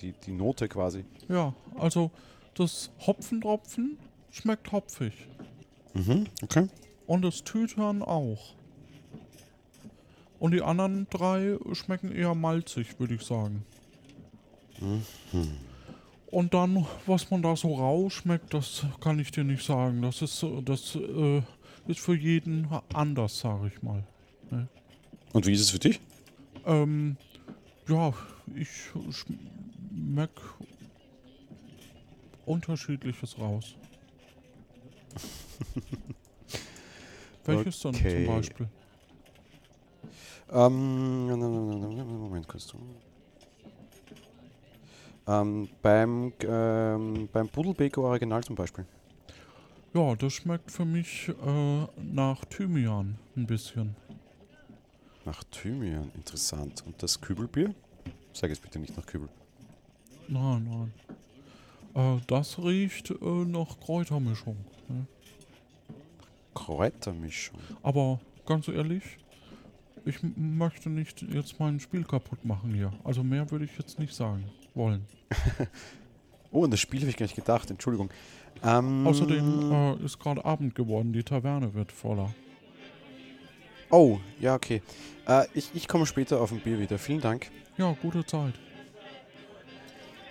die, 0.00 0.12
die 0.12 0.32
Note 0.32 0.68
quasi? 0.68 1.04
Ja, 1.28 1.54
also 1.76 2.10
das 2.54 2.90
Hopfentropfen 3.06 3.98
schmeckt 4.30 4.70
hopfig. 4.72 5.12
Mhm, 5.94 6.26
okay. 6.42 6.68
Und 7.06 7.22
das 7.22 7.42
Tütern 7.44 8.02
auch. 8.02 8.54
Und 10.42 10.50
die 10.50 10.60
anderen 10.60 11.06
drei 11.08 11.56
schmecken 11.72 12.10
eher 12.10 12.34
malzig, 12.34 12.98
würde 12.98 13.14
ich 13.14 13.22
sagen. 13.22 13.64
Und 16.32 16.52
dann, 16.52 16.84
was 17.06 17.30
man 17.30 17.42
da 17.42 17.54
so 17.54 17.76
rausschmeckt, 17.76 18.52
das 18.52 18.84
kann 19.00 19.20
ich 19.20 19.30
dir 19.30 19.44
nicht 19.44 19.64
sagen. 19.64 20.02
Das 20.02 20.20
ist, 20.20 20.44
das 20.64 20.96
äh, 20.96 21.42
ist 21.86 22.00
für 22.00 22.16
jeden 22.16 22.66
anders, 22.92 23.38
sage 23.38 23.68
ich 23.68 23.80
mal. 23.84 24.02
Und 25.32 25.46
wie 25.46 25.52
ist 25.52 25.60
es 25.60 25.70
für 25.70 25.78
dich? 25.78 26.00
Ähm, 26.66 27.16
ja, 27.86 28.12
ich 28.56 28.68
schmeck 29.12 30.30
unterschiedliches 32.46 33.38
raus. 33.38 33.76
Welches 37.44 37.78
denn 37.78 37.94
Okay. 37.94 38.26
zum 38.26 38.34
Beispiel? 38.34 38.68
Ähm, 40.52 41.28
Moment 41.28 42.46
kurz. 42.46 42.74
Ähm, 45.26 45.68
beim, 45.80 46.32
ähm, 46.46 47.28
beim 47.32 47.48
Pudelbeker 47.48 48.02
Original 48.02 48.44
zum 48.44 48.56
Beispiel. 48.56 48.84
Ja, 49.94 50.14
das 50.16 50.32
schmeckt 50.34 50.70
für 50.70 50.84
mich 50.84 51.28
äh, 51.28 51.86
nach 52.02 52.44
Thymian 52.46 53.18
ein 53.36 53.46
bisschen. 53.46 53.94
Nach 55.24 55.44
Thymian, 55.44 56.10
interessant. 56.14 56.82
Und 56.86 57.02
das 57.02 57.20
Kübelbier? 57.20 57.74
Sag 58.32 58.50
es 58.50 58.58
bitte 58.58 58.78
nicht 58.78 58.96
nach 58.96 59.06
Kübel. 59.06 59.28
Nein, 60.28 60.90
nein. 61.94 62.16
Äh, 62.16 62.20
das 62.26 62.58
riecht 62.58 63.10
äh, 63.10 63.44
nach 63.44 63.78
Kräutermischung. 63.80 64.56
Ne? 64.88 65.06
Kräutermischung. 66.54 67.60
Aber 67.82 68.18
ganz 68.44 68.68
ehrlich, 68.68 69.18
ich 70.04 70.18
möchte 70.36 70.90
nicht 70.90 71.22
jetzt 71.22 71.58
mein 71.58 71.80
Spiel 71.80 72.04
kaputt 72.04 72.44
machen 72.44 72.74
hier. 72.74 72.92
Also 73.04 73.22
mehr 73.22 73.50
würde 73.50 73.64
ich 73.64 73.76
jetzt 73.78 73.98
nicht 73.98 74.14
sagen 74.14 74.44
wollen. 74.74 75.04
Oh, 76.54 76.64
an 76.64 76.70
das 76.70 76.80
Spiel 76.80 77.00
habe 77.00 77.08
ich 77.08 77.16
gar 77.16 77.24
nicht 77.24 77.34
gedacht, 77.34 77.70
Entschuldigung. 77.70 78.10
Ähm, 78.62 79.06
Außerdem 79.06 79.72
äh, 79.72 80.04
ist 80.04 80.18
gerade 80.18 80.44
Abend 80.44 80.74
geworden, 80.74 81.14
die 81.14 81.22
Taverne 81.22 81.72
wird 81.72 81.90
voller. 81.90 82.34
Oh, 83.90 84.18
ja, 84.38 84.54
okay. 84.54 84.82
Äh, 85.26 85.46
ich, 85.54 85.70
ich 85.72 85.88
komme 85.88 86.04
später 86.04 86.42
auf 86.42 86.52
ein 86.52 86.60
Bier 86.60 86.78
wieder. 86.78 86.98
Vielen 86.98 87.22
Dank. 87.22 87.50
Ja, 87.78 87.96
gute 88.02 88.24
Zeit. 88.26 88.52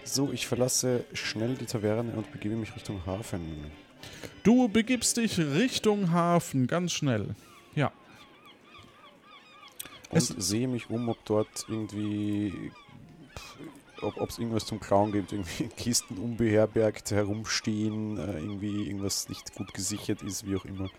So, 0.04 0.32
ich 0.32 0.48
verlasse 0.48 1.06
schnell 1.14 1.56
die 1.56 1.66
Taverne 1.66 2.12
und 2.14 2.32
begebe 2.32 2.56
mich 2.56 2.76
Richtung 2.76 3.04
Hafen. 3.06 3.42
Du 4.44 4.68
begibst 4.68 5.18
dich 5.18 5.38
Richtung 5.40 6.12
Hafen, 6.12 6.68
ganz 6.68 6.92
schnell. 6.92 7.36
Ja. 7.76 7.92
Und 10.12 10.18
Es- 10.18 10.28
sehe 10.28 10.68
mich 10.68 10.90
um, 10.90 11.10
ob 11.10 11.24
dort 11.26 11.66
irgendwie. 11.68 12.72
Ob 14.02 14.30
es 14.32 14.40
irgendwas 14.40 14.66
zum 14.66 14.80
Klauen 14.80 15.12
gibt, 15.12 15.32
irgendwie 15.32 15.68
Kisten 15.78 16.18
unbeherbergt 16.18 17.12
herumstehen, 17.12 18.18
äh, 18.18 18.40
irgendwie 18.40 18.88
irgendwas 18.88 19.30
nicht 19.30 19.54
gut 19.54 19.74
gesichert 19.76 20.24
ist, 20.24 20.46
wie 20.48 20.56
auch 20.56 20.66
immer. 20.66 20.90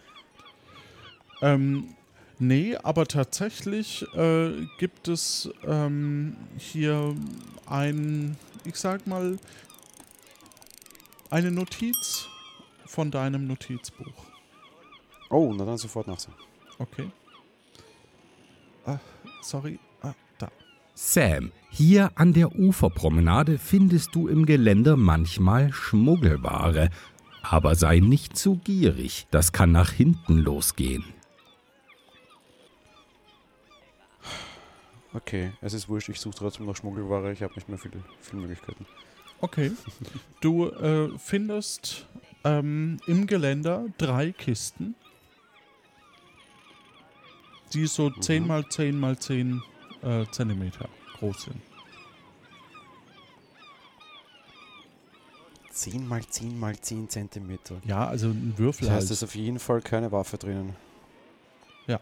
Ähm, 1.41 1.97
nee, 2.39 2.77
aber 2.77 3.07
tatsächlich 3.07 4.07
äh, 4.15 4.67
gibt 4.79 5.09
es 5.09 5.51
ähm, 5.67 6.37
hier 6.59 7.17
ein, 7.67 8.37
ich 8.65 8.77
sag 8.77 9.09
mal, 9.09 9.37
eine 11.29 11.51
Notiz 11.51 12.29
von 12.87 13.11
deinem 13.11 13.49
Notizbuch. 13.49 14.27
Oh, 15.29 15.53
na 15.57 15.65
dann 15.65 15.79
sofort 15.79 16.07
nachsehen. 16.07 16.35
Okay. 16.79 17.11
Ah, 18.85 18.99
sorry. 19.43 19.79
Ah, 20.03 20.15
da. 20.39 20.51
Sam, 20.95 21.53
hier 21.71 22.11
an 22.17 22.33
der 22.33 22.59
Uferpromenade 22.59 23.59
findest 23.59 24.15
du 24.15 24.29
im 24.29 24.47
Geländer 24.47 24.97
manchmal 24.97 25.73
Schmuggelware. 25.73 26.91
Aber 27.43 27.75
sei 27.75 27.99
nicht 27.99 28.37
zu 28.37 28.57
gierig, 28.57 29.27
das 29.31 29.53
kann 29.53 29.73
nach 29.73 29.91
hinten 29.91 30.39
losgehen. 30.39 31.05
Okay, 35.15 35.53
es 35.61 35.75
ist 35.75 35.89
wurscht, 35.89 36.09
ich 36.09 36.21
suche 36.21 36.37
trotzdem 36.37 36.67
noch 36.67 36.77
Schmuggelware, 36.77 37.33
ich 37.33 37.43
habe 37.43 37.55
nicht 37.55 37.69
mehr 37.69 37.79
viele, 37.79 38.03
viele 38.21 38.43
Möglichkeiten. 38.43 38.87
Okay. 39.41 39.73
Du 40.41 40.69
äh, 40.69 41.11
findest 41.19 42.07
ähm, 42.45 42.99
im 43.07 43.27
Geländer 43.27 43.87
drei 43.99 44.33
Kisten, 44.33 44.95
die 47.75 47.87
so 47.87 48.11
10 48.11 48.47
mal 48.47 48.69
10 48.69 48.99
mal 48.99 49.19
10 49.19 49.63
äh, 50.03 50.25
Zentimeter 50.31 50.89
groß 51.19 51.45
sind. 51.45 51.61
10 55.71 56.07
mal 56.07 56.25
10 56.25 56.59
mal 56.59 56.79
10 56.79 57.09
Zentimeter. 57.09 57.81
Ja, 57.85 58.07
also 58.07 58.29
ein 58.29 58.55
Würfel 58.57 58.87
Das 58.87 58.95
heißt, 58.95 59.05
halt. 59.05 59.05
es 59.05 59.11
ist 59.11 59.23
auf 59.25 59.35
jeden 59.35 59.59
Fall 59.59 59.81
keine 59.81 60.13
Waffe 60.13 60.39
drinnen. 60.39 60.77
Ja. 61.87 61.99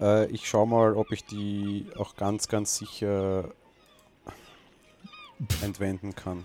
Äh, 0.00 0.26
ich 0.26 0.48
schau 0.48 0.66
mal, 0.66 0.94
ob 0.94 1.12
ich 1.12 1.24
die 1.24 1.86
auch 1.96 2.16
ganz, 2.16 2.48
ganz 2.48 2.76
sicher 2.76 3.50
entwenden 5.62 6.14
kann. 6.14 6.44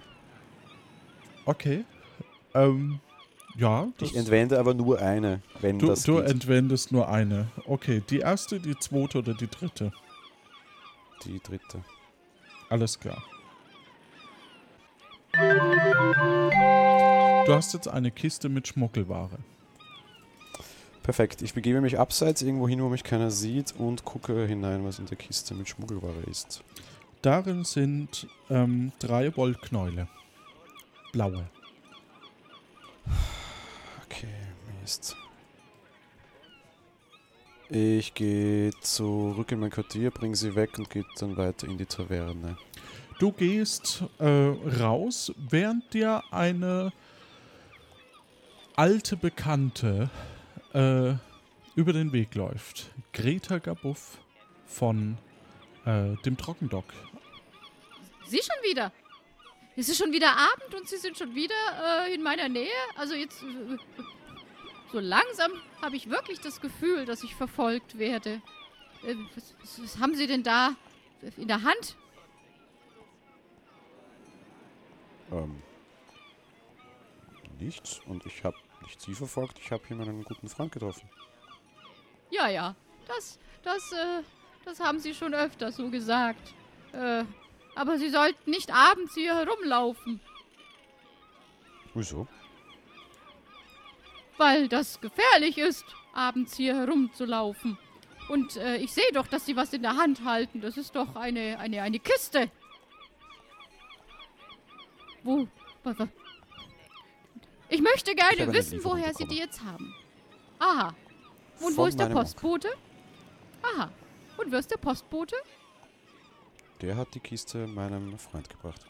Okay. 1.45 1.85
Ähm, 2.53 2.99
ja, 3.59 3.87
Ich 3.99 4.15
entwende 4.15 4.59
aber 4.59 4.73
nur 4.73 4.99
eine, 4.99 5.41
wenn 5.61 5.79
du, 5.79 5.87
das 5.87 6.03
du 6.03 6.15
geht. 6.17 6.29
entwendest 6.29 6.91
nur 6.91 7.09
eine. 7.09 7.47
Okay, 7.65 8.01
die 8.09 8.19
erste, 8.19 8.59
die 8.59 8.77
zweite 8.77 9.19
oder 9.19 9.33
die 9.33 9.47
dritte? 9.47 9.91
Die 11.25 11.39
dritte. 11.39 11.83
Alles 12.69 12.99
klar. 12.99 13.21
Du 17.45 17.53
hast 17.53 17.73
jetzt 17.73 17.87
eine 17.87 18.11
Kiste 18.11 18.49
mit 18.49 18.67
Schmuggelware. 18.67 19.37
Perfekt. 21.03 21.41
Ich 21.41 21.53
begebe 21.53 21.81
mich 21.81 21.97
abseits 21.97 22.41
irgendwo 22.41 22.67
hin, 22.67 22.81
wo 22.81 22.89
mich 22.89 23.03
keiner 23.03 23.31
sieht 23.31 23.73
und 23.77 24.05
gucke 24.05 24.45
hinein, 24.45 24.85
was 24.85 24.99
in 24.99 25.07
der 25.07 25.17
Kiste 25.17 25.55
mit 25.55 25.67
Schmuggelware 25.67 26.21
ist. 26.29 26.63
Darin 27.21 27.63
sind 27.63 28.27
ähm, 28.49 28.91
drei 28.99 29.35
Wollknäule. 29.35 30.07
Blaue. 31.11 31.49
Okay, 34.05 34.27
Mist. 34.89 35.15
Ich 37.69 38.15
gehe 38.15 38.71
zurück 38.81 39.51
in 39.51 39.59
mein 39.59 39.69
Quartier, 39.69 40.09
bringe 40.09 40.35
sie 40.35 40.55
weg 40.55 40.79
und 40.79 40.89
gehe 40.89 41.05
dann 41.19 41.37
weiter 41.37 41.67
in 41.67 41.77
die 41.77 41.85
Taverne. 41.85 42.57
Du 43.19 43.31
gehst 43.31 44.03
äh, 44.17 44.25
raus, 44.81 45.31
während 45.37 45.93
dir 45.93 46.23
eine 46.31 46.91
alte 48.75 49.15
Bekannte 49.15 50.09
äh, 50.73 51.13
über 51.75 51.93
den 51.93 52.11
Weg 52.11 52.33
läuft. 52.33 52.89
Greta 53.13 53.59
Gabuff 53.59 54.17
von 54.65 55.19
äh, 55.85 56.15
dem 56.25 56.35
Trockendock. 56.35 56.85
Sie 58.25 58.41
schon 58.41 58.71
wieder? 58.71 58.91
Es 59.75 59.87
ist 59.87 59.99
schon 59.99 60.11
wieder 60.11 60.31
Abend 60.31 60.73
und 60.73 60.89
Sie 60.89 60.97
sind 60.97 61.15
schon 61.15 61.35
wieder 61.35 62.07
äh, 62.07 62.15
in 62.15 62.23
meiner 62.23 62.49
Nähe? 62.49 62.67
Also 62.95 63.13
jetzt. 63.13 63.43
So 64.91 64.99
langsam 64.99 65.51
habe 65.81 65.95
ich 65.95 66.09
wirklich 66.09 66.39
das 66.39 66.61
Gefühl, 66.61 67.05
dass 67.05 67.23
ich 67.23 67.35
verfolgt 67.35 67.97
werde. 67.97 68.41
Äh, 69.03 69.15
was, 69.35 69.55
was, 69.61 69.83
was 69.83 69.99
haben 69.99 70.15
Sie 70.15 70.27
denn 70.27 70.43
da 70.43 70.75
in 71.37 71.47
der 71.47 71.63
Hand? 71.63 71.95
Ähm, 75.31 75.61
nichts 77.59 78.01
und 78.07 78.25
ich 78.25 78.43
habe 78.43 78.57
nicht 78.81 78.99
sie 79.01 79.13
verfolgt, 79.13 79.59
ich 79.59 79.71
habe 79.71 79.83
hier 79.87 79.95
meinen 79.95 80.23
guten 80.23 80.49
Freund 80.49 80.71
getroffen. 80.71 81.07
Ja, 82.31 82.47
ja. 82.47 82.75
Das, 83.07 83.37
das, 83.63 83.91
äh, 83.91 84.23
das 84.65 84.79
haben 84.79 84.99
Sie 84.99 85.13
schon 85.13 85.33
öfter 85.33 85.71
so 85.71 85.89
gesagt. 85.89 86.53
Äh, 86.93 87.25
aber 87.75 87.97
Sie 87.97 88.09
sollten 88.09 88.49
nicht 88.49 88.73
abends 88.73 89.13
hier 89.13 89.35
herumlaufen, 89.35 90.19
Wieso? 91.93 92.27
Weil 94.39 94.67
das 94.67 94.99
gefährlich 95.01 95.57
ist, 95.57 95.85
abends 96.13 96.55
hier 96.55 96.75
herumzulaufen. 96.75 97.77
Und 98.29 98.57
äh, 98.57 98.77
ich 98.77 98.93
sehe 98.93 99.11
doch, 99.13 99.27
dass 99.27 99.45
Sie 99.45 99.55
was 99.55 99.73
in 99.73 99.81
der 99.81 99.97
Hand 99.97 100.23
halten. 100.23 100.61
Das 100.61 100.77
ist 100.77 100.95
doch 100.95 101.15
eine, 101.15 101.59
eine, 101.59 101.81
eine 101.81 101.99
Kiste. 101.99 102.49
Wo? 105.23 105.47
Ich 107.69 107.81
möchte 107.81 108.11
Ich 108.11 108.17
gerne 108.17 108.43
eine 108.43 108.53
wissen, 108.53 108.83
woher 108.83 109.13
Sie 109.13 109.25
die 109.25 109.37
jetzt 109.37 109.63
haben. 109.63 109.93
Aha. 110.59 110.95
Und 111.59 111.75
wo 111.75 111.85
ist 111.85 111.99
der. 111.99 112.07
Postbote? 112.07 112.69
Aha. 113.61 113.91
Und 114.37 114.51
wer 114.51 114.59
ist 114.59 114.71
der 114.71 114.77
Postbote? 114.77 115.35
Der 116.81 116.95
hat 116.95 117.13
die 117.13 117.19
Kiste 117.19 117.67
meinem 117.67 118.17
Freund 118.17 118.49
gebracht. 118.49 118.85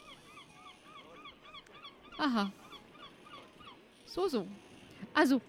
Aha. 2.18 2.52
So, 4.06 4.28
so. 4.28 4.46
Also, 5.14 5.40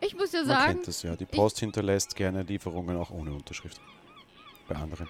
ich 0.00 0.14
muss 0.14 0.32
ja 0.32 0.40
Man 0.40 0.48
sagen, 0.48 0.72
kennt 0.74 0.88
das 0.88 1.02
ja. 1.02 1.16
Die 1.16 1.26
Post 1.26 1.60
hinterlässt 1.60 2.14
gerne 2.16 2.42
Lieferungen 2.42 2.96
auch 2.96 3.10
ohne 3.10 3.32
Unterschrift. 3.32 3.80
Bei 4.68 4.74
anderen. 4.76 5.08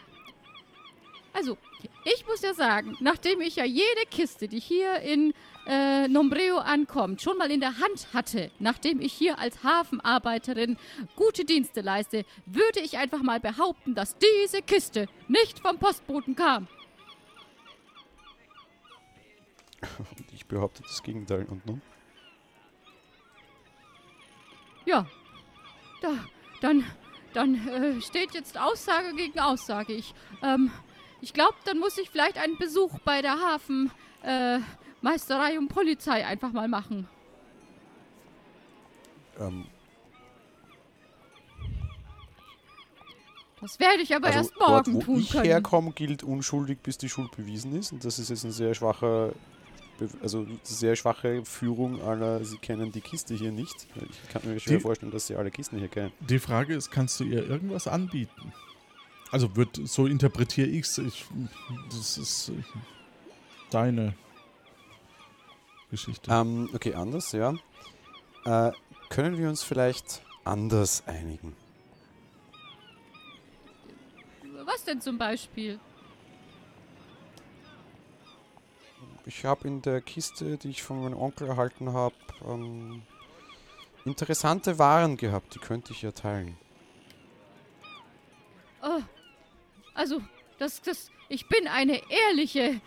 also, 1.33 1.57
ich 2.05 2.27
muss 2.27 2.43
ja 2.43 2.55
sagen, 2.55 2.97
nachdem 3.01 3.41
ich 3.41 3.57
ja 3.57 3.65
jede 3.65 4.07
Kiste, 4.11 4.49
die 4.49 4.61
hier 4.61 5.01
in 5.01 5.33
äh, 5.67 6.09
Nombreo 6.09 6.59
ankommt, 6.59 7.23
schon 7.23 7.39
mal 7.39 7.51
in 7.51 7.61
der 7.61 7.79
Hand 7.79 8.09
hatte, 8.13 8.51
nachdem 8.59 9.01
ich 9.01 9.13
hier 9.13 9.39
als 9.39 9.65
Hafenarbeiterin 9.65 10.77
gute 11.17 11.45
Dienste 11.45 11.81
leiste, 11.81 12.25
würde 12.47 12.81
ich 12.81 12.99
einfach 12.99 13.23
mal 13.23 13.41
behaupten, 13.41 13.95
dass 13.95 14.17
diese 14.19 14.63
Kiste 14.63 15.09
nicht 15.27 15.59
vom 15.59 15.79
Postboten 15.79 16.37
kam. 16.37 16.69
Und 19.99 20.27
ich 20.33 20.47
behaupte 20.47 20.83
das 20.83 21.03
Gegenteil. 21.03 21.47
Und 21.47 21.67
nun? 21.67 21.83
Ja, 24.87 25.07
da, 26.01 26.13
dann, 26.61 26.85
dann 27.35 27.69
äh, 27.69 28.01
steht 28.01 28.35
jetzt 28.35 28.59
Aussage 28.59 29.15
gegen 29.15 29.39
Aussage. 29.41 29.93
Ich, 29.93 30.15
ähm, 30.43 30.71
ich 31.21 31.35
glaube, 31.35 31.57
dann 31.65 31.79
muss 31.79 31.99
ich 31.99 32.09
vielleicht 32.09 32.39
einen 32.39 32.57
Besuch 32.57 32.99
bei 33.05 33.21
der 33.21 33.37
Hafenmeisterei 33.41 35.55
äh, 35.55 35.59
und 35.59 35.69
Polizei 35.69 36.25
einfach 36.25 36.53
mal 36.53 36.69
machen. 36.69 37.09
Ähm, 39.39 39.67
Das 43.61 43.81
werde 43.81 44.03
ich 44.03 44.15
aber 44.15 44.29
also 44.29 44.39
erst 44.39 44.53
dort, 44.59 44.87
morgen 44.87 44.95
wo 44.95 45.01
tun 45.01 45.19
ich 45.19 45.31
können. 45.31 45.45
herkomme, 45.45 45.91
gilt 45.93 46.23
unschuldig, 46.23 46.79
bis 46.83 46.99
die 46.99 47.09
Schuld 47.09 47.35
bewiesen 47.37 47.75
ist. 47.75 47.91
Und 47.91 48.05
das 48.05 48.19
ist 48.19 48.31
jetzt 48.31 48.45
ein 48.45 48.53
sehr 48.53 48.75
schwacher 48.75 49.33
also 50.23 50.47
sehr 50.63 50.95
schwache 50.97 51.45
Führung 51.45 52.03
aller, 52.03 52.45
sie 52.45 52.59
kennen 52.59 52.93
die 52.93 53.01
Kiste 53.01 53.35
hier 53.35 53.53
nicht. 53.53 53.87
Ich 54.11 54.29
kann 54.31 54.43
mir 54.45 54.59
schwer 54.61 54.77
Die- 54.77 54.83
vorstellen, 54.83 55.13
dass 55.13 55.27
sie 55.27 55.37
alle 55.37 55.51
Kisten 55.51 55.79
hier 55.79 55.89
kennen. 55.89 56.13
Die 56.21 56.39
Frage 56.39 56.75
ist, 56.75 56.91
kannst 56.91 57.19
du 57.21 57.25
ihr 57.25 57.47
irgendwas 57.49 57.87
anbieten? 57.89 58.53
Also 59.31 59.57
wird, 59.57 59.81
so 59.85 60.07
interpretiere. 60.07 60.69
Ich 60.69 60.87
Das 61.91 62.17
ist 62.19 62.51
äh, 62.51 62.53
deine 63.71 64.15
Geschichte. 65.91 66.31
Ähm, 66.31 66.69
okay, 66.75 66.95
anders, 66.95 67.33
ja. 67.33 67.55
Äh, 68.45 68.73
können 69.09 69.39
wir 69.39 69.49
uns 69.49 69.63
vielleicht 69.63 70.23
anders 70.45 71.03
einigen? 71.07 71.55
Was 74.65 74.85
denn 74.85 75.01
zum 75.01 75.19
Beispiel? 75.19 75.79
Ich 79.27 79.45
habe 79.45 79.67
in 79.67 79.83
der 79.83 80.01
Kiste, 80.01 80.57
die 80.57 80.71
ich 80.71 80.85
von 80.85 81.03
meinem 81.03 81.19
Onkel 81.19 81.49
erhalten 81.49 81.93
habe, 81.93 82.15
ähm, 82.47 83.03
interessante 84.05 84.79
Waren 84.79 85.17
gehabt. 85.17 85.55
Die 85.55 85.59
könnte 85.59 85.93
ich 85.93 86.03
ja 86.03 86.13
teilen. 86.13 86.57
Oh, 88.83 89.03
also, 89.95 90.23
das, 90.59 90.81
das, 90.81 91.11
ich 91.29 91.49
bin 91.49 91.67
eine 91.67 92.01
ehrliche, 92.09 92.81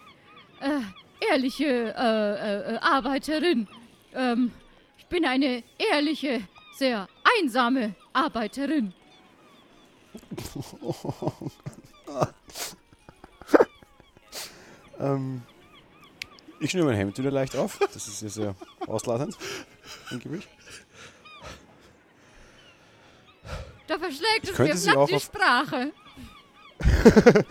äh, 0.62 0.82
ehrliche 1.30 1.94
äh, 1.98 2.72
äh, 2.72 2.76
äh, 2.76 2.78
Arbeiterin. 2.78 3.68
Ähm, 4.14 4.54
ich 4.98 5.08
bin 5.08 5.26
eine 5.26 5.62
ehrliche, 5.78 6.48
sehr 6.74 7.10
einsame 7.38 7.96
Arbeiterin. 8.14 8.94
Ähm, 15.02 15.44
ich 16.60 16.72
schnür 16.72 16.86
mein 16.86 16.95
Hemd 16.95 17.18
wieder 17.18 17.32
leicht 17.32 17.55
auf. 17.55 17.80
Das 17.80 18.07
ist 18.07 18.22
ja 18.22 18.30
sehr 18.30 18.55
ausladend. 18.88 19.38
angeblich. 20.10 20.47
Da 23.88 23.97
verschlägt 23.97 24.49
es 24.49 24.86
mir 24.86 24.97
auch 24.97 25.07
die 25.07 25.20
Sprache. 25.20 25.91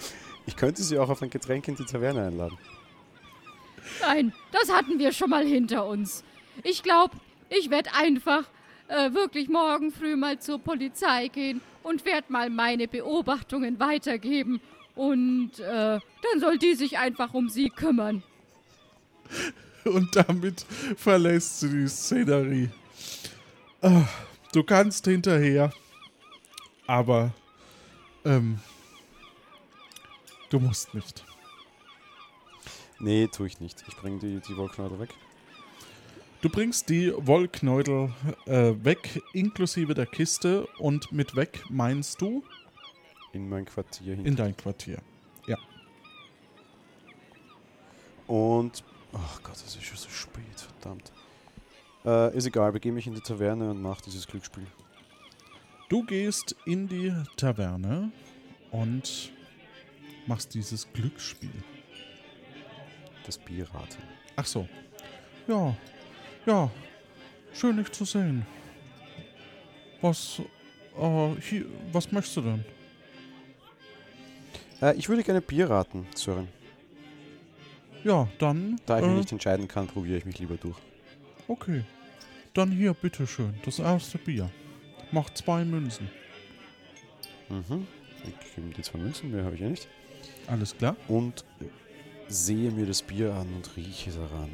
Ich 0.48 0.56
könnte 0.56 0.82
sie 0.82 0.98
auch 0.98 1.10
auf 1.10 1.20
ein 1.20 1.28
Getränk 1.28 1.68
in 1.68 1.76
die 1.76 1.84
Taverne 1.84 2.26
einladen. 2.26 2.56
Nein, 4.00 4.32
das 4.50 4.72
hatten 4.72 4.98
wir 4.98 5.12
schon 5.12 5.28
mal 5.28 5.44
hinter 5.44 5.86
uns. 5.86 6.24
Ich 6.62 6.82
glaube, 6.82 7.14
ich 7.50 7.68
werde 7.68 7.92
einfach 7.92 8.44
äh, 8.88 9.12
wirklich 9.12 9.50
morgen 9.50 9.92
früh 9.92 10.16
mal 10.16 10.38
zur 10.38 10.58
Polizei 10.58 11.28
gehen 11.28 11.60
und 11.82 12.06
werde 12.06 12.32
mal 12.32 12.48
meine 12.48 12.88
Beobachtungen 12.88 13.78
weitergeben. 13.78 14.62
Und 14.94 15.58
äh, 15.58 16.00
dann 16.00 16.40
soll 16.40 16.56
die 16.56 16.74
sich 16.74 16.96
einfach 16.96 17.34
um 17.34 17.50
sie 17.50 17.68
kümmern. 17.68 18.22
Und 19.84 20.14
damit 20.16 20.66
verlässt 20.96 21.60
sie 21.60 21.68
die 21.70 21.88
Szenerie. 21.88 22.68
Ah, 23.80 24.04
Du 24.52 24.62
kannst 24.62 25.04
hinterher, 25.04 25.70
aber 26.86 27.34
ähm, 28.24 28.58
du 30.48 30.58
musst 30.58 30.94
nicht. 30.94 31.22
Nee, 32.98 33.28
tue 33.28 33.46
ich 33.46 33.60
nicht. 33.60 33.84
Ich 33.86 33.94
bringe 33.96 34.18
die, 34.20 34.40
die 34.40 34.56
Wollknäuel 34.56 34.98
weg. 34.98 35.10
Du 36.40 36.48
bringst 36.48 36.88
die 36.88 37.12
Wollknäudel 37.14 38.10
äh, 38.46 38.72
weg, 38.82 39.22
inklusive 39.34 39.92
der 39.92 40.06
Kiste. 40.06 40.66
Und 40.78 41.12
mit 41.12 41.36
weg 41.36 41.62
meinst 41.68 42.20
du 42.22 42.42
In 43.34 43.50
mein 43.50 43.66
Quartier 43.66 44.14
hin. 44.16 44.24
in 44.24 44.34
dein 44.34 44.56
Quartier. 44.56 44.98
Und. 48.26 48.82
Ach 49.12 49.42
Gott, 49.42 49.56
es 49.56 49.76
ist 49.76 49.82
schon 49.82 49.96
so 49.96 50.08
spät, 50.08 50.44
verdammt. 50.80 51.12
Äh, 52.04 52.36
ist 52.36 52.46
egal, 52.46 52.72
begebe 52.72 52.94
mich 52.94 53.06
in 53.06 53.14
die 53.14 53.20
Taverne 53.20 53.70
und 53.70 53.82
mache 53.82 54.02
dieses 54.04 54.26
Glücksspiel. 54.26 54.66
Du 55.88 56.04
gehst 56.04 56.54
in 56.66 56.86
die 56.86 57.12
Taverne 57.36 58.12
und 58.70 59.32
machst 60.26 60.54
dieses 60.54 60.92
Glücksspiel. 60.92 61.62
Das 63.24 63.38
Bierraten. 63.38 64.02
Ach 64.36 64.46
so. 64.46 64.68
Ja, 65.46 65.74
ja. 66.46 66.70
Schön, 67.54 67.78
dich 67.78 67.90
zu 67.90 68.04
sehen. 68.04 68.46
Was, 70.00 70.40
äh, 70.98 71.34
hier, 71.40 71.64
was 71.92 72.12
möchtest 72.12 72.36
du 72.36 72.40
denn? 72.42 72.64
Äh, 74.80 74.94
ich 74.96 75.08
würde 75.08 75.22
gerne 75.22 75.40
Bier 75.40 75.68
raten, 75.68 76.06
Sören. 76.14 76.48
Ja, 78.04 78.28
dann. 78.38 78.80
Da 78.86 78.98
ich 78.98 79.04
mich 79.04 79.14
äh, 79.14 79.18
nicht 79.18 79.32
entscheiden 79.32 79.68
kann, 79.68 79.86
probiere 79.86 80.18
ich 80.18 80.24
mich 80.24 80.38
lieber 80.38 80.56
durch. 80.56 80.76
Okay. 81.46 81.84
Dann 82.54 82.70
hier, 82.70 82.94
bitteschön, 82.94 83.54
das 83.64 83.78
erste 83.78 84.18
Bier. 84.18 84.50
Macht 85.12 85.38
zwei 85.38 85.64
Münzen. 85.64 86.08
Mhm. 87.48 87.86
Ich 88.24 88.54
gebe 88.54 88.74
die 88.76 88.82
zwei 88.82 88.98
Münzen, 88.98 89.30
mehr 89.30 89.44
habe 89.44 89.54
ich 89.54 89.60
ja 89.60 89.68
nicht. 89.68 89.88
Alles 90.46 90.76
klar? 90.76 90.96
Und 91.08 91.44
sehe 92.28 92.70
mir 92.70 92.86
das 92.86 93.02
Bier 93.02 93.32
an 93.34 93.46
und 93.54 93.76
rieche 93.76 94.10
daran. 94.10 94.50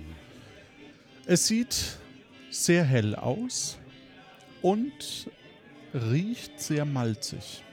Es 1.26 1.46
sieht 1.46 1.98
sehr 2.50 2.84
hell 2.84 3.14
aus 3.16 3.78
und 4.62 5.28
riecht 5.92 6.60
sehr 6.60 6.84
malzig. 6.84 7.63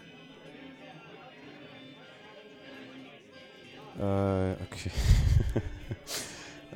Äh, 3.99 4.53
okay. 4.63 4.91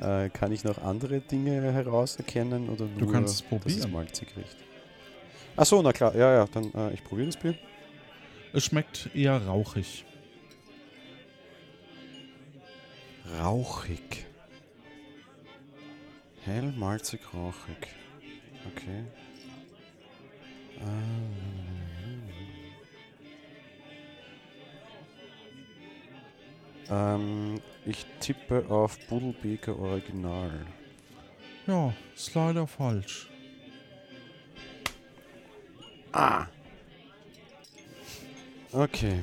äh, 0.00 0.28
kann 0.30 0.52
ich 0.52 0.64
noch 0.64 0.78
andere 0.78 1.20
Dinge 1.20 1.72
herauserkennen 1.72 2.68
oder 2.68 2.84
nur, 2.86 2.98
Du 2.98 3.10
kannst 3.10 3.34
es 3.34 3.42
probieren. 3.42 3.78
es 3.78 3.88
malzig 3.88 4.28
riecht? 4.36 4.56
Ach 5.56 5.64
so, 5.66 5.80
na 5.82 5.92
klar. 5.92 6.14
Ja, 6.14 6.32
ja, 6.34 6.46
dann 6.46 6.72
äh, 6.74 6.92
ich 6.92 7.02
probiere 7.02 7.26
das 7.28 7.36
Bier. 7.36 7.54
Es 8.52 8.64
schmeckt 8.64 9.10
eher 9.14 9.44
rauchig. 9.46 10.04
Rauchig. 13.40 14.26
Hell, 16.44 16.72
malzig, 16.76 17.20
rauchig. 17.34 17.88
Okay. 18.72 19.04
Ah. 20.80 21.65
Ähm, 26.90 27.60
ich 27.84 28.06
tippe 28.20 28.64
auf 28.68 28.98
Budelbeker 29.08 29.78
Original. 29.78 30.66
Ja, 31.66 31.92
ist 32.14 32.34
leider 32.34 32.66
falsch. 32.66 33.28
Ah. 36.12 36.46
Okay. 38.72 39.20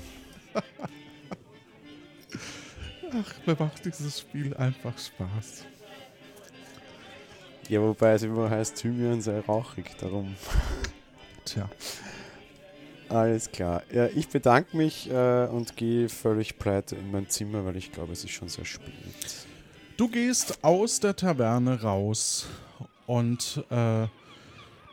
Ach, 3.14 3.34
mir 3.46 3.56
macht 3.58 3.86
dieses 3.86 4.20
Spiel 4.20 4.56
einfach 4.58 4.98
Spaß. 4.98 5.66
Ja, 7.70 7.82
wobei 7.82 8.14
es 8.14 8.24
immer 8.24 8.50
heißt, 8.50 8.76
Thymian 8.76 9.22
sei 9.22 9.40
rauchig, 9.40 9.96
darum. 9.98 10.36
Tja, 11.46 11.70
Alles 13.14 13.52
klar. 13.52 13.84
Ja, 13.94 14.08
ich 14.08 14.28
bedanke 14.28 14.76
mich 14.76 15.08
äh, 15.08 15.46
und 15.46 15.78
gehe 15.78 16.10
völlig 16.10 16.58
pleite 16.58 16.96
in 16.96 17.12
mein 17.12 17.30
Zimmer, 17.30 17.64
weil 17.64 17.76
ich 17.76 17.92
glaube, 17.92 18.12
es 18.12 18.24
ist 18.24 18.32
schon 18.32 18.50
sehr 18.50 18.66
spät. 18.66 18.92
du 19.98 20.08
gehst 20.08 20.64
aus 20.64 21.00
der 21.00 21.16
Taverne 21.16 21.80
raus 21.84 22.48
und 23.06 23.64
äh, 23.70 24.08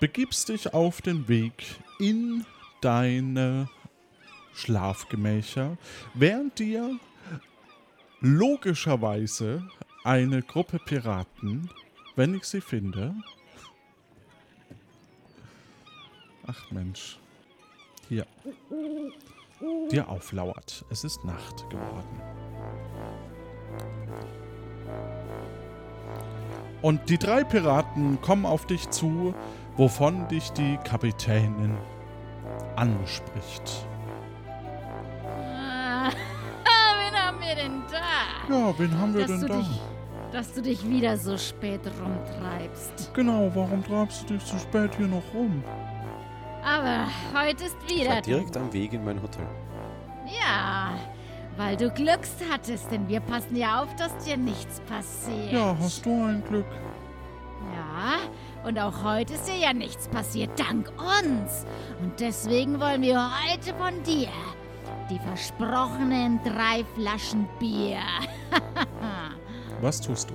begibst 0.01 0.51
dich 0.51 0.75
auf 0.75 1.01
den 1.01 1.29
Weg 1.29 1.65
in 1.99 2.45
deine 2.83 3.71
Schlafgemächer, 4.53 5.79
während 6.13 6.59
dir 6.59 6.99
logischerweise 8.21 9.63
eine 10.05 10.43
Gruppe 10.43 10.79
Piraten, 10.79 11.71
wenn 12.17 12.35
ich 12.35 12.45
sie 12.45 12.61
finde. 12.61 13.15
Ach 16.47 16.71
Mensch. 16.71 17.19
Hier. 18.11 18.27
Dir 19.93 20.09
auflauert. 20.09 20.85
Es 20.91 21.05
ist 21.05 21.25
Nacht 21.25 21.71
geworden. 21.71 22.21
Und 26.83 27.09
die 27.09 27.19
drei 27.19 27.45
Piraten 27.45 28.21
kommen 28.21 28.47
auf 28.47 28.67
dich 28.67 28.91
zu, 28.91 29.33
wovon 29.77 30.27
dich 30.27 30.51
die 30.51 30.77
Kapitänin 30.79 31.77
anspricht. 32.75 33.87
Ah, 35.39 36.11
wen 36.11 37.17
haben 37.17 37.39
wir 37.39 37.55
denn 37.55 37.83
da? 37.93 38.53
Ja, 38.53 38.75
wen 38.77 38.99
haben 38.99 39.15
wir 39.15 39.25
dass, 39.25 39.41
denn 39.41 39.49
da? 39.49 39.57
dich, 39.57 39.81
dass 40.33 40.53
du 40.53 40.63
dich 40.63 40.89
wieder 40.89 41.17
so 41.17 41.39
spät 41.39 41.83
rumtreibst. 42.03 43.15
Genau, 43.15 43.53
warum 43.55 43.85
treibst 43.85 44.29
du 44.29 44.35
dich 44.35 44.43
so 44.43 44.59
spät 44.59 44.97
hier 44.97 45.07
noch 45.07 45.33
rum? 45.33 45.63
Aber 46.65 47.07
heute 47.35 47.65
ist 47.65 47.77
Ich 47.89 47.97
wieder 48.01 48.11
war 48.11 48.21
direkt 48.23 48.57
am 48.57 48.73
Weg 48.73 48.93
in 48.93 49.05
mein 49.05 49.21
Hotel. 49.23 49.47
Ja, 50.27 50.93
Weil 51.57 51.77
du 51.77 51.91
Glücks 51.91 52.37
hattest, 52.51 52.91
denn 52.93 53.09
wir 53.09 53.21
passen 53.21 53.57
ja 53.57 53.83
auf, 53.83 53.95
dass 53.97 54.17
dir 54.25 54.37
nichts 54.37 54.81
passiert. 54.81 55.53
Ja, 55.53 55.77
hast 55.81 56.05
du 56.07 56.11
ein 56.11 56.43
Glück. 56.49 56.67
Ja, 57.75 58.19
und 58.67 58.79
auch 58.79 59.03
heute 59.03 59.35
ist 59.35 59.49
dir 59.49 59.57
ja 59.57 59.73
nichts 59.73 60.09
passiert, 60.09 60.51
dank 60.59 60.91
uns. 60.99 61.67
Und 62.01 62.19
deswegen 62.21 62.79
wollen 62.81 63.03
wir 63.03 63.19
heute 63.21 63.75
von 63.75 64.03
dir 64.05 64.29
die 65.11 65.19
versprochenen 65.19 66.41
drei 66.45 66.85
Flaschen 66.95 67.49
Bier. 67.59 67.99
Was 69.81 70.01
tust 70.01 70.31
du? 70.31 70.35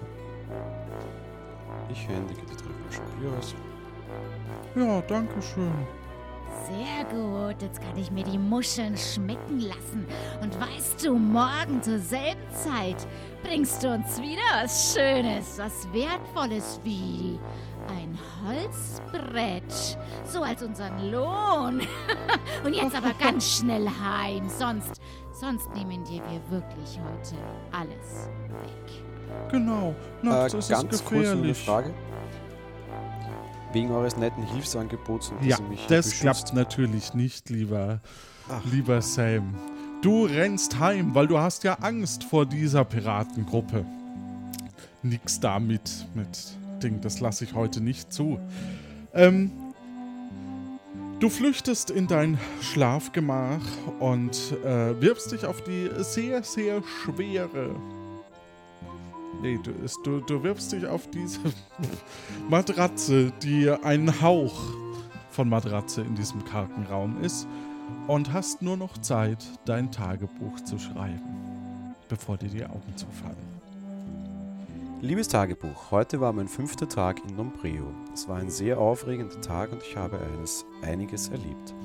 Ich 1.89 2.07
händige 2.07 2.41
die 2.41 2.57
drei 2.57 2.73
Flaschen 2.89 3.19
Bier 3.19 3.30
aus. 3.39 3.55
Ja, 4.76 5.01
danke 5.07 5.41
schön. 5.41 5.71
Sehr 6.68 7.05
gut, 7.11 7.61
jetzt 7.61 7.82
kann 7.82 7.97
ich 7.97 8.09
mir 8.11 8.24
die 8.24 8.38
Muscheln 8.39 8.97
schmecken 8.97 9.59
lassen. 9.59 10.05
Und 10.41 10.59
weißt 10.59 11.05
du, 11.05 11.13
morgen 11.16 11.82
zur 11.84 11.99
selben 11.99 12.41
Zeit 12.51 13.07
bringst 13.43 13.84
du 13.84 13.93
uns 13.93 14.20
wieder 14.20 14.41
was 14.63 14.93
Schönes, 14.95 15.57
was 15.57 15.88
Wertvolles 15.93 16.80
wie 16.84 17.38
ein 17.88 18.18
Holzbrett. 18.45 19.97
So 20.26 20.41
als 20.41 20.63
unseren 20.63 21.11
Lohn. 21.11 21.82
Und 22.66 22.74
jetzt 22.74 22.95
aber 22.95 23.11
ganz 23.20 23.57
schnell 23.59 23.88
heim, 23.88 24.49
sonst, 24.49 24.99
sonst 25.34 25.70
nehmen 25.76 26.03
dir 26.05 26.22
wir 26.30 26.41
wirklich 26.49 26.99
heute 26.99 27.36
alles 27.72 28.30
weg. 28.49 29.03
Genau, 29.51 29.93
Äh, 30.24 30.26
nachts 30.26 30.53
ist 30.55 30.63
es 30.63 30.70
ganz 30.70 31.03
kurz 31.03 31.11
noch 31.11 31.18
eine 31.32 31.41
gefährlich. 31.41 31.66
Frage. 31.66 31.93
Wegen 33.76 33.91
eures 33.91 34.15
netten 34.15 34.43
Hilfsangebots 34.43 35.32
und 35.32 35.43
Ja, 35.45 35.59
mich 35.69 35.86
das 35.88 36.05
beschützt. 36.05 36.21
klappt 36.21 36.53
natürlich 36.53 37.13
nicht, 37.13 37.49
lieber, 37.49 37.99
Ach. 38.49 38.61
lieber 38.71 39.01
Sam. 39.01 39.53
Du 40.01 40.23
rennst 40.23 40.80
heim, 40.80 41.13
weil 41.13 41.28
du 41.28 41.38
hast 41.39 41.65
ja 41.65 41.73
Angst 41.82 42.23
vor 42.23 42.45
dieser 42.45 42.86
Piratengruppe. 42.86 43.86
Nix 45.03 45.41
damit 45.41 46.07
mit 46.15 46.39
Ding, 46.82 47.01
das 47.01 47.19
lasse 47.19 47.43
ich 47.43 47.53
heute 47.53 47.82
nicht 47.82 48.13
zu. 48.13 48.39
Ähm, 49.13 49.51
du 51.19 51.30
flüchtest 51.30 51.89
in 51.89 52.07
dein 52.07 52.39
Schlafgemach 52.61 53.59
und 53.99 54.53
äh, 54.63 55.01
wirfst 55.01 55.34
dich 55.34 55.45
auf 55.45 55.61
die 55.65 55.89
sehr, 55.97 56.43
sehr 56.43 56.82
schwere. 57.03 57.76
Nee, 59.45 59.59
du, 59.61 59.73
du, 60.03 60.21
du 60.21 60.41
wirfst 60.41 60.71
dich 60.71 60.87
auf 60.87 61.07
diese 61.11 61.39
Matratze, 62.49 63.31
die 63.43 63.69
ein 63.69 64.19
Hauch 64.19 64.59
von 65.29 65.49
Matratze 65.49 66.01
in 66.01 66.15
diesem 66.15 66.43
kargen 66.45 66.83
Raum 66.87 67.21
ist 67.21 67.47
und 68.07 68.33
hast 68.33 68.63
nur 68.63 68.75
noch 68.75 68.97
Zeit, 68.97 69.45
dein 69.65 69.91
Tagebuch 69.91 70.61
zu 70.61 70.79
schreiben, 70.79 71.93
bevor 72.09 72.37
dir 72.37 72.49
die 72.49 72.65
Augen 72.65 72.95
zufallen. 72.95 73.35
Liebes 75.01 75.27
Tagebuch, 75.27 75.91
heute 75.91 76.19
war 76.19 76.33
mein 76.33 76.47
fünfter 76.47 76.89
Tag 76.89 77.21
in 77.29 77.35
Nombreo. 77.35 77.93
Es 78.15 78.27
war 78.27 78.37
ein 78.37 78.49
sehr 78.49 78.79
aufregender 78.79 79.39
Tag 79.41 79.71
und 79.71 79.83
ich 79.83 79.95
habe 79.95 80.19
eines, 80.19 80.65
einiges 80.81 81.27
erlebt. 81.27 81.75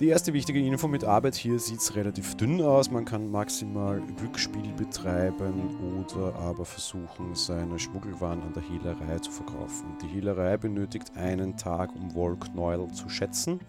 Die 0.00 0.08
erste 0.08 0.32
wichtige 0.32 0.60
Info 0.60 0.88
mit 0.88 1.04
Arbeit 1.04 1.34
hier 1.34 1.58
sieht 1.58 1.80
es 1.80 1.94
relativ 1.94 2.34
dünn 2.34 2.62
aus. 2.62 2.90
Man 2.90 3.04
kann 3.04 3.30
maximal 3.30 4.00
Glücksspiel 4.16 4.72
betreiben 4.72 5.76
oder 6.00 6.34
aber 6.36 6.64
versuchen, 6.64 7.34
seine 7.34 7.78
Schmuggelwaren 7.78 8.40
an 8.40 8.54
der 8.54 8.62
Hehlerei 8.62 9.18
zu 9.18 9.30
verkaufen. 9.30 9.98
Die 10.02 10.06
Hehlerei 10.06 10.56
benötigt 10.56 11.14
einen 11.16 11.54
Tag, 11.58 11.94
um 11.94 12.14
Wollknäuel 12.14 12.90
zu 12.92 13.10
schätzen. 13.10 13.60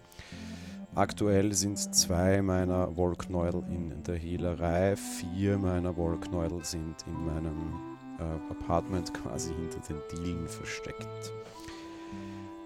Aktuell 0.94 1.52
sind 1.52 1.76
zwei 1.94 2.40
meiner 2.40 2.96
Wollknäuel 2.96 3.62
in 3.68 4.02
der 4.02 4.16
Hehlerei, 4.16 4.96
vier 4.96 5.58
meiner 5.58 5.94
Wollknäuel 5.98 6.64
sind 6.64 6.96
in 7.06 7.26
meinem 7.26 7.98
äh, 8.18 8.52
Apartment 8.52 9.12
quasi 9.22 9.52
hinter 9.52 9.80
den 9.86 10.24
Dielen 10.24 10.48
versteckt. 10.48 11.30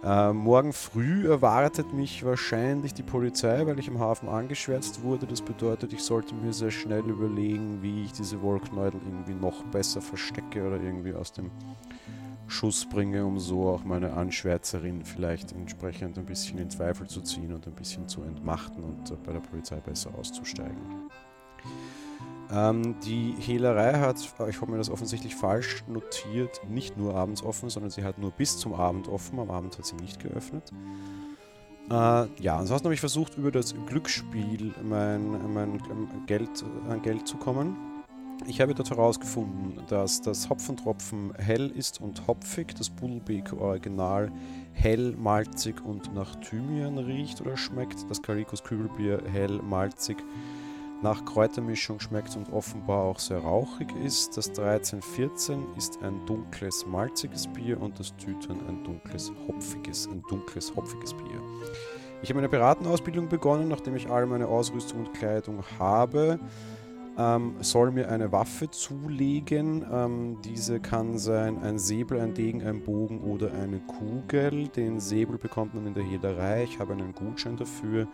Äh, 0.06 0.32
morgen 0.32 0.72
früh 0.72 1.28
erwartet 1.28 1.92
mich 1.92 2.24
wahrscheinlich 2.24 2.94
die 2.94 3.02
Polizei, 3.02 3.66
weil 3.66 3.80
ich 3.80 3.88
am 3.88 3.98
Hafen 3.98 4.28
angeschwärzt 4.28 5.02
wurde. 5.02 5.26
Das 5.26 5.42
bedeutet, 5.42 5.92
ich 5.92 6.04
sollte 6.04 6.32
mir 6.32 6.52
sehr 6.52 6.70
schnell 6.70 7.00
überlegen, 7.00 7.82
wie 7.82 8.04
ich 8.04 8.12
diese 8.12 8.40
Wollknäuel 8.40 8.92
irgendwie 8.94 9.34
noch 9.34 9.64
besser 9.64 10.00
verstecke 10.00 10.64
oder 10.64 10.80
irgendwie 10.80 11.12
aus 11.12 11.32
dem 11.32 11.50
Schuss 12.46 12.86
bringe, 12.88 13.26
um 13.26 13.40
so 13.40 13.68
auch 13.68 13.82
meine 13.82 14.12
Anschwärzerin 14.12 15.04
vielleicht 15.04 15.50
entsprechend 15.50 16.18
ein 16.18 16.26
bisschen 16.26 16.58
in 16.58 16.70
Zweifel 16.70 17.08
zu 17.08 17.20
ziehen 17.22 17.52
und 17.52 17.66
ein 17.66 17.74
bisschen 17.74 18.06
zu 18.06 18.22
entmachten 18.22 18.84
und 18.84 19.24
bei 19.24 19.32
der 19.32 19.40
Polizei 19.40 19.80
besser 19.80 20.10
auszusteigen. 20.16 21.10
Ähm, 22.52 22.94
die 23.00 23.34
Hehlerei 23.38 23.98
hat, 23.98 24.16
ich 24.48 24.60
habe 24.60 24.70
mir 24.70 24.78
das 24.78 24.90
offensichtlich 24.90 25.34
falsch 25.34 25.84
notiert, 25.88 26.60
nicht 26.68 26.96
nur 26.96 27.14
abends 27.14 27.42
offen, 27.42 27.70
sondern 27.70 27.90
sie 27.90 28.04
hat 28.04 28.18
nur 28.18 28.30
bis 28.30 28.58
zum 28.58 28.74
Abend 28.74 29.08
offen. 29.08 29.38
Am 29.38 29.50
Abend 29.50 29.76
hat 29.76 29.86
sie 29.86 29.96
nicht 29.96 30.20
geöffnet. 30.20 30.72
Äh, 31.90 32.26
ja, 32.40 32.56
ansonsten 32.58 32.86
habe 32.86 32.94
ich 32.94 33.00
versucht, 33.00 33.36
über 33.36 33.50
das 33.50 33.74
Glücksspiel 33.86 34.74
mein, 34.82 35.52
mein 35.52 35.74
ähm, 35.90 36.08
Geld, 36.26 36.64
an 36.88 37.02
Geld 37.02 37.26
zu 37.26 37.36
kommen. 37.36 37.76
Ich 38.46 38.60
habe 38.60 38.74
dort 38.74 38.90
herausgefunden, 38.90 39.82
dass 39.88 40.20
das 40.20 40.50
Hopfentropfen 40.50 41.32
hell 41.36 41.70
ist 41.70 42.00
und 42.00 42.26
hopfig, 42.26 42.74
das 42.76 42.90
Bullbeak 42.90 43.52
Original 43.54 44.30
hell, 44.72 45.14
malzig 45.16 45.82
und 45.84 46.12
nach 46.14 46.36
Thymian 46.36 46.98
riecht 46.98 47.40
oder 47.40 47.56
schmeckt, 47.56 48.08
das 48.10 48.20
Calicos 48.20 48.62
Kübelbier 48.62 49.22
hell, 49.32 49.60
malzig 49.62 50.18
nach 51.02 51.24
Kräutermischung 51.24 52.00
schmeckt 52.00 52.36
und 52.36 52.52
offenbar 52.52 53.04
auch 53.04 53.18
sehr 53.18 53.38
rauchig 53.38 53.94
ist. 54.02 54.36
Das 54.36 54.48
1314 54.48 55.64
ist 55.76 56.02
ein 56.02 56.24
dunkles, 56.26 56.86
malziges 56.86 57.46
Bier 57.46 57.80
und 57.80 57.98
das 57.98 58.16
Tütern 58.16 58.60
ein 58.68 58.82
dunkles, 58.84 59.32
hopfiges, 59.46 60.08
ein 60.08 60.22
dunkles, 60.28 60.74
hopfiges 60.74 61.12
Bier. 61.14 61.40
Ich 62.22 62.30
habe 62.30 62.38
eine 62.38 62.48
Piratenausbildung 62.48 63.28
begonnen, 63.28 63.68
nachdem 63.68 63.94
ich 63.94 64.08
all 64.08 64.26
meine 64.26 64.48
Ausrüstung 64.48 65.00
und 65.00 65.14
Kleidung 65.14 65.62
habe. 65.78 66.40
Ähm, 67.18 67.54
soll 67.60 67.92
mir 67.92 68.10
eine 68.10 68.30
Waffe 68.32 68.70
zulegen. 68.70 69.86
Ähm, 69.90 70.38
diese 70.44 70.80
kann 70.80 71.18
sein 71.18 71.62
ein 71.62 71.78
Säbel, 71.78 72.20
ein 72.20 72.34
Degen, 72.34 72.62
ein 72.62 72.82
Bogen 72.82 73.20
oder 73.20 73.52
eine 73.52 73.80
Kugel. 73.80 74.68
Den 74.68 75.00
Säbel 75.00 75.38
bekommt 75.38 75.74
man 75.74 75.86
in 75.86 75.94
der 75.94 76.04
Hehlerei. 76.04 76.64
Ich 76.64 76.78
habe 76.78 76.92
einen 76.92 77.14
Gutschein 77.14 77.56
dafür. 77.56 78.06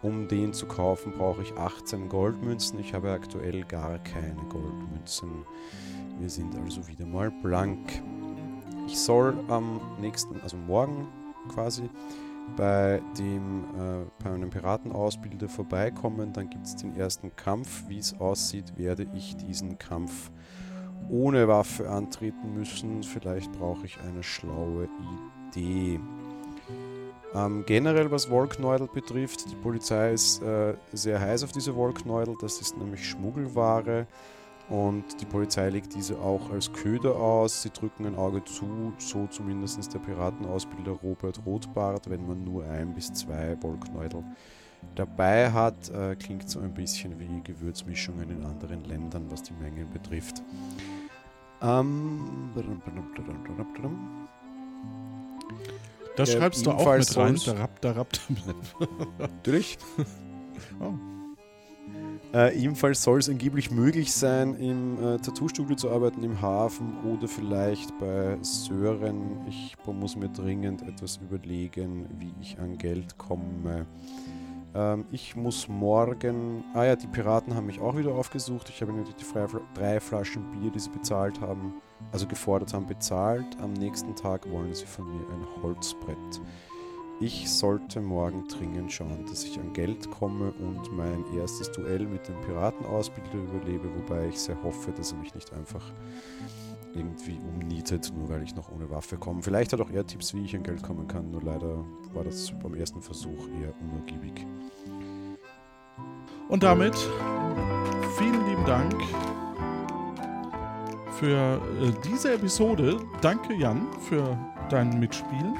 Um 0.00 0.28
den 0.28 0.52
zu 0.52 0.66
kaufen, 0.66 1.12
brauche 1.12 1.42
ich 1.42 1.56
18 1.56 2.08
Goldmünzen. 2.08 2.78
Ich 2.78 2.94
habe 2.94 3.10
aktuell 3.10 3.64
gar 3.64 3.98
keine 3.98 4.40
Goldmünzen. 4.48 5.44
Wir 6.20 6.30
sind 6.30 6.56
also 6.56 6.86
wieder 6.86 7.04
mal 7.04 7.30
blank. 7.42 8.02
Ich 8.86 8.98
soll 8.98 9.34
am 9.48 9.80
nächsten, 10.00 10.40
also 10.40 10.56
morgen 10.56 11.08
quasi, 11.48 11.90
bei 12.56 13.02
dem 13.18 13.64
äh, 13.76 14.04
bei 14.22 14.30
einem 14.30 14.50
Piratenausbilder 14.50 15.48
vorbeikommen. 15.48 16.32
Dann 16.32 16.48
gibt 16.48 16.66
es 16.66 16.76
den 16.76 16.96
ersten 16.96 17.34
Kampf. 17.34 17.84
Wie 17.88 17.98
es 17.98 18.18
aussieht, 18.20 18.78
werde 18.78 19.06
ich 19.14 19.36
diesen 19.36 19.78
Kampf 19.78 20.30
ohne 21.10 21.48
Waffe 21.48 21.90
antreten 21.90 22.54
müssen. 22.54 23.02
Vielleicht 23.02 23.52
brauche 23.52 23.84
ich 23.84 23.98
eine 24.00 24.22
schlaue 24.22 24.88
Idee. 25.50 26.00
Ähm, 27.34 27.64
generell, 27.66 28.10
was 28.10 28.30
Wollknäudel 28.30 28.88
betrifft, 28.88 29.50
die 29.50 29.56
Polizei 29.56 30.12
ist 30.12 30.42
äh, 30.42 30.74
sehr 30.92 31.20
heiß 31.20 31.44
auf 31.44 31.52
diese 31.52 31.74
Wollknäudel. 31.74 32.34
Das 32.40 32.60
ist 32.60 32.76
nämlich 32.78 33.06
Schmuggelware 33.06 34.06
und 34.70 35.04
die 35.20 35.26
Polizei 35.26 35.68
legt 35.70 35.94
diese 35.94 36.18
auch 36.18 36.50
als 36.50 36.72
Köder 36.72 37.16
aus. 37.16 37.62
Sie 37.62 37.70
drücken 37.70 38.06
ein 38.06 38.16
Auge 38.16 38.44
zu, 38.44 38.92
so 38.98 39.26
zumindest 39.26 39.92
der 39.92 39.98
Piratenausbilder 39.98 40.92
Robert 41.02 41.40
Rothbart, 41.44 42.08
wenn 42.08 42.26
man 42.26 42.44
nur 42.44 42.64
ein 42.64 42.94
bis 42.94 43.12
zwei 43.12 43.56
Wollknäudel 43.62 44.24
dabei 44.94 45.50
hat. 45.50 45.90
Äh, 45.90 46.16
klingt 46.16 46.48
so 46.48 46.60
ein 46.60 46.72
bisschen 46.72 47.18
wie 47.20 47.42
Gewürzmischungen 47.42 48.30
in 48.30 48.44
anderen 48.44 48.84
Ländern, 48.84 49.26
was 49.30 49.42
die 49.42 49.54
Mengen 49.54 49.90
betrifft. 49.90 50.42
Ähm, 51.60 52.50
Das 56.18 56.32
Ja, 56.32 56.40
schreibst 56.40 56.66
du 56.66 56.70
auch 56.72 56.80
ebenfalls 56.80 57.16
mit 57.16 57.18
rein. 57.18 57.40
Darab, 57.46 57.80
darab. 57.80 58.08
Natürlich. 59.18 59.78
Oh. 60.80 60.92
Äh, 62.32 62.56
ebenfalls 62.62 63.02
soll 63.02 63.18
es 63.18 63.28
angeblich 63.28 63.70
möglich 63.70 64.12
sein, 64.12 64.54
im 64.54 65.02
äh, 65.02 65.16
Tattoo-Studio 65.16 65.74
zu 65.74 65.90
arbeiten, 65.90 66.22
im 66.22 66.40
Hafen 66.40 66.92
oder 67.04 67.26
vielleicht 67.26 67.98
bei 67.98 68.36
Sören. 68.42 69.44
Ich 69.48 69.74
muss 69.86 70.14
mir 70.14 70.28
dringend 70.28 70.82
etwas 70.82 71.16
überlegen, 71.16 72.06
wie 72.18 72.32
ich 72.40 72.58
an 72.60 72.78
Geld 72.78 73.18
komme. 73.18 73.86
Ähm, 74.74 75.06
ich 75.10 75.36
muss 75.36 75.68
morgen. 75.68 76.64
Ah 76.74 76.84
ja, 76.84 76.96
die 76.96 77.06
Piraten 77.06 77.54
haben 77.54 77.66
mich 77.66 77.80
auch 77.80 77.96
wieder 77.96 78.14
aufgesucht. 78.14 78.68
Ich 78.68 78.80
habe 78.80 78.92
ihnen 78.92 79.04
die 79.04 79.74
drei, 79.74 80.00
Flaschen 80.00 80.50
Bier, 80.52 80.70
die 80.70 80.78
sie 80.78 80.90
bezahlt 80.90 81.40
haben, 81.40 81.74
also 82.12 82.26
gefordert 82.26 82.74
haben, 82.74 82.86
bezahlt. 82.86 83.46
Am 83.60 83.72
nächsten 83.72 84.14
Tag 84.14 84.50
wollen 84.50 84.74
sie 84.74 84.86
von 84.86 85.06
mir 85.06 85.26
ein 85.30 85.62
Holzbrett. 85.62 86.40
Ich 87.20 87.50
sollte 87.50 88.00
morgen 88.00 88.46
dringend 88.46 88.92
schauen, 88.92 89.26
dass 89.26 89.42
ich 89.42 89.58
an 89.58 89.72
Geld 89.72 90.08
komme 90.08 90.52
und 90.52 90.96
mein 90.96 91.24
erstes 91.36 91.72
Duell 91.72 92.06
mit 92.06 92.28
dem 92.28 92.40
Piratenausbilder 92.42 93.38
überlebe, 93.38 93.90
wobei 93.96 94.28
ich 94.28 94.38
sehr 94.38 94.62
hoffe, 94.62 94.92
dass 94.92 95.10
er 95.10 95.18
mich 95.18 95.34
nicht 95.34 95.52
einfach 95.52 95.92
irgendwie 96.94 97.38
umnietet, 97.38 98.12
nur 98.16 98.28
weil 98.28 98.42
ich 98.42 98.54
noch 98.54 98.70
ohne 98.70 98.90
Waffe 98.90 99.16
komme. 99.16 99.42
Vielleicht 99.42 99.72
hat 99.72 99.80
auch 99.80 99.90
er 99.90 100.06
Tipps, 100.06 100.34
wie 100.34 100.44
ich 100.44 100.54
an 100.56 100.62
Geld 100.62 100.82
kommen 100.82 101.06
kann, 101.06 101.30
nur 101.30 101.42
leider 101.42 101.84
war 102.12 102.24
das 102.24 102.52
beim 102.62 102.74
ersten 102.74 103.02
Versuch 103.02 103.48
eher 103.60 103.72
unergiebig. 103.80 104.46
Und 106.48 106.62
damit 106.62 106.96
vielen 108.16 108.46
lieben 108.48 108.64
Dank 108.64 108.94
für 111.18 111.60
äh, 111.80 111.92
diese 112.04 112.34
Episode. 112.34 112.96
Danke, 113.20 113.54
Jan, 113.54 113.86
für 114.08 114.38
dein 114.70 114.98
Mitspielen. 114.98 115.56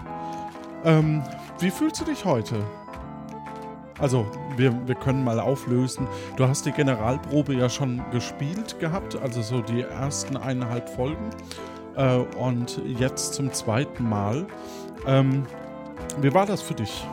Ähm, 0.84 1.22
wie 1.58 1.70
fühlst 1.70 2.00
du 2.00 2.04
dich 2.04 2.24
heute? 2.24 2.64
Also, 3.98 4.26
wir, 4.56 4.74
wir 4.86 4.94
können 4.94 5.24
mal 5.24 5.40
auflösen. 5.40 6.06
Du 6.36 6.46
hast 6.46 6.66
die 6.66 6.72
Generalprobe 6.72 7.54
ja 7.54 7.68
schon 7.68 8.02
gespielt 8.10 8.78
gehabt, 8.78 9.16
also 9.16 9.42
so 9.42 9.60
die 9.60 9.82
ersten 9.82 10.36
eineinhalb 10.36 10.88
Folgen. 10.88 11.30
Äh, 11.96 12.16
und 12.38 12.80
jetzt 12.86 13.34
zum 13.34 13.52
zweiten 13.52 14.08
Mal. 14.08 14.46
Ähm, 15.06 15.44
wie 16.20 16.32
war 16.32 16.46
das 16.46 16.62
für 16.62 16.74
dich, 16.74 17.06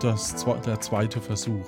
das, 0.00 0.34
der 0.66 0.80
zweite 0.80 1.20
Versuch? 1.20 1.66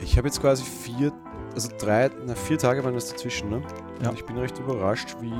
Ich 0.00 0.18
habe 0.18 0.28
jetzt 0.28 0.40
quasi 0.40 0.62
vier, 0.62 1.12
also 1.54 1.70
drei, 1.78 2.10
na, 2.26 2.34
vier 2.34 2.58
Tage 2.58 2.84
waren 2.84 2.94
das 2.94 3.10
dazwischen, 3.10 3.48
ne? 3.48 3.62
Ja. 4.02 4.10
Und 4.10 4.18
ich 4.18 4.26
bin 4.26 4.36
recht 4.36 4.58
überrascht, 4.58 5.16
wie 5.20 5.32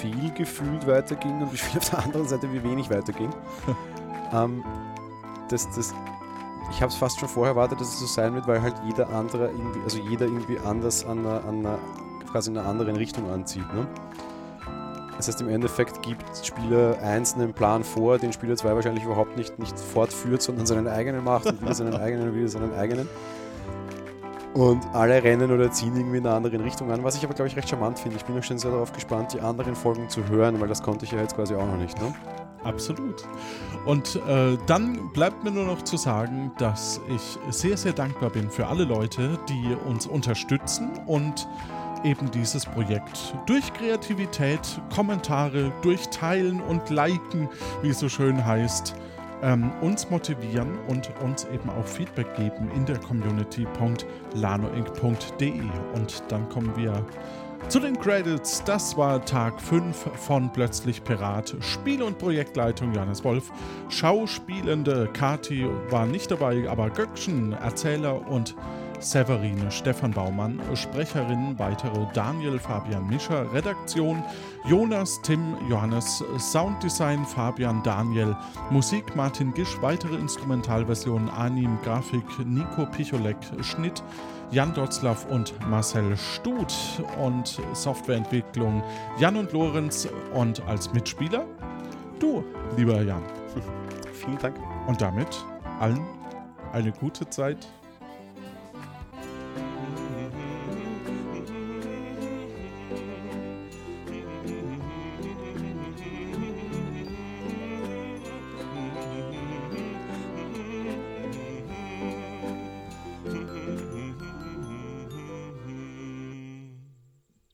viel 0.00 0.32
gefühlt 0.32 0.86
weiterging 0.88 1.40
und 1.40 1.52
wie 1.52 1.56
viel 1.56 1.78
auf 1.78 1.90
der 1.90 2.00
anderen 2.00 2.26
Seite 2.26 2.52
wie 2.52 2.62
wenig 2.64 2.90
weiterging. 2.90 3.30
ähm, 4.32 4.64
das, 5.48 5.70
das, 5.70 5.94
ich 6.72 6.80
habe 6.80 6.90
es 6.90 6.96
fast 6.96 7.20
schon 7.20 7.28
vorher 7.28 7.52
erwartet, 7.52 7.80
dass 7.80 7.88
es 7.88 8.00
so 8.00 8.06
sein 8.06 8.34
wird, 8.34 8.46
weil 8.46 8.60
halt 8.60 8.74
jeder 8.86 9.10
andere 9.10 9.50
irgendwie, 9.50 9.80
also 9.84 9.98
jeder 9.98 10.26
irgendwie 10.26 10.58
anders 10.58 11.04
an 11.04 11.18
einer, 11.20 11.44
an 11.44 11.58
einer 11.58 11.78
quasi 12.30 12.50
in 12.50 12.56
einer 12.56 12.66
anderen 12.66 12.96
Richtung 12.96 13.30
anzieht. 13.30 13.66
Ne? 13.74 13.86
Das 15.16 15.28
heißt, 15.28 15.42
im 15.42 15.50
Endeffekt 15.50 16.02
gibt 16.02 16.24
Spieler 16.42 16.98
1 17.02 17.34
einen 17.34 17.52
Plan 17.52 17.84
vor, 17.84 18.18
den 18.18 18.32
Spieler 18.32 18.56
2 18.56 18.74
wahrscheinlich 18.74 19.04
überhaupt 19.04 19.36
nicht, 19.36 19.58
nicht 19.58 19.78
fortführt, 19.78 20.40
sondern 20.40 20.66
seinen 20.66 20.88
eigenen 20.88 21.22
macht 21.22 21.46
und 21.46 21.60
wieder 21.60 21.74
seinen 21.74 21.94
eigenen 21.94 22.30
und 22.30 22.34
wieder 22.34 22.48
seinen 22.48 22.74
eigenen. 22.74 23.08
Und 24.54 24.82
alle 24.94 25.22
rennen 25.22 25.50
oder 25.50 25.70
ziehen 25.70 25.94
irgendwie 25.94 26.18
in 26.18 26.26
eine 26.26 26.34
andere 26.34 26.62
Richtung 26.62 26.90
an, 26.90 27.04
was 27.04 27.16
ich 27.16 27.24
aber, 27.24 27.34
glaube 27.34 27.48
ich, 27.48 27.56
recht 27.56 27.68
charmant 27.68 27.98
finde. 27.98 28.16
Ich 28.16 28.24
bin 28.24 28.38
auch 28.38 28.42
schon 28.42 28.58
sehr 28.58 28.70
darauf 28.70 28.92
gespannt, 28.92 29.32
die 29.34 29.40
anderen 29.40 29.76
Folgen 29.76 30.08
zu 30.08 30.26
hören, 30.28 30.60
weil 30.60 30.68
das 30.68 30.82
konnte 30.82 31.04
ich 31.04 31.12
ja 31.12 31.20
jetzt 31.20 31.36
quasi 31.36 31.54
auch 31.54 31.66
noch 31.66 31.76
nicht. 31.76 31.98
Ne? 32.00 32.14
Absolut. 32.64 33.24
Und 33.86 34.20
äh, 34.28 34.56
dann 34.66 35.12
bleibt 35.12 35.42
mir 35.42 35.50
nur 35.50 35.64
noch 35.64 35.82
zu 35.82 35.96
sagen, 35.96 36.52
dass 36.58 37.00
ich 37.08 37.38
sehr, 37.52 37.76
sehr 37.76 37.92
dankbar 37.92 38.30
bin 38.30 38.50
für 38.50 38.68
alle 38.68 38.84
Leute, 38.84 39.38
die 39.48 39.74
uns 39.88 40.06
unterstützen 40.06 40.92
und 41.06 41.48
eben 42.04 42.30
dieses 42.30 42.66
Projekt 42.66 43.34
durch 43.46 43.72
Kreativität, 43.74 44.60
Kommentare, 44.94 45.72
durch 45.82 46.06
Teilen 46.08 46.60
und 46.60 46.88
Liken, 46.90 47.48
wie 47.82 47.88
es 47.90 47.98
so 47.98 48.08
schön 48.08 48.44
heißt, 48.44 48.94
ähm, 49.42 49.72
uns 49.80 50.10
motivieren 50.10 50.78
und 50.86 51.10
uns 51.20 51.46
eben 51.46 51.70
auch 51.70 51.86
Feedback 51.86 52.36
geben 52.36 52.70
in 52.74 52.84
der 52.86 52.98
community.lanoinc.de. 52.98 55.62
Und 55.94 56.22
dann 56.28 56.48
kommen 56.48 56.72
wir 56.76 57.04
zu 57.68 57.80
den 57.80 57.98
Credits. 57.98 58.62
Das 58.64 58.96
war 58.96 59.24
Tag 59.24 59.60
5 59.60 59.96
von 60.14 60.52
Plötzlich 60.52 61.02
Pirat. 61.04 61.56
Spiel- 61.60 62.02
und 62.02 62.18
Projektleitung 62.18 62.92
Johannes 62.92 63.24
Wolf. 63.24 63.50
Schauspielende 63.88 65.08
Kati 65.12 65.66
war 65.90 66.06
nicht 66.06 66.30
dabei, 66.30 66.68
aber 66.68 66.90
Göckchen, 66.90 67.52
Erzähler 67.52 68.28
und 68.28 68.54
Severine 69.00 69.70
Stefan 69.70 70.12
Baumann, 70.12 70.60
Sprecherin 70.74 71.58
weitere 71.58 72.06
Daniel 72.14 72.58
Fabian 72.58 73.06
Mischer, 73.08 73.52
Redaktion 73.52 74.22
Jonas 74.64 75.20
Tim 75.22 75.56
Johannes, 75.68 76.22
Sounddesign 76.38 77.24
Fabian 77.24 77.82
Daniel, 77.82 78.36
Musik 78.70 79.16
Martin 79.16 79.52
Gisch, 79.54 79.76
weitere 79.80 80.14
Instrumentalversionen 80.16 81.28
Anim 81.30 81.78
Grafik 81.82 82.24
Nico 82.46 82.86
Picholek, 82.86 83.38
Schnitt 83.60 84.02
Jan 84.52 84.74
Dotzlaff 84.74 85.26
und 85.30 85.54
Marcel 85.68 86.16
Stut 86.16 86.72
und 87.18 87.58
Softwareentwicklung 87.72 88.82
Jan 89.18 89.36
und 89.36 89.52
Lorenz 89.52 90.06
und 90.34 90.62
als 90.68 90.92
Mitspieler 90.92 91.46
du, 92.22 92.44
lieber 92.76 93.02
Jan. 93.02 93.22
Vielen 94.12 94.38
Dank. 94.38 94.56
Und 94.86 95.00
damit 95.00 95.28
allen 95.80 96.04
eine 96.72 96.92
gute 96.92 97.28
Zeit 97.28 97.66